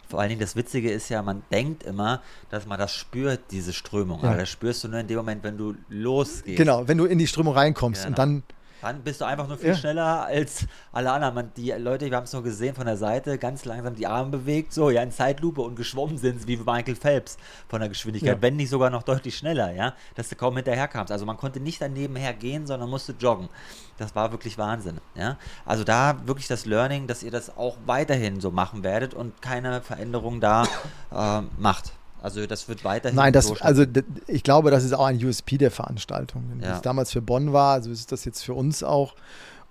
Vor 0.09 0.21
allen 0.21 0.29
Dingen 0.29 0.39
das 0.41 0.55
Witzige 0.55 0.89
ist 0.89 1.09
ja, 1.09 1.21
man 1.21 1.43
denkt 1.51 1.83
immer, 1.83 2.21
dass 2.49 2.65
man 2.65 2.79
das 2.79 2.93
spürt, 2.93 3.41
diese 3.51 3.73
Strömung. 3.73 4.21
Ja. 4.23 4.29
Aber 4.29 4.37
das 4.37 4.49
spürst 4.49 4.83
du 4.83 4.87
nur 4.87 4.99
in 5.01 5.07
dem 5.07 5.17
Moment, 5.17 5.43
wenn 5.43 5.57
du 5.57 5.75
losgehst. 5.89 6.57
Genau, 6.57 6.87
wenn 6.87 6.97
du 6.97 7.05
in 7.05 7.17
die 7.17 7.27
Strömung 7.27 7.53
reinkommst 7.53 8.03
Genau. 8.03 8.11
und 8.11 8.17
dann 8.17 8.43
Dann 8.81 9.01
bist 9.01 9.21
du 9.21 9.25
einfach 9.25 9.47
nur 9.47 9.57
viel 9.57 9.69
Ja. 9.69 9.75
schneller 9.75 10.25
als 10.25 10.67
alle 10.91 11.11
anderen. 11.11 11.33
Man, 11.35 11.51
die 11.57 11.71
Leute, 11.71 12.09
wir 12.09 12.15
haben 12.17 12.25
es 12.25 12.33
nur 12.33 12.43
gesehen 12.43 12.75
von 12.75 12.85
der 12.85 12.97
Seite, 12.97 13.37
ganz 13.37 13.65
langsam 13.65 13.95
die 13.95 14.05
Arme 14.07 14.29
bewegt, 14.31 14.71
so 14.73 14.89
ja 14.89 15.01
in 15.01 15.11
Zeitlupe 15.11 15.61
und 15.61 15.75
geschwommen 15.75 16.17
sind 16.17 16.41
sie 16.41 16.47
wie 16.47 16.57
Michael 16.57 16.95
Phelps 16.95 17.37
von 17.67 17.79
der 17.79 17.89
Geschwindigkeit, 17.89 18.35
Ja. 18.35 18.41
wenn 18.41 18.55
nicht 18.55 18.69
sogar 18.69 18.89
noch 18.89 19.03
deutlich 19.03 19.35
schneller, 19.37 19.71
ja, 19.73 19.93
dass 20.15 20.29
du 20.29 20.35
kaum 20.35 20.55
hinterherkamst. 20.55 21.11
Also 21.11 21.25
man 21.25 21.37
konnte 21.37 21.59
nicht 21.59 21.81
daneben 21.81 22.15
her 22.15 22.33
gehen, 22.33 22.67
sondern 22.67 22.89
musste 22.89 23.13
joggen. 23.19 23.49
Das 23.97 24.15
war 24.15 24.31
wirklich 24.31 24.57
Wahnsinn, 24.59 24.99
ja. 25.15 25.37
Also 25.65 25.83
da 25.83 26.15
wirklich 26.27 26.47
das 26.47 26.65
Learning, 26.65 27.07
dass 27.07 27.23
ihr 27.23 27.31
das 27.31 27.57
auch 27.57 27.77
weiterhin 27.87 28.39
so 28.41 28.51
machen 28.51 28.83
werdet 28.83 29.13
und 29.15 29.41
keine 29.41 29.81
Veränderung 29.81 30.39
da 30.39 30.63
äh, 31.11 31.41
macht. 31.57 31.93
Also 32.27 32.45
das 32.45 32.67
wird 32.67 32.83
weiterhin 32.83 33.15
Nein, 33.15 33.31
das, 33.31 33.47
so 33.47 33.55
also 33.61 33.85
ich 34.27 34.43
glaube, 34.43 34.69
das 34.69 34.83
ist 34.83 34.91
auch 34.93 35.05
ein 35.05 35.23
USP 35.23 35.57
der 35.57 35.71
Veranstaltung. 35.71 36.43
Wenn 36.49 36.61
Ja. 36.61 36.75
es 36.75 36.81
damals 36.81 37.13
für 37.13 37.21
Bonn 37.21 37.53
war, 37.53 37.81
so 37.81 37.89
ist 37.89 38.11
das 38.11 38.25
jetzt 38.25 38.43
für 38.43 38.53
uns 38.53 38.83
auch. 38.83 39.15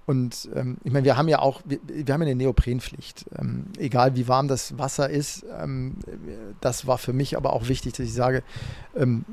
Und 0.07 0.49
ähm, 0.55 0.79
ich 0.83 0.91
meine, 0.91 1.05
wir 1.05 1.19
haben 1.19 1.29
ja 1.29 1.41
auch, 1.41 1.61
wir, 1.67 1.81
wir 1.87 2.15
haben 2.15 2.23
ja 2.23 2.29
eine 2.29 2.35
Neoprenpflicht. 2.37 3.27
Ähm, 3.39 3.67
egal 3.77 4.17
wie 4.17 4.27
warm 4.27 4.49
das 4.49 4.79
Wasser 4.79 5.11
ist, 5.11 5.45
ähm, 5.61 5.97
das 6.63 6.87
war 6.87 6.97
für 6.97 7.13
mich 7.13 7.37
aber 7.37 7.53
auch 7.53 7.69
wichtig, 7.69 7.93
dass 7.93 8.07
ich 8.07 8.15
sage, 8.15 8.43
ähm, 8.97 9.27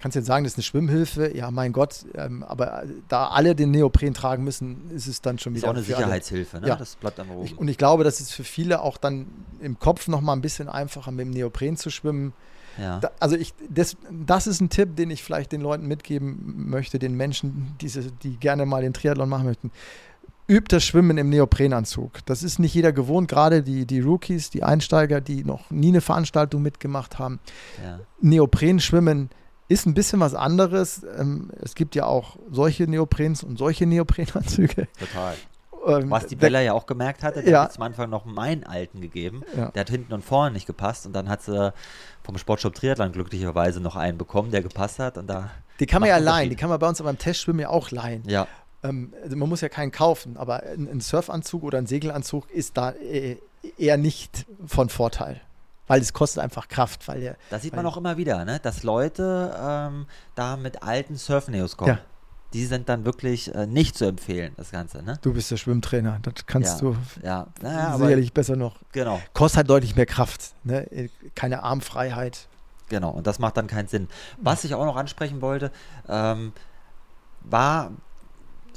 kannst 0.00 0.14
jetzt 0.16 0.26
sagen, 0.26 0.44
das 0.44 0.54
ist 0.54 0.58
eine 0.58 0.64
Schwimmhilfe, 0.64 1.36
ja 1.36 1.50
mein 1.50 1.72
Gott, 1.72 2.04
ähm, 2.14 2.42
aber 2.42 2.84
da 3.08 3.28
alle 3.28 3.54
den 3.54 3.70
Neopren 3.70 4.14
tragen 4.14 4.42
müssen, 4.44 4.90
ist 4.90 5.06
es 5.06 5.20
dann 5.20 5.38
schon 5.38 5.54
ist 5.54 5.58
wieder 5.62 5.68
auch 5.68 5.74
eine 5.76 5.84
alle- 5.84 5.86
Sicherheitshilfe, 5.86 6.60
ne? 6.60 6.68
Ja. 6.68 6.76
Das 6.76 6.96
bleibt 6.96 7.20
am 7.20 7.30
oben. 7.30 7.44
Ich, 7.44 7.56
und 7.58 7.68
ich 7.68 7.76
glaube, 7.78 8.02
das 8.04 8.20
ist 8.20 8.32
für 8.32 8.44
viele 8.44 8.80
auch 8.82 8.96
dann 8.98 9.26
im 9.60 9.78
Kopf 9.78 10.08
nochmal 10.08 10.36
ein 10.36 10.42
bisschen 10.42 10.68
einfacher, 10.68 11.10
mit 11.10 11.26
dem 11.26 11.30
Neopren 11.30 11.76
zu 11.76 11.90
schwimmen. 11.90 12.32
ja. 12.78 12.98
Da, 13.00 13.10
also 13.20 13.36
ich, 13.36 13.52
das, 13.68 13.96
das 14.26 14.46
ist 14.46 14.60
ein 14.60 14.70
Tipp, 14.70 14.96
den 14.96 15.10
ich 15.10 15.22
vielleicht 15.22 15.52
den 15.52 15.60
Leuten 15.60 15.86
mitgeben 15.86 16.68
möchte, 16.70 16.98
den 16.98 17.14
Menschen, 17.14 17.74
diese, 17.80 18.02
die 18.22 18.36
gerne 18.38 18.64
mal 18.66 18.82
den 18.82 18.92
Triathlon 18.94 19.28
machen 19.28 19.44
möchten. 19.46 19.70
Übt 20.48 20.74
das 20.74 20.82
Schwimmen 20.82 21.16
im 21.18 21.28
Neoprenanzug. 21.28 22.24
Das 22.26 22.42
ist 22.42 22.58
nicht 22.58 22.74
jeder 22.74 22.92
gewohnt, 22.92 23.28
gerade 23.28 23.62
die, 23.62 23.86
die 23.86 24.00
Rookies, 24.00 24.50
die 24.50 24.64
Einsteiger, 24.64 25.20
die 25.20 25.44
noch 25.44 25.70
nie 25.70 25.88
eine 25.88 26.00
Veranstaltung 26.00 26.62
mitgemacht 26.62 27.18
haben. 27.20 27.38
ja. 27.84 28.00
Neoprenschwimmen 28.20 29.28
ist 29.70 29.86
ein 29.86 29.94
bisschen 29.94 30.20
was 30.20 30.34
anderes. 30.34 31.02
Ähm, 31.18 31.50
es 31.62 31.74
gibt 31.74 31.94
ja 31.94 32.04
auch 32.04 32.36
solche 32.50 32.84
Neoprens 32.88 33.42
und 33.42 33.56
solche 33.56 33.86
Neoprenanzüge. 33.86 34.88
Total. 34.98 35.34
Ähm, 35.86 36.10
Was 36.10 36.26
die 36.26 36.36
Bella 36.36 36.60
ja 36.60 36.74
auch 36.74 36.84
gemerkt 36.84 37.22
hatte, 37.22 37.42
der 37.42 37.52
Ja. 37.52 37.62
hat 37.64 37.76
am 37.76 37.82
Anfang 37.84 38.10
noch 38.10 38.24
meinen 38.26 38.64
alten 38.64 39.00
gegeben. 39.00 39.42
Ja. 39.56 39.70
Der 39.70 39.80
hat 39.80 39.88
hinten 39.90 40.12
und 40.12 40.22
vorne 40.24 40.52
nicht 40.52 40.66
gepasst 40.66 41.06
und 41.06 41.14
dann 41.14 41.28
hat 41.30 41.42
sie 41.42 41.72
vom 42.22 42.36
Sportshop 42.36 42.74
Triathlon 42.74 43.12
glücklicherweise 43.12 43.80
noch 43.80 43.96
einen 43.96 44.18
bekommen, 44.18 44.50
der 44.50 44.60
gepasst 44.62 44.98
hat 44.98 45.16
und 45.16 45.26
da, 45.28 45.50
Die 45.78 45.86
kann 45.86 46.00
man 46.00 46.10
ja 46.10 46.18
leihen. 46.18 46.50
Die 46.50 46.56
kann 46.56 46.68
man 46.68 46.78
bei 46.78 46.88
uns 46.88 47.00
beim 47.02 47.16
Testschwimmen 47.16 47.60
ja 47.62 47.68
auch 47.70 47.90
leihen. 47.90 48.22
ja, 48.26 48.46
Ähm, 48.82 49.14
also 49.22 49.36
man 49.36 49.48
muss 49.48 49.60
ja 49.62 49.68
keinen 49.70 49.92
kaufen, 49.92 50.36
aber 50.36 50.64
ein, 50.64 50.88
ein 50.90 51.00
Surfanzug 51.00 51.62
oder 51.62 51.78
ein 51.78 51.86
Segelanzug 51.86 52.50
ist 52.50 52.76
da 52.76 52.90
äh, 52.90 53.36
eher 53.78 53.96
nicht 53.96 54.46
von 54.66 54.88
Vorteil. 54.90 55.40
Weil 55.90 56.00
es 56.00 56.12
kostet 56.12 56.42
einfach 56.42 56.68
Kraft, 56.68 57.08
weil 57.08 57.20
der. 57.20 57.36
das 57.50 57.62
sieht 57.62 57.74
man 57.74 57.84
auch 57.84 57.96
immer 57.96 58.16
wieder, 58.16 58.44
ne? 58.44 58.60
dass 58.62 58.82
Leute 58.84 59.54
ähm, 59.60 60.06
da 60.36 60.56
mit 60.56 60.82
alten 60.82 61.16
Surfneos 61.16 61.76
kommen. 61.76 61.96
Ja. 61.96 61.98
Die 62.52 62.64
sind 62.66 62.88
dann 62.88 63.04
wirklich 63.04 63.54
äh, 63.54 63.66
nicht 63.66 63.96
zu 63.96 64.04
empfehlen, 64.06 64.52
das 64.56 64.70
Ganze. 64.70 65.02
Ne? 65.02 65.18
Du 65.22 65.32
bist 65.32 65.50
der 65.50 65.56
Schwimmtrainer, 65.56 66.18
das 66.22 66.46
kannst 66.46 66.80
Ja. 66.82 66.88
du 66.90 66.96
Ja, 67.22 67.46
naja, 67.62 67.96
sicherlich 67.96 68.32
besser 68.32 68.56
noch. 68.56 68.76
genau, 68.92 69.20
Kostet 69.34 69.58
halt 69.58 69.70
deutlich 69.70 69.94
mehr 69.96 70.06
Kraft, 70.06 70.54
ne? 70.64 71.08
keine 71.34 71.62
Armfreiheit. 71.62 72.46
genau. 72.88 73.10
Und 73.10 73.26
das 73.26 73.38
macht 73.38 73.56
dann 73.56 73.66
keinen 73.66 73.88
Sinn. 73.88 74.08
Was 74.40 74.64
ich 74.64 74.74
auch 74.74 74.84
noch 74.84 74.96
ansprechen 74.96 75.40
wollte, 75.42 75.70
ähm, 76.08 76.52
war, 77.42 77.92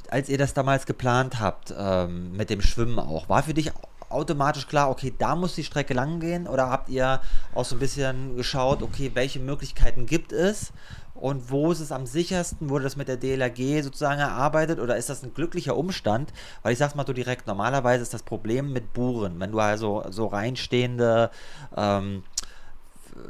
als 0.09 0.29
ihr 0.29 0.37
das 0.37 0.53
damals 0.53 0.85
geplant 0.85 1.39
habt, 1.39 1.73
ähm, 1.77 2.31
mit 2.37 2.49
dem 2.51 2.61
Schwimmen 2.61 2.99
auch, 2.99 3.27
war 3.29 3.41
für 3.43 3.53
dich 3.55 3.71
automatisch 4.13 4.67
klar, 4.67 4.89
okay, 4.89 5.13
da 5.17 5.35
muss 5.35 5.55
die 5.55 5.63
Strecke 5.63 5.93
lang 5.93 6.19
gehen? 6.19 6.47
Oder 6.47 6.69
habt 6.69 6.89
ihr 6.89 7.21
auch 7.53 7.65
so 7.65 7.75
ein 7.75 7.79
bisschen 7.79 8.35
geschaut, 8.35 8.81
okay, 8.81 9.11
welche 9.13 9.39
Möglichkeiten 9.39 10.05
gibt 10.05 10.31
es? 10.31 10.71
Und 11.15 11.51
wo 11.51 11.71
ist 11.71 11.79
es 11.79 11.91
am 11.91 12.05
sichersten? 12.05 12.69
Wurde 12.69 12.85
das 12.85 12.95
mit 12.95 13.07
der 13.07 13.17
DLRG 13.17 13.83
sozusagen 13.83 14.19
erarbeitet? 14.19 14.79
Oder 14.79 14.97
ist 14.97 15.09
das 15.09 15.23
ein 15.23 15.33
glücklicher 15.33 15.77
Umstand? 15.77 16.33
Weil 16.63 16.73
ich 16.73 16.79
sag's 16.79 16.95
mal 16.95 17.05
so 17.05 17.13
direkt, 17.13 17.47
normalerweise 17.47 18.01
ist 18.01 18.13
das 18.13 18.23
Problem 18.23 18.73
mit 18.73 18.93
Buren, 18.93 19.39
wenn 19.39 19.51
du 19.51 19.59
also 19.59 20.03
so 20.09 20.27
reinstehende 20.27 21.29
ähm, 21.77 22.23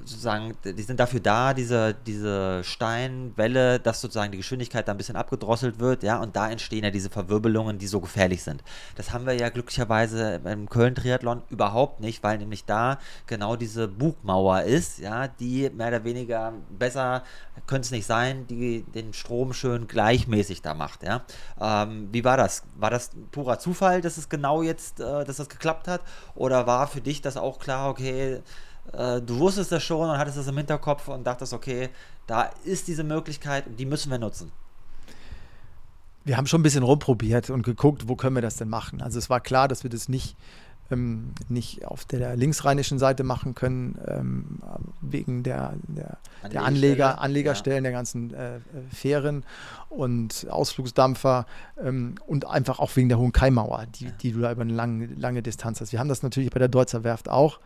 sozusagen, 0.06 0.56
die 0.64 0.82
sind 0.84 1.00
dafür 1.00 1.20
da, 1.20 1.54
diese, 1.54 1.94
diese 2.06 2.64
Steinwelle, 2.64 3.80
dass 3.80 4.02
sozusagen 4.02 4.32
die 4.32 4.38
Geschwindigkeit 4.38 4.88
da 4.88 4.92
ein 4.92 4.98
bisschen 4.98 5.16
abgedrosselt 5.16 5.80
wird, 5.80 6.04
ja, 6.04 6.20
und 6.20 6.36
da 6.36 6.50
entstehen 6.50 6.84
ja 6.84 6.92
diese 6.92 7.10
Verwirbelungen, 7.10 7.78
die 7.78 7.88
so 7.88 8.00
gefährlich 8.00 8.44
sind. 8.44 8.64
Das 8.96 9.12
haben 9.12 9.26
wir 9.26 9.34
ja 9.34 9.50
glücklicherweise 9.50 10.40
beim 10.44 10.70
Köln-Triathlon 10.70 11.44
überhaupt 11.50 12.00
nicht, 12.00 12.24
weil 12.24 12.38
nämlich 12.38 12.66
da 12.66 13.00
genau 13.28 13.56
diese 13.56 13.88
Bugmauer 13.88 14.64
ist, 14.64 15.00
ja, 15.00 15.28
die 15.28 15.70
mehr 15.70 15.90
oder 15.90 16.04
weniger 16.04 16.54
besser, 16.70 17.24
könnte 17.68 17.86
es 17.86 17.92
nicht 17.92 18.06
sein, 18.06 18.48
die 18.48 18.84
den 18.84 19.14
Strom 19.14 19.54
schön 19.54 19.88
gleichmäßig 19.88 20.62
da 20.62 20.74
macht, 20.74 21.04
ja. 21.04 21.24
Ähm, 21.60 22.10
wie 22.12 22.24
war 22.24 22.38
das? 22.38 22.64
War 22.76 22.90
das 22.90 23.12
purer 23.32 23.60
Zufall, 23.60 24.02
dass 24.02 24.18
es 24.18 24.30
genau 24.30 24.62
jetzt, 24.62 25.00
äh, 25.00 25.24
dass 25.24 25.38
das 25.38 25.50
geklappt 25.50 25.88
hat? 25.88 26.02
Oder 26.36 26.68
war 26.68 26.88
für 26.88 27.02
dich 27.02 27.22
das 27.22 27.38
auch 27.38 27.60
klar, 27.60 27.90
okay, 27.90 28.42
äh, 28.92 29.22
du 29.22 29.40
wusstest 29.40 29.72
das 29.72 29.84
schon 29.84 30.10
und 30.10 30.18
hattest 30.18 30.38
das 30.38 30.48
im 30.48 30.58
Hinterkopf 30.58 31.08
und 31.08 31.24
dachtest, 31.26 31.54
okay, 31.54 31.90
da 32.28 32.50
ist 32.64 32.88
diese 32.88 33.04
Möglichkeit 33.04 33.68
und 33.68 33.80
die 33.80 33.86
müssen 33.86 34.12
wir 34.12 34.20
nutzen. 34.20 34.52
Wir 36.26 36.38
haben 36.38 36.48
schon 36.48 36.62
ein 36.62 36.64
bisschen 36.64 36.84
rumprobiert 36.84 37.50
und 37.50 37.64
geguckt, 37.64 38.08
wo 38.08 38.16
können 38.16 38.36
wir 38.36 38.42
das 38.42 38.56
denn 38.56 38.70
machen. 38.70 39.02
Also 39.02 39.20
es 39.20 39.30
war 39.30 39.42
klar, 39.42 39.68
dass 39.68 39.84
wir 39.84 39.90
das 39.90 40.08
nicht, 40.08 40.38
ähm, 40.90 41.34
nicht 41.50 41.86
auf 41.86 42.06
der 42.06 42.38
linksrheinischen 42.38 42.98
Seite 42.98 43.24
machen 43.24 43.56
können, 43.56 44.00
ähm, 44.08 44.62
wegen 45.02 45.44
der, 45.44 45.74
der, 45.84 46.18
der 46.50 46.64
Anleger, 46.64 47.20
Anlegerstellen 47.20 47.84
ja. 47.84 47.90
der 47.90 47.92
ganzen 47.92 48.34
äh, 48.34 48.60
Fähren 48.90 49.44
und 49.90 50.48
Ausflugsdampfer 50.50 51.46
ähm, 51.84 52.16
und 52.26 52.48
einfach 52.48 52.80
auch 52.80 52.96
wegen 52.96 53.10
der 53.10 53.18
hohen 53.18 53.34
Kaimauer, 53.34 53.86
die, 53.88 54.06
ja. 54.06 54.12
die 54.12 54.32
du 54.32 54.40
da 54.40 54.52
über 54.54 54.62
eine 54.62 54.74
lange, 54.74 55.08
lange 55.08 55.42
Distanz 55.42 55.82
hast. 55.82 55.92
Wir 55.92 56.00
haben 56.00 56.10
das 56.10 56.24
natürlich 56.24 56.52
bei 56.52 56.60
der 56.60 56.70
Deutzer 56.70 57.04
Werft 57.04 57.28
auch 57.28 57.60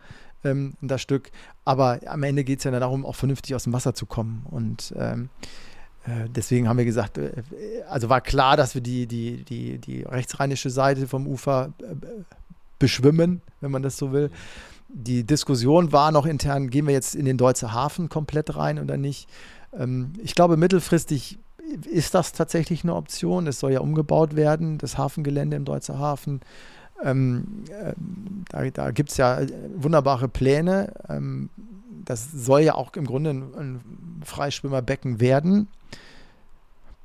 ähm, 0.44 0.74
das 0.80 1.02
Stück. 1.02 1.30
Aber 1.64 2.00
am 2.06 2.22
Ende 2.22 2.44
geht 2.44 2.58
es 2.58 2.64
ja 2.64 2.70
darum, 2.70 3.04
auch 3.04 3.16
vernünftig 3.16 3.54
aus 3.54 3.64
dem 3.64 3.72
Wasser 3.72 3.94
zu 3.94 4.06
kommen. 4.06 4.46
Und 4.50 4.94
ähm, 4.96 5.28
äh, 6.04 6.28
deswegen 6.28 6.68
haben 6.68 6.78
wir 6.78 6.84
gesagt, 6.84 7.18
äh, 7.18 7.32
also 7.88 8.08
war 8.08 8.20
klar, 8.20 8.56
dass 8.56 8.74
wir 8.74 8.82
die, 8.82 9.06
die, 9.06 9.44
die, 9.44 9.78
die 9.78 10.02
rechtsrheinische 10.02 10.70
Seite 10.70 11.06
vom 11.06 11.26
Ufer 11.26 11.72
äh, 11.80 11.94
beschwimmen, 12.78 13.42
wenn 13.60 13.70
man 13.70 13.82
das 13.82 13.96
so 13.96 14.12
will. 14.12 14.30
Die 14.88 15.24
Diskussion 15.24 15.92
war 15.92 16.12
noch 16.12 16.24
intern, 16.24 16.70
gehen 16.70 16.86
wir 16.86 16.94
jetzt 16.94 17.14
in 17.14 17.26
den 17.26 17.36
Deutzer 17.36 17.72
Hafen 17.72 18.08
komplett 18.08 18.56
rein 18.56 18.78
oder 18.78 18.96
nicht. 18.96 19.28
Ähm, 19.76 20.12
ich 20.22 20.34
glaube, 20.34 20.56
mittelfristig 20.56 21.38
ist 21.90 22.14
das 22.14 22.32
tatsächlich 22.32 22.84
eine 22.84 22.94
Option. 22.94 23.46
Es 23.46 23.60
soll 23.60 23.72
ja 23.72 23.80
umgebaut 23.80 24.36
werden, 24.36 24.78
das 24.78 24.96
Hafengelände 24.96 25.56
im 25.56 25.64
Deutzer 25.64 25.98
Hafen. 25.98 26.40
Ähm, 27.04 27.64
äh, 27.68 27.92
da 28.50 28.70
da 28.70 28.90
gibt 28.90 29.10
es 29.10 29.16
ja 29.16 29.40
wunderbare 29.76 30.28
Pläne. 30.28 30.92
Ähm, 31.08 31.50
das 32.04 32.30
soll 32.32 32.62
ja 32.62 32.74
auch 32.74 32.94
im 32.94 33.06
Grunde 33.06 33.30
ein, 33.30 33.54
ein 33.54 33.80
Freischwimmerbecken 34.24 35.20
werden. 35.20 35.68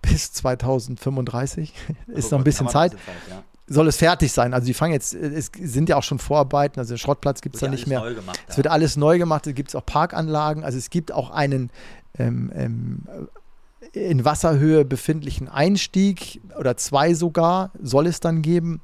Bis 0.01 0.31
2035 0.33 1.73
ist 2.07 2.31
noch 2.31 2.39
ein 2.39 2.43
bisschen 2.43 2.67
Zeit. 2.69 2.91
Zeit 2.91 2.99
ja. 3.29 3.43
Soll 3.67 3.87
es 3.87 3.95
fertig 3.95 4.31
sein? 4.31 4.53
Also 4.53 4.67
die 4.67 4.73
fangen 4.73 4.93
jetzt, 4.93 5.13
es 5.13 5.49
sind 5.57 5.87
ja 5.87 5.95
auch 5.95 6.03
schon 6.03 6.19
Vorarbeiten, 6.19 6.79
also 6.79 6.97
Schrottplatz 6.97 7.39
gibt 7.39 7.55
es 7.55 7.61
da 7.61 7.69
nicht 7.69 7.87
mehr. 7.87 8.01
Gemacht, 8.13 8.39
es 8.47 8.57
wird 8.57 8.67
alles 8.67 8.97
neu 8.97 9.17
gemacht, 9.17 9.47
es 9.47 9.55
gibt 9.55 9.73
auch 9.73 9.85
Parkanlagen, 9.85 10.65
also 10.65 10.77
es 10.77 10.89
gibt 10.89 11.13
auch 11.13 11.29
einen 11.29 11.71
ähm, 12.19 12.51
ähm, 12.53 13.07
in 13.93 14.25
Wasserhöhe 14.25 14.83
befindlichen 14.85 15.47
Einstieg 15.47 16.41
oder 16.57 16.75
zwei 16.77 17.13
sogar, 17.13 17.71
soll 17.81 18.07
es 18.07 18.19
dann 18.19 18.41
geben. 18.41 18.81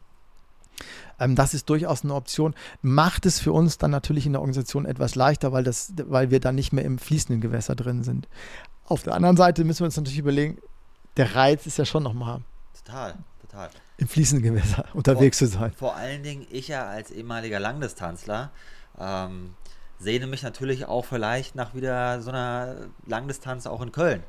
Ähm, 1.19 1.35
das 1.35 1.53
ist 1.53 1.69
durchaus 1.69 2.03
eine 2.03 2.13
Option. 2.15 2.53
Macht 2.81 3.25
es 3.25 3.39
für 3.39 3.51
uns 3.51 3.77
dann 3.77 3.91
natürlich 3.91 4.25
in 4.25 4.33
der 4.33 4.41
Organisation 4.41 4.85
etwas 4.85 5.15
leichter, 5.15 5.51
weil, 5.51 5.63
das, 5.63 5.93
weil 6.07 6.31
wir 6.31 6.39
dann 6.39 6.55
nicht 6.55 6.73
mehr 6.73 6.85
im 6.85 6.97
fließenden 6.97 7.41
Gewässer 7.41 7.75
drin 7.75 8.03
sind. 8.03 8.27
Auf 8.85 9.03
der 9.03 9.13
anderen 9.13 9.37
Seite 9.37 9.63
müssen 9.63 9.81
wir 9.81 9.85
uns 9.85 9.97
natürlich 9.97 10.19
überlegen, 10.19 10.57
der 11.17 11.35
Reiz 11.35 11.65
ist 11.65 11.77
ja 11.77 11.85
schon 11.85 12.03
nochmal. 12.03 12.41
Total, 12.85 13.15
total. 13.41 13.69
Im 13.97 14.07
fließenden 14.07 14.43
Gewässer 14.43 14.85
unterwegs 14.93 15.39
vor, 15.39 15.47
zu 15.47 15.53
sein. 15.53 15.71
Vor 15.73 15.95
allen 15.95 16.23
Dingen 16.23 16.47
ich 16.49 16.69
ja 16.69 16.87
als 16.87 17.11
ehemaliger 17.11 17.59
Langdistanzler. 17.59 18.51
Ähm, 18.97 19.53
sehne 19.99 20.27
mich 20.27 20.43
natürlich 20.43 20.85
auch 20.85 21.03
vielleicht 21.03 21.55
nach 21.55 21.75
wieder 21.75 22.21
so 22.21 22.29
einer 22.29 22.87
Langdistanz 23.05 23.67
auch 23.67 23.81
in 23.81 23.91
Köln. 23.91 24.23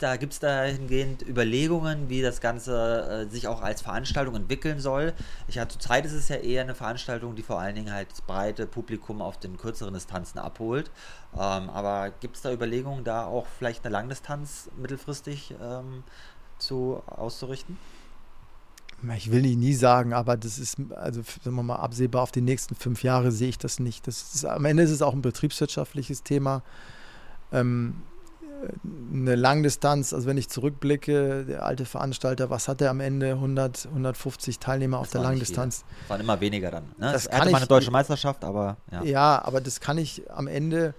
Da, 0.00 0.16
gibt 0.16 0.32
es 0.32 0.40
da 0.40 0.64
hingehend 0.64 1.22
Überlegungen, 1.22 2.08
wie 2.08 2.20
das 2.20 2.40
Ganze 2.40 3.26
äh, 3.26 3.30
sich 3.30 3.46
auch 3.46 3.62
als 3.62 3.80
Veranstaltung 3.80 4.34
entwickeln 4.34 4.80
soll? 4.80 5.14
Ich 5.46 5.54
ja, 5.54 5.68
zurzeit 5.68 6.04
ist 6.04 6.12
es 6.12 6.28
ja 6.28 6.36
eher 6.36 6.62
eine 6.62 6.74
Veranstaltung, 6.74 7.36
die 7.36 7.42
vor 7.42 7.60
allen 7.60 7.76
Dingen 7.76 7.92
halt 7.92 8.10
das 8.10 8.20
breite 8.20 8.66
Publikum 8.66 9.22
auf 9.22 9.38
den 9.38 9.56
kürzeren 9.56 9.94
Distanzen 9.94 10.38
abholt. 10.38 10.90
Ähm, 11.34 11.70
aber 11.70 12.10
gibt 12.20 12.36
es 12.36 12.42
da 12.42 12.52
Überlegungen, 12.52 13.04
da 13.04 13.24
auch 13.24 13.46
vielleicht 13.58 13.84
eine 13.84 13.92
Langdistanz 13.92 14.68
mittelfristig 14.76 15.54
ähm, 15.62 16.02
zu 16.58 17.02
auszurichten? 17.06 17.78
Ich 19.16 19.30
will 19.30 19.42
nicht 19.42 19.58
nie 19.58 19.74
sagen, 19.74 20.12
aber 20.12 20.36
das 20.36 20.58
ist, 20.58 20.76
also 20.94 21.22
sagen 21.42 21.56
wir 21.56 21.62
mal, 21.62 21.76
absehbar 21.76 22.22
auf 22.22 22.32
die 22.32 22.40
nächsten 22.40 22.74
fünf 22.74 23.02
Jahre 23.02 23.32
sehe 23.32 23.48
ich 23.48 23.58
das 23.58 23.78
nicht. 23.78 24.06
Das 24.06 24.34
ist, 24.34 24.44
am 24.44 24.64
Ende 24.64 24.82
ist 24.82 24.90
es 24.90 25.02
auch 25.02 25.12
ein 25.12 25.22
betriebswirtschaftliches 25.22 26.22
Thema. 26.22 26.62
Ähm, 27.52 28.02
eine 29.12 29.34
Langdistanz, 29.34 30.12
also 30.12 30.26
wenn 30.26 30.38
ich 30.38 30.48
zurückblicke, 30.48 31.44
der 31.44 31.64
alte 31.64 31.84
Veranstalter, 31.84 32.50
was 32.50 32.68
hat 32.68 32.80
er 32.80 32.90
am 32.90 33.00
Ende? 33.00 33.32
100, 33.32 33.86
150 33.86 34.58
Teilnehmer 34.58 34.98
das 34.98 35.08
auf 35.08 35.12
der 35.12 35.20
Langdistanz. 35.22 35.84
Das 36.00 36.10
waren 36.10 36.20
immer 36.20 36.40
weniger 36.40 36.70
dann. 36.70 36.84
Ne? 36.84 37.12
Das, 37.12 37.24
das 37.24 37.30
kann 37.30 37.48
ich, 37.48 37.54
eine 37.54 37.66
deutsche 37.66 37.90
Meisterschaft, 37.90 38.44
aber 38.44 38.78
ja. 38.90 39.02
Ja, 39.04 39.42
aber 39.44 39.60
das 39.60 39.80
kann 39.80 39.98
ich 39.98 40.30
am 40.30 40.46
Ende 40.46 40.94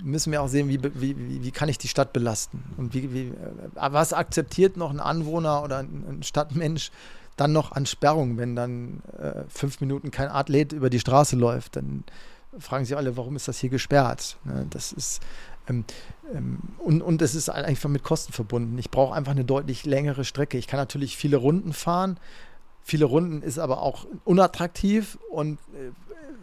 müssen 0.00 0.30
wir 0.30 0.42
auch 0.42 0.48
sehen, 0.48 0.68
wie, 0.68 0.80
wie, 0.82 1.18
wie, 1.18 1.42
wie 1.42 1.50
kann 1.50 1.68
ich 1.68 1.76
die 1.76 1.88
Stadt 1.88 2.12
belasten 2.12 2.62
und 2.76 2.94
wie, 2.94 3.12
wie, 3.12 3.28
äh, 3.28 3.32
was 3.74 4.12
akzeptiert 4.12 4.76
noch 4.76 4.90
ein 4.90 5.00
Anwohner 5.00 5.62
oder 5.64 5.78
ein 5.78 6.22
Stadtmensch, 6.22 6.92
dann 7.38 7.52
noch 7.52 7.72
an 7.72 7.86
Sperrung, 7.86 8.36
wenn 8.36 8.56
dann 8.56 9.02
äh, 9.18 9.44
fünf 9.48 9.80
Minuten 9.80 10.10
kein 10.10 10.28
Athlet 10.28 10.72
über 10.72 10.90
die 10.90 11.00
Straße 11.00 11.36
läuft, 11.36 11.76
dann 11.76 12.04
fragen 12.58 12.84
sich 12.84 12.96
alle, 12.96 13.16
warum 13.16 13.36
ist 13.36 13.48
das 13.48 13.58
hier 13.58 13.70
gesperrt? 13.70 14.36
Ne, 14.44 14.66
das 14.70 14.92
ist 14.92 15.20
ähm, 15.68 15.84
ähm, 16.34 16.58
und, 16.78 17.02
und 17.02 17.22
es 17.22 17.34
ist 17.34 17.48
einfach 17.48 17.88
mit 17.88 18.02
Kosten 18.02 18.32
verbunden. 18.32 18.76
Ich 18.78 18.90
brauche 18.90 19.14
einfach 19.14 19.32
eine 19.32 19.44
deutlich 19.44 19.84
längere 19.84 20.24
Strecke. 20.24 20.58
Ich 20.58 20.66
kann 20.66 20.78
natürlich 20.78 21.16
viele 21.16 21.36
Runden 21.36 21.72
fahren. 21.72 22.18
Viele 22.82 23.04
Runden 23.04 23.42
ist 23.42 23.58
aber 23.58 23.82
auch 23.82 24.06
unattraktiv 24.24 25.18
und 25.30 25.58
äh, 25.74 25.90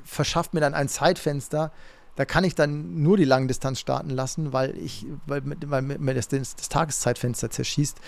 verschafft 0.03 0.53
mir 0.53 0.59
dann 0.59 0.73
ein 0.73 0.87
Zeitfenster. 0.87 1.71
Da 2.15 2.23
kann 2.23 2.43
ich 2.43 2.55
dann 2.55 3.01
nur 3.01 3.17
die 3.17 3.25
Langdistanz 3.25 3.79
starten 3.79 4.11
lassen, 4.11 4.53
weil 4.53 4.77
ich, 4.77 5.05
weil, 5.25 5.41
weil 5.65 5.81
mir 5.81 6.13
das, 6.13 6.29
das 6.29 6.55
Tageszeitfenster 6.69 7.49
zerschießt. 7.49 7.99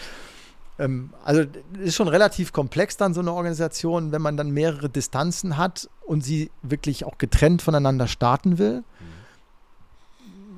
Ähm, 0.80 1.12
also 1.24 1.44
ist 1.80 1.96
schon 1.96 2.08
relativ 2.08 2.54
komplex 2.54 2.98
dann 2.98 3.14
so 3.14 3.22
eine 3.22 3.34
Organisation, 3.34 4.12
wenn 4.12 4.22
man 4.22 4.38
dann 4.38 4.52
mehrere 4.52 4.90
Distanzen 4.90 5.58
hat 5.58 5.90
und 6.06 6.24
sie 6.24 6.52
wirklich 6.62 7.06
auch 7.06 7.18
getrennt 7.18 7.62
voneinander 7.62 8.08
starten 8.08 8.58
will. 8.58 8.84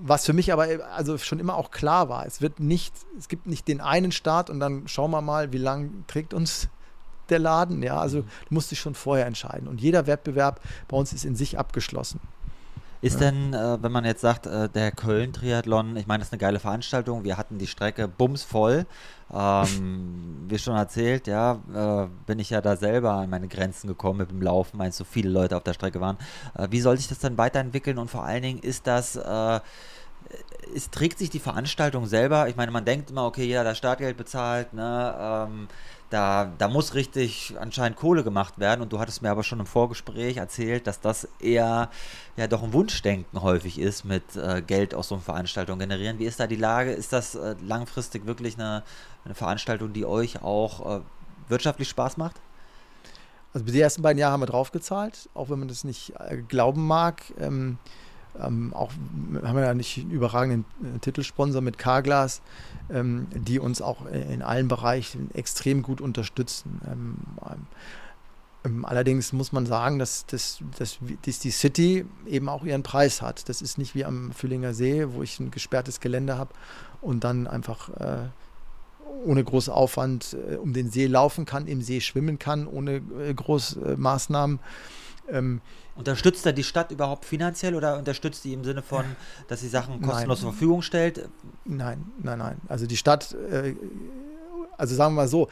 Was 0.01 0.25
für 0.25 0.33
mich 0.33 0.53
aber 0.53 0.67
also 0.95 1.17
schon 1.17 1.39
immer 1.39 1.55
auch 1.55 1.71
klar 1.71 2.07
war, 2.07 2.25
es 2.25 2.41
wird 2.41 2.59
nicht, 2.59 2.93
es 3.17 3.27
gibt 3.27 3.47
nicht 3.47 3.67
den 3.67 3.81
einen 3.81 4.13
Start 4.13 4.49
und 4.49 4.59
dann 4.59 4.87
schauen 4.87 5.11
wir 5.11 5.21
mal, 5.21 5.51
wie 5.51 5.57
lange 5.57 5.89
trägt 6.07 6.33
uns 6.33 6.69
der 7.29 7.39
Laden. 7.39 7.83
Ja, 7.83 7.97
also 7.99 8.19
mhm. 8.19 8.27
du 8.47 8.53
musst 8.53 8.71
dich 8.71 8.79
schon 8.79 8.95
vorher 8.95 9.25
entscheiden. 9.25 9.67
Und 9.67 9.81
jeder 9.81 10.07
Wettbewerb 10.07 10.61
bei 10.87 10.97
uns 10.97 11.13
ist 11.13 11.25
in 11.25 11.35
sich 11.35 11.57
abgeschlossen. 11.59 12.19
Ist 13.01 13.21
ja. 13.21 13.31
denn, 13.31 13.53
äh, 13.53 13.81
wenn 13.81 13.91
man 13.91 14.03
jetzt 14.03 14.21
sagt, 14.21 14.45
äh, 14.45 14.67
der 14.67 14.91
Köln-Triathlon, 14.91 15.95
ich 15.95 16.05
meine, 16.05 16.19
das 16.19 16.29
ist 16.29 16.33
eine 16.33 16.39
geile 16.39 16.59
Veranstaltung, 16.59 17.23
wir 17.23 17.37
hatten 17.37 17.57
die 17.57 17.67
Strecke 17.67 18.09
bumsvoll, 18.09 18.85
ähm, 19.33 20.45
wie 20.49 20.59
schon 20.59 20.75
erzählt, 20.75 21.27
ja, 21.27 21.59
äh, 21.73 22.07
bin 22.25 22.39
ich 22.39 22.49
ja 22.49 22.59
da 22.59 22.75
selber 22.75 23.13
an 23.13 23.29
meine 23.29 23.47
Grenzen 23.47 23.87
gekommen 23.87 24.19
mit 24.19 24.31
dem 24.31 24.41
Laufen, 24.41 24.79
weil 24.79 24.91
so 24.91 25.05
viele 25.05 25.29
Leute 25.29 25.55
auf 25.55 25.63
der 25.63 25.73
Strecke 25.73 26.01
waren. 26.01 26.17
Äh, 26.57 26.67
wie 26.71 26.81
soll 26.81 26.97
sich 26.97 27.07
das 27.07 27.19
dann 27.19 27.37
weiterentwickeln 27.37 27.97
und 27.97 28.09
vor 28.09 28.25
allen 28.25 28.41
Dingen 28.41 28.59
ist 28.59 28.85
das, 28.85 29.15
äh, 29.15 29.59
es 30.75 30.89
trägt 30.89 31.19
sich 31.19 31.29
die 31.29 31.39
Veranstaltung 31.39 32.05
selber, 32.05 32.49
ich 32.49 32.57
meine, 32.57 32.71
man 32.71 32.83
denkt 32.83 33.11
immer, 33.11 33.25
okay, 33.25 33.45
jeder 33.45 33.61
hat 33.61 33.67
das 33.67 33.77
Startgeld 33.77 34.17
bezahlt, 34.17 34.73
ne, 34.73 35.47
ähm, 35.47 35.67
da, 36.09 36.51
da 36.57 36.67
muss 36.67 36.95
richtig 36.95 37.55
anscheinend 37.59 37.97
Kohle 37.97 38.23
gemacht 38.23 38.59
werden. 38.59 38.81
Und 38.81 38.91
du 38.91 38.99
hattest 38.99 39.21
mir 39.21 39.29
aber 39.29 39.43
schon 39.43 39.59
im 39.59 39.65
Vorgespräch 39.65 40.37
erzählt, 40.37 40.87
dass 40.87 40.99
das 40.99 41.27
eher 41.39 41.89
ja 42.35 42.47
doch 42.47 42.63
ein 42.63 42.73
Wunschdenken 42.73 43.41
häufig 43.41 43.79
ist, 43.79 44.05
mit 44.05 44.35
äh, 44.35 44.61
Geld 44.61 44.95
aus 44.95 45.09
so 45.09 45.15
einer 45.15 45.23
Veranstaltung 45.23 45.79
generieren. 45.79 46.19
Wie 46.19 46.25
ist 46.25 46.39
da 46.39 46.47
die 46.47 46.55
Lage? 46.55 46.91
Ist 46.91 47.13
das 47.13 47.35
äh, 47.35 47.55
langfristig 47.61 48.25
wirklich 48.25 48.55
eine, 48.55 48.83
eine, 49.25 49.35
Veranstaltung, 49.35 49.93
die 49.93 50.05
euch 50.05 50.41
auch 50.41 50.97
äh, 50.97 51.01
wirtschaftlich 51.47 51.89
Spaß 51.89 52.17
macht? 52.17 52.37
Also 53.53 53.65
die 53.65 53.79
ersten 53.79 54.01
beiden 54.01 54.19
Jahre 54.19 54.33
haben 54.33 54.41
wir 54.41 54.47
draufgezahlt, 54.47 55.29
auch 55.33 55.49
wenn 55.49 55.59
man 55.59 55.67
das 55.67 55.83
nicht 55.83 56.13
äh, 56.19 56.37
glauben 56.37 56.85
mag. 56.87 57.21
Ähm, 57.39 57.77
ähm, 58.39 58.73
auch 58.73 58.91
haben 59.43 59.55
wir 59.55 59.63
ja 59.63 59.73
nicht 59.73 59.97
einen 59.97 60.11
überragenden 60.11 60.65
äh, 60.83 60.99
Titelsponsor 60.99 61.61
mit 61.61 61.77
Carglass, 61.77 62.41
ähm, 62.89 63.27
die 63.33 63.59
uns 63.59 63.81
auch 63.81 64.05
in 64.05 64.41
allen 64.41 64.67
Bereichen 64.67 65.33
extrem 65.33 65.81
gut 65.81 66.01
unterstützen. 66.01 66.81
Ähm, 66.85 67.15
ähm 68.65 68.85
allerdings 68.85 69.31
muss 69.31 69.51
man 69.51 69.65
sagen, 69.65 69.99
dass, 69.99 70.25
dass, 70.25 70.59
dass, 70.77 70.99
dass, 71.25 71.39
die 71.39 71.51
City 71.51 72.05
eben 72.25 72.49
auch 72.49 72.65
ihren 72.65 72.83
Preis 72.83 73.21
hat. 73.21 73.47
Das 73.47 73.61
ist 73.61 73.77
nicht 73.77 73.95
wie 73.95 74.05
am 74.05 74.31
Füllinger 74.31 74.73
See, 74.73 75.07
wo 75.11 75.23
ich 75.23 75.39
ein 75.39 75.49
gesperrtes 75.49 75.99
Gelände 75.99 76.37
habe 76.37 76.53
und 77.01 77.23
dann 77.23 77.47
einfach 77.47 77.89
äh, 77.89 78.27
ohne 79.25 79.43
großen 79.43 79.73
Aufwand 79.73 80.35
äh, 80.49 80.55
um 80.55 80.73
den 80.73 80.89
See 80.89 81.07
laufen 81.07 81.45
kann, 81.45 81.67
im 81.67 81.81
See 81.81 82.01
schwimmen 82.01 82.39
kann, 82.39 82.67
ohne 82.67 83.01
äh, 83.19 83.33
große 83.33 83.95
Maßnahmen. 83.97 84.59
Ähm, 85.31 85.61
Unterstützt 85.95 86.45
er 86.45 86.53
die 86.53 86.63
Stadt 86.63 86.91
überhaupt 86.91 87.25
finanziell 87.25 87.75
oder 87.75 87.97
unterstützt 87.97 88.45
die 88.45 88.53
im 88.53 88.63
Sinne 88.63 88.81
von, 88.81 89.03
dass 89.49 89.59
sie 89.59 89.67
Sachen 89.67 90.01
kostenlos 90.01 90.37
nein. 90.37 90.43
zur 90.43 90.51
Verfügung 90.53 90.81
stellt? 90.81 91.27
Nein, 91.65 92.05
nein, 92.19 92.37
nein. 92.39 92.57
Also 92.69 92.87
die 92.87 92.95
Stadt, 92.95 93.35
äh, 93.51 93.75
also 94.77 94.95
sagen 94.95 95.13
wir 95.13 95.23
mal 95.23 95.27
so, 95.27 95.49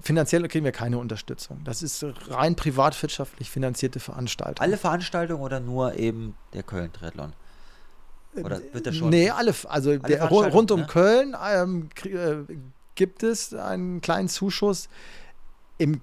finanziell 0.00 0.46
kriegen 0.48 0.64
wir 0.64 0.72
keine 0.72 0.98
Unterstützung. 0.98 1.60
Das 1.64 1.82
ist 1.82 2.04
rein 2.28 2.56
privatwirtschaftlich 2.56 3.48
finanzierte 3.48 4.00
Veranstaltung. 4.00 4.60
Alle 4.60 4.76
Veranstaltungen 4.76 5.42
oder 5.42 5.60
nur 5.60 5.94
eben 5.94 6.34
der 6.54 6.64
Köln-Triathlon? 6.64 7.32
Oder 8.34 8.60
wird 8.72 8.86
das 8.86 8.96
schon? 8.96 9.10
Nee, 9.10 9.30
alle, 9.30 9.54
also 9.68 9.90
alle 9.90 10.00
der, 10.00 10.24
rund 10.24 10.72
um 10.72 10.80
ne? 10.80 10.86
Köln 10.86 11.36
ähm, 11.48 11.88
äh, 12.04 12.54
gibt 12.96 13.22
es 13.22 13.54
einen 13.54 14.00
kleinen 14.00 14.28
Zuschuss. 14.28 14.88
Im 15.78 16.02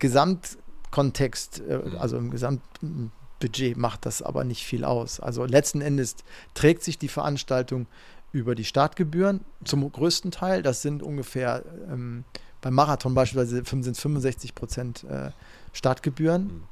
Gesamtkontext, 0.92 1.62
äh, 1.68 1.78
mhm. 1.78 1.98
also 1.98 2.18
im 2.18 2.32
Gesamtbudget 2.32 3.78
macht 3.78 4.06
das 4.06 4.22
aber 4.22 4.44
nicht 4.44 4.66
viel 4.66 4.84
aus. 4.84 5.20
Also 5.20 5.46
letzten 5.46 5.82
Endes 5.82 6.16
trägt 6.54 6.84
sich 6.84 7.00
die 7.00 7.08
Veranstaltung 7.08 7.88
über 8.32 8.56
die 8.56 8.66
Startgebühren 8.66 9.42
zum 9.64 9.90
größten 9.90 10.32
Teil. 10.32 10.62
Das 10.62 10.82
sind 10.82 11.04
ungefähr 11.04 11.64
ähm, 11.90 12.24
beim 12.62 12.76
Marathon 12.76 13.16
beispielsweise 13.16 13.56
sind 13.56 13.98
65 13.98 14.54
Prozent 14.54 15.04
äh, 15.06 15.32
Startgebühren 15.74 16.44
mhm. 16.44 16.64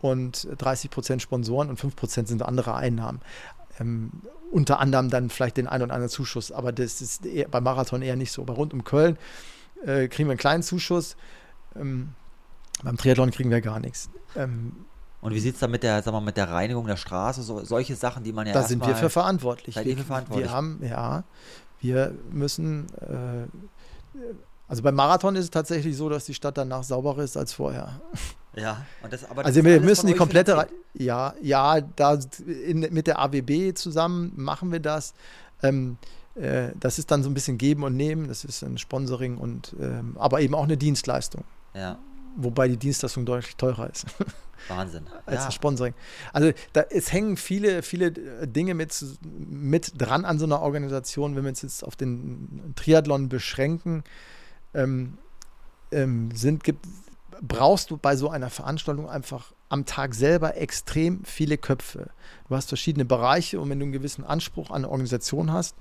und 0.00 0.48
30 0.56 0.90
Prozent 0.90 1.22
Sponsoren 1.22 1.68
und 1.70 1.76
5 1.78 1.96
Prozent 1.96 2.28
sind 2.28 2.42
andere 2.42 2.74
Einnahmen. 2.74 3.20
Ähm, 3.80 4.12
unter 4.50 4.78
anderem 4.80 5.10
dann 5.10 5.28
vielleicht 5.28 5.56
den 5.58 5.66
einen 5.66 5.84
oder 5.84 5.94
anderen 5.94 6.10
Zuschuss, 6.10 6.52
aber 6.52 6.72
das 6.72 7.02
ist 7.02 7.26
eher, 7.26 7.48
beim 7.48 7.64
Marathon 7.64 8.00
eher 8.00 8.16
nicht 8.16 8.32
so. 8.32 8.44
Bei 8.44 8.54
rund 8.54 8.72
um 8.72 8.84
Köln 8.84 9.18
äh, 9.84 10.08
kriegen 10.08 10.28
wir 10.28 10.32
einen 10.32 10.38
kleinen 10.38 10.62
Zuschuss. 10.62 11.16
Ähm, 11.76 12.14
beim 12.82 12.96
Triathlon 12.96 13.30
kriegen 13.30 13.50
wir 13.50 13.60
gar 13.60 13.80
nichts. 13.80 14.10
Ähm, 14.36 14.72
und 15.20 15.34
wie 15.34 15.40
sieht 15.40 15.54
es 15.54 15.60
da 15.60 15.66
mit 15.66 15.82
der, 15.82 16.02
sag 16.02 16.12
mal, 16.12 16.20
mit 16.20 16.36
der 16.36 16.48
Reinigung 16.48 16.86
der 16.86 16.96
Straße, 16.96 17.42
so, 17.42 17.64
solche 17.64 17.96
Sachen, 17.96 18.22
die 18.22 18.32
man 18.32 18.46
ja 18.46 18.52
Da 18.52 18.62
sind 18.62 18.86
wir 18.86 18.94
für 18.94 19.10
verantwortlich. 19.10 19.74
Wir, 19.74 19.96
für 19.96 20.04
verantwortlich. 20.04 20.48
wir 20.48 20.54
haben, 20.54 20.80
ja, 20.82 21.24
wir 21.80 22.14
müssen, 22.30 22.86
äh, 23.00 24.18
also 24.68 24.82
beim 24.82 24.94
Marathon 24.94 25.34
ist 25.34 25.44
es 25.44 25.50
tatsächlich 25.50 25.96
so, 25.96 26.08
dass 26.08 26.24
die 26.26 26.34
Stadt 26.34 26.56
danach 26.56 26.84
sauberer 26.84 27.22
ist 27.22 27.36
als 27.36 27.52
vorher. 27.52 28.00
Ja, 28.54 28.84
das, 29.08 29.22
das 29.22 29.44
also 29.44 29.64
wir 29.64 29.80
müssen 29.80 30.06
die 30.06 30.14
komplette, 30.14 30.66
ja, 30.94 31.34
ja, 31.40 31.80
da 31.80 32.18
in, 32.46 32.80
mit 32.80 33.06
der 33.06 33.20
AWB 33.20 33.74
zusammen 33.74 34.32
machen 34.36 34.72
wir 34.72 34.80
das. 34.80 35.14
Ähm, 35.62 35.96
äh, 36.34 36.70
das 36.78 36.98
ist 36.98 37.10
dann 37.10 37.22
so 37.22 37.30
ein 37.30 37.34
bisschen 37.34 37.58
geben 37.58 37.82
und 37.82 37.96
nehmen. 37.96 38.28
Das 38.28 38.44
ist 38.44 38.62
ein 38.62 38.78
Sponsoring 38.78 39.36
und, 39.36 39.74
ähm, 39.80 40.16
aber 40.18 40.40
eben 40.40 40.54
auch 40.54 40.64
eine 40.64 40.76
Dienstleistung. 40.76 41.44
Ja. 41.74 41.98
Wobei 42.40 42.68
die 42.68 42.76
Dienstleistung 42.76 43.26
deutlich 43.26 43.56
teurer 43.56 43.90
ist. 43.90 44.06
Wahnsinn. 44.68 45.06
als 45.26 45.40
ja. 45.40 45.44
das 45.46 45.54
Sponsoring. 45.54 45.94
Also 46.32 46.52
da, 46.72 46.82
es 46.90 47.12
hängen 47.12 47.36
viele, 47.36 47.82
viele 47.82 48.06
äh, 48.06 48.46
Dinge 48.46 48.74
mit, 48.74 48.94
mit 49.22 49.92
dran 50.00 50.24
an 50.24 50.38
so 50.38 50.44
einer 50.44 50.60
Organisation, 50.60 51.34
wenn 51.36 51.42
wir 51.42 51.50
uns 51.50 51.62
jetzt 51.62 51.82
auf 51.82 51.96
den 51.96 52.74
Triathlon 52.76 53.28
beschränken. 53.28 54.04
Ähm, 54.74 55.18
ähm, 55.90 56.30
sind, 56.32 56.62
gibt, 56.64 56.86
brauchst 57.40 57.90
du 57.90 57.96
bei 57.96 58.14
so 58.14 58.30
einer 58.30 58.50
Veranstaltung 58.50 59.08
einfach 59.08 59.52
am 59.68 59.84
Tag 59.84 60.14
selber 60.14 60.56
extrem 60.56 61.24
viele 61.24 61.58
Köpfe. 61.58 62.10
Du 62.48 62.54
hast 62.54 62.68
verschiedene 62.68 63.04
Bereiche 63.04 63.60
und 63.60 63.68
wenn 63.70 63.78
du 63.78 63.84
einen 63.84 63.92
gewissen 63.92 64.24
Anspruch 64.24 64.70
an 64.70 64.76
eine 64.76 64.90
Organisation 64.90 65.52
hast, 65.52 65.76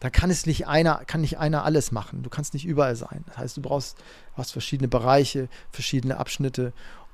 da 0.00 0.10
kann 0.10 0.30
es 0.30 0.46
nicht 0.46 0.66
einer, 0.66 1.02
kann 1.06 1.20
nicht 1.20 1.38
einer 1.38 1.64
alles 1.64 1.92
machen. 1.92 2.22
Du 2.22 2.30
kannst 2.30 2.54
nicht 2.54 2.66
überall 2.66 2.96
sein. 2.96 3.24
Das 3.26 3.38
heißt, 3.38 3.56
du 3.56 3.62
brauchst, 3.62 3.98
du 3.98 4.36
hast 4.36 4.52
verschiedene 4.52 4.88
Bereiche, 4.88 5.48
verschiedene 5.70 6.18
Abschnitte 6.18 6.72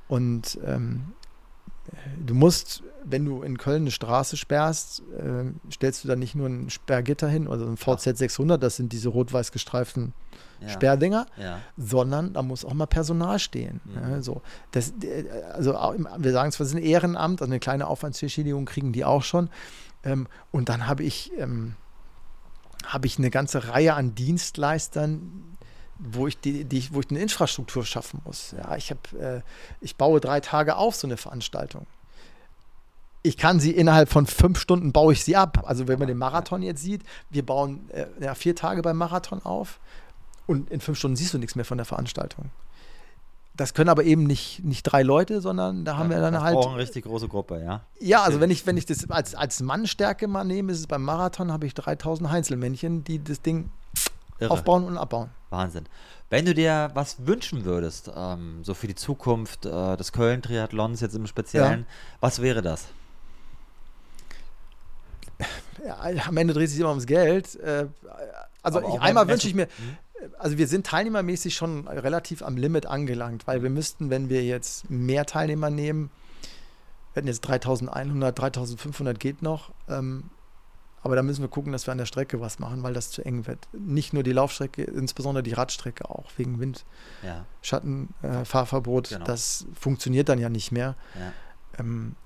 und 0.09 0.59
ähm, 0.65 1.13
du 2.25 2.35
musst, 2.35 2.83
wenn 3.05 3.25
du 3.25 3.43
in 3.43 3.59
Köln 3.59 3.83
eine 3.83 3.91
Straße 3.91 4.37
sperrst, 4.37 5.03
äh, 5.19 5.73
stellst 5.73 6.05
du 6.05 6.09
da 6.09 6.17
nicht 6.17 6.35
nur 6.35 6.49
ein 6.49 6.71
Sperrgitter 6.71 7.29
hin, 7.29 7.49
also 7.49 7.67
ein 7.67 7.77
VZ 7.77 8.17
600, 8.17 8.63
das 8.63 8.77
sind 8.77 8.93
diese 8.93 9.09
rot-weiß 9.09 9.53
gestreiften 9.53 10.13
ja. 10.61 10.69
Sperrdinger, 10.69 11.27
ja. 11.37 11.61
sondern 11.77 12.35
da 12.35 12.43
muss 12.43 12.65
auch 12.65 12.75
mal 12.75 12.87
Personal 12.87 13.39
stehen. 13.39 13.81
Mhm. 13.85 13.95
Ja, 13.95 14.23
so. 14.23 14.43
das, 14.73 14.93
also 15.53 15.73
wir 15.73 16.33
sagen 16.33 16.53
zwar, 16.53 16.65
es 16.65 16.73
ist 16.73 16.77
ein 16.77 16.83
Ehrenamt, 16.83 17.41
also 17.41 17.51
eine 17.51 17.61
kleine 17.61 17.87
Aufwandsentschädigung 17.87 18.65
kriegen 18.67 18.93
die 18.93 19.05
auch 19.05 19.23
schon. 19.23 19.51
Ähm, 20.03 20.29
und 20.51 20.69
dann 20.69 20.87
habe 20.87 21.03
ich, 21.03 21.33
ähm, 21.39 21.75
habe 22.87 23.07
ich 23.07 23.19
eine 23.19 23.31
ganze 23.31 23.69
Reihe 23.69 23.95
an 23.95 24.15
Dienstleistern, 24.15 25.57
wo 25.99 26.27
ich 26.27 26.39
die, 26.39 26.65
die, 26.65 26.93
wo 26.93 27.01
ich 27.01 27.11
eine 27.11 27.21
Infrastruktur 27.21 27.85
schaffen 27.85 28.23
muss. 28.25 28.55
Ja, 28.57 28.77
ich 28.77 28.91
habe, 28.91 29.19
äh, 29.19 29.41
ich 29.81 29.97
baue 29.97 30.21
drei 30.21 30.41
Tage 30.41 30.77
auf 30.77 30.97
so 30.97 31.07
eine 31.07 31.17
Veranstaltung. 31.17 31.87
Ich 33.23 33.37
kann 33.37 33.61
sie 33.61 33.73
innerhalb 33.73 34.09
von 34.09 34.27
fünf 34.27 34.59
Stunden 34.59 34.93
baue 34.93 35.13
ich 35.13 35.25
sie 35.25 35.37
ab. 35.37 35.65
Also 35.67 35.89
wenn 35.89 35.99
man 35.99 36.09
den 36.09 36.17
Marathon 36.17 36.63
jetzt 36.63 36.83
sieht, 36.83 37.03
wir 37.29 37.45
bauen 37.45 37.91
äh, 37.91 38.07
ja, 38.19 38.35
vier 38.35 38.57
Tage 38.57 38.81
beim 38.81 38.97
Marathon 38.97 39.45
auf 39.45 39.79
und 40.47 40.71
in 40.71 40.81
fünf 40.81 40.99
Stunden 40.99 41.17
siehst 41.17 41.35
du 41.35 41.39
nichts 41.39 41.55
mehr 41.55 41.67
von 41.67 41.77
der 41.77 41.85
Veranstaltung. 41.85 42.51
Das 43.61 43.75
können 43.75 43.91
aber 43.91 44.05
eben 44.05 44.23
nicht, 44.23 44.65
nicht 44.65 44.85
drei 44.85 45.03
Leute, 45.03 45.43
sondern 45.43 45.85
da 45.85 45.99
haben 45.99 46.11
ja, 46.11 46.17
wir 46.17 46.23
dann 46.23 46.41
halt. 46.41 46.57
Auch 46.57 46.71
eine 46.71 46.79
richtig 46.79 47.05
große 47.05 47.29
Gruppe, 47.29 47.63
ja. 47.63 47.83
Ja, 48.01 48.23
also 48.23 48.41
wenn 48.41 48.51
ich, 48.51 48.67
wenn 48.67 48.79
ich 48.79 48.87
das 48.87 49.11
als, 49.11 49.35
als 49.35 49.61
Mannstärke 49.61 50.29
mal 50.29 50.45
nehme, 50.45 50.73
ist 50.73 50.79
es 50.79 50.87
beim 50.87 51.03
Marathon, 51.03 51.53
habe 51.53 51.67
ich 51.67 51.75
3000 51.75 52.31
Heinzelmännchen, 52.31 53.05
die 53.05 53.23
das 53.23 53.43
Ding 53.43 53.71
Irre. 54.39 54.51
aufbauen 54.51 54.85
und 54.85 54.97
abbauen. 54.97 55.29
Wahnsinn. 55.51 55.85
Wenn 56.31 56.47
du 56.47 56.55
dir 56.55 56.91
was 56.95 57.27
wünschen 57.27 57.67
würdest, 57.67 58.11
ähm, 58.17 58.65
so 58.65 58.73
für 58.73 58.87
die 58.87 58.95
Zukunft 58.95 59.67
äh, 59.67 59.97
des 59.99 60.13
Köln-Triathlons 60.13 61.03
jetzt 61.03 61.15
im 61.15 61.27
Speziellen, 61.27 61.81
ja. 61.81 61.87
was 62.21 62.41
wäre 62.41 62.63
das? 62.63 62.87
Ja, 65.87 65.99
am 66.29 66.37
Ende 66.39 66.55
dreht 66.55 66.71
sich 66.71 66.81
immer 66.81 66.89
ums 66.89 67.05
Geld. 67.05 67.57
Äh, 67.57 67.89
also 68.63 68.81
ich, 68.81 69.01
einmal 69.01 69.29
wünsche 69.29 69.49
ich 69.49 69.55
mir, 69.55 69.65
hm? 69.65 69.97
Also 70.39 70.59
wir 70.59 70.69
sind 70.69 70.87
teilnehmermäßig 70.87 71.55
schon 71.55 71.89
relativ 71.89 72.43
am 72.43 72.57
Limit 72.57 72.87
angelangt, 72.87 73.47
weil 73.47 73.63
wir 73.63 73.71
müssten, 73.71 74.11
wenn 74.11 74.29
wir 74.29 74.45
jetzt 74.45 74.91
mehr 74.91 75.27
Teilnehmer 75.27 75.71
nehmen, 75.71 76.11
wir 77.13 77.21
hätten 77.21 77.29
jetzt 77.29 77.41
3100, 77.41 78.39
3500 78.39 79.19
geht 79.19 79.43
noch, 79.43 79.73
ähm, 79.89 80.31
aber 81.03 81.17
da 81.17 81.23
müssen 81.23 81.41
wir 81.41 81.49
gucken, 81.49 81.73
dass 81.73 81.87
wir 81.87 81.93
an 81.93 81.99
der 81.99 82.07
Strecke 82.07 82.41
was 82.41 82.59
machen, 82.59 82.83
weil 82.83 82.93
das 82.93 83.11
zu 83.11 83.25
eng 83.25 83.47
wird. 83.47 83.69
Nicht 83.73 84.13
nur 84.13 84.23
die 84.23 84.33
Laufstrecke, 84.33 84.85
insbesondere 84.85 85.43
die 85.43 85.55
Radstrecke 85.55 86.11
auch, 86.11 86.31
wegen 86.37 86.61
Wind, 86.61 86.85
ja. 87.23 87.47
Schatten, 87.63 88.13
äh, 88.23 88.45
Fahrverbot. 88.45 89.09
Genau. 89.09 89.25
Das 89.25 89.67
funktioniert 89.73 90.29
dann 90.29 90.39
ja 90.39 90.51
nicht 90.51 90.73
mehr. 90.73 90.97
Ja. 91.19 91.33
Ähm, 91.79 92.17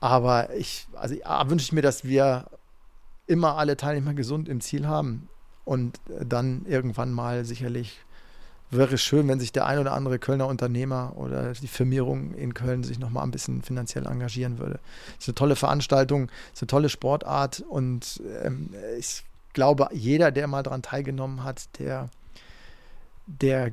aber 0.00 0.54
ich, 0.54 0.88
also 0.94 1.14
wünsche 1.50 1.64
ich 1.64 1.72
mir, 1.72 1.82
dass 1.82 2.04
wir 2.04 2.46
immer 3.26 3.58
alle 3.58 3.76
Teilnehmer 3.76 4.14
gesund 4.14 4.48
im 4.48 4.60
Ziel 4.60 4.86
haben 4.86 5.28
und 5.66 6.00
dann 6.06 6.64
irgendwann 6.66 7.12
mal 7.12 7.44
sicherlich 7.44 7.98
wäre 8.70 8.94
es 8.94 9.02
schön, 9.02 9.28
wenn 9.28 9.40
sich 9.40 9.52
der 9.52 9.66
ein 9.66 9.78
oder 9.78 9.92
andere 9.92 10.18
Kölner 10.18 10.46
Unternehmer 10.46 11.12
oder 11.16 11.52
die 11.52 11.68
Firmierung 11.68 12.34
in 12.34 12.54
Köln 12.54 12.84
sich 12.84 12.98
nochmal 12.98 13.24
ein 13.24 13.30
bisschen 13.30 13.62
finanziell 13.62 14.06
engagieren 14.06 14.58
würde. 14.58 14.78
Es 15.18 15.24
ist 15.24 15.28
eine 15.28 15.34
tolle 15.34 15.56
Veranstaltung, 15.56 16.28
es 16.52 16.58
ist 16.58 16.62
eine 16.62 16.68
tolle 16.68 16.88
Sportart 16.88 17.64
und 17.68 18.22
ähm, 18.42 18.70
ich 18.98 19.24
glaube, 19.52 19.88
jeder, 19.92 20.30
der 20.30 20.46
mal 20.46 20.62
daran 20.62 20.82
teilgenommen 20.82 21.42
hat, 21.42 21.78
der, 21.78 22.10
der 23.26 23.66
äh, 23.66 23.72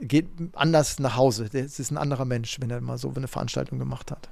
geht 0.00 0.28
anders 0.54 0.98
nach 0.98 1.16
Hause. 1.16 1.48
Es 1.52 1.78
ist 1.78 1.90
ein 1.90 1.98
anderer 1.98 2.24
Mensch, 2.24 2.58
wenn 2.60 2.70
er 2.70 2.80
mal 2.80 2.98
so 2.98 3.12
eine 3.14 3.28
Veranstaltung 3.28 3.78
gemacht 3.78 4.10
hat. 4.10 4.28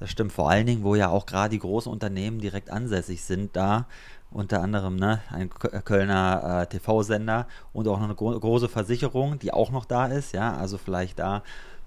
Das 0.00 0.10
stimmt, 0.10 0.32
vor 0.32 0.48
allen 0.48 0.66
Dingen, 0.66 0.84
wo 0.84 0.94
ja 0.94 1.08
auch 1.08 1.26
gerade 1.26 1.50
die 1.50 1.58
großen 1.58 1.90
Unternehmen 1.90 2.38
direkt 2.40 2.70
ansässig 2.70 3.22
sind, 3.22 3.56
da 3.56 3.86
unter 4.30 4.62
anderem 4.62 4.96
ne, 4.96 5.20
ein 5.30 5.50
Kölner 5.50 6.62
äh, 6.62 6.66
TV-Sender 6.66 7.46
und 7.72 7.88
auch 7.88 7.98
noch 7.98 8.04
eine 8.04 8.14
gro 8.14 8.38
große 8.38 8.68
Versicherung, 8.68 9.38
die 9.38 9.52
auch 9.52 9.70
noch 9.70 9.84
da 9.84 10.06
ist. 10.06 10.32
Ja, 10.32 10.56
also 10.56 10.78
vielleicht 10.78 11.18
da 11.18 11.42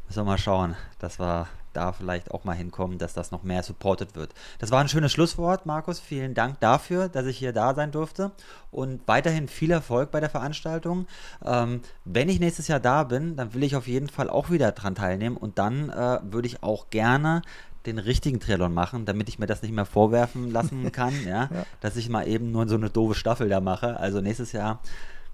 müssen 0.07 0.19
wir 0.19 0.25
mal 0.25 0.37
schauen, 0.37 0.75
dass 0.99 1.19
wir 1.19 1.47
da 1.73 1.93
vielleicht 1.93 2.31
auch 2.31 2.43
mal 2.43 2.55
hinkommen, 2.55 2.97
dass 2.97 3.13
das 3.13 3.31
noch 3.31 3.43
mehr 3.43 3.63
supported 3.63 4.15
wird. 4.15 4.33
Das 4.59 4.71
war 4.71 4.81
ein 4.81 4.89
schönes 4.89 5.11
Schlusswort, 5.11 5.65
Markus. 5.65 5.99
Vielen 5.99 6.33
Dank 6.33 6.59
dafür, 6.59 7.09
dass 7.09 7.25
ich 7.25 7.37
hier 7.37 7.53
da 7.53 7.73
sein 7.73 7.91
durfte 7.91 8.31
und 8.71 9.01
weiterhin 9.07 9.47
viel 9.47 9.71
Erfolg 9.71 10.11
bei 10.11 10.19
der 10.19 10.29
Veranstaltung. 10.29 11.07
Ähm, 11.45 11.81
wenn 12.05 12.29
ich 12.29 12.39
nächstes 12.39 12.67
Jahr 12.67 12.79
da 12.79 13.03
bin, 13.03 13.35
dann 13.35 13.53
will 13.53 13.63
ich 13.63 13.75
auf 13.75 13.87
jeden 13.87 14.09
Fall 14.09 14.29
auch 14.29 14.49
wieder 14.49 14.71
dran 14.71 14.95
teilnehmen 14.95 15.37
und 15.37 15.57
dann 15.57 15.89
äh, 15.89 16.19
würde 16.23 16.47
ich 16.47 16.63
auch 16.63 16.89
gerne 16.89 17.41
den 17.85 17.97
richtigen 17.97 18.39
Triathlon 18.39 18.73
machen, 18.73 19.05
damit 19.05 19.29
ich 19.29 19.39
mir 19.39 19.47
das 19.47 19.61
nicht 19.61 19.73
mehr 19.73 19.85
vorwerfen 19.85 20.51
lassen 20.51 20.91
kann, 20.91 21.13
ja? 21.25 21.49
ja, 21.51 21.65
dass 21.79 21.95
ich 21.97 22.09
mal 22.09 22.27
eben 22.27 22.51
nur 22.51 22.67
so 22.67 22.75
eine 22.75 22.89
doofe 22.89 23.15
Staffel 23.15 23.49
da 23.49 23.59
mache. 23.59 23.99
Also 23.99 24.21
nächstes 24.21 24.51
Jahr 24.51 24.79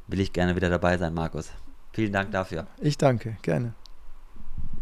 will 0.07 0.19
ich 0.19 0.33
gerne 0.33 0.55
wieder 0.55 0.69
dabei 0.69 0.97
sein, 0.97 1.13
Markus. 1.13 1.51
Vielen 1.93 2.13
Dank 2.13 2.31
dafür. 2.31 2.67
Ich 2.79 2.97
danke, 2.97 3.37
gerne. 3.41 3.73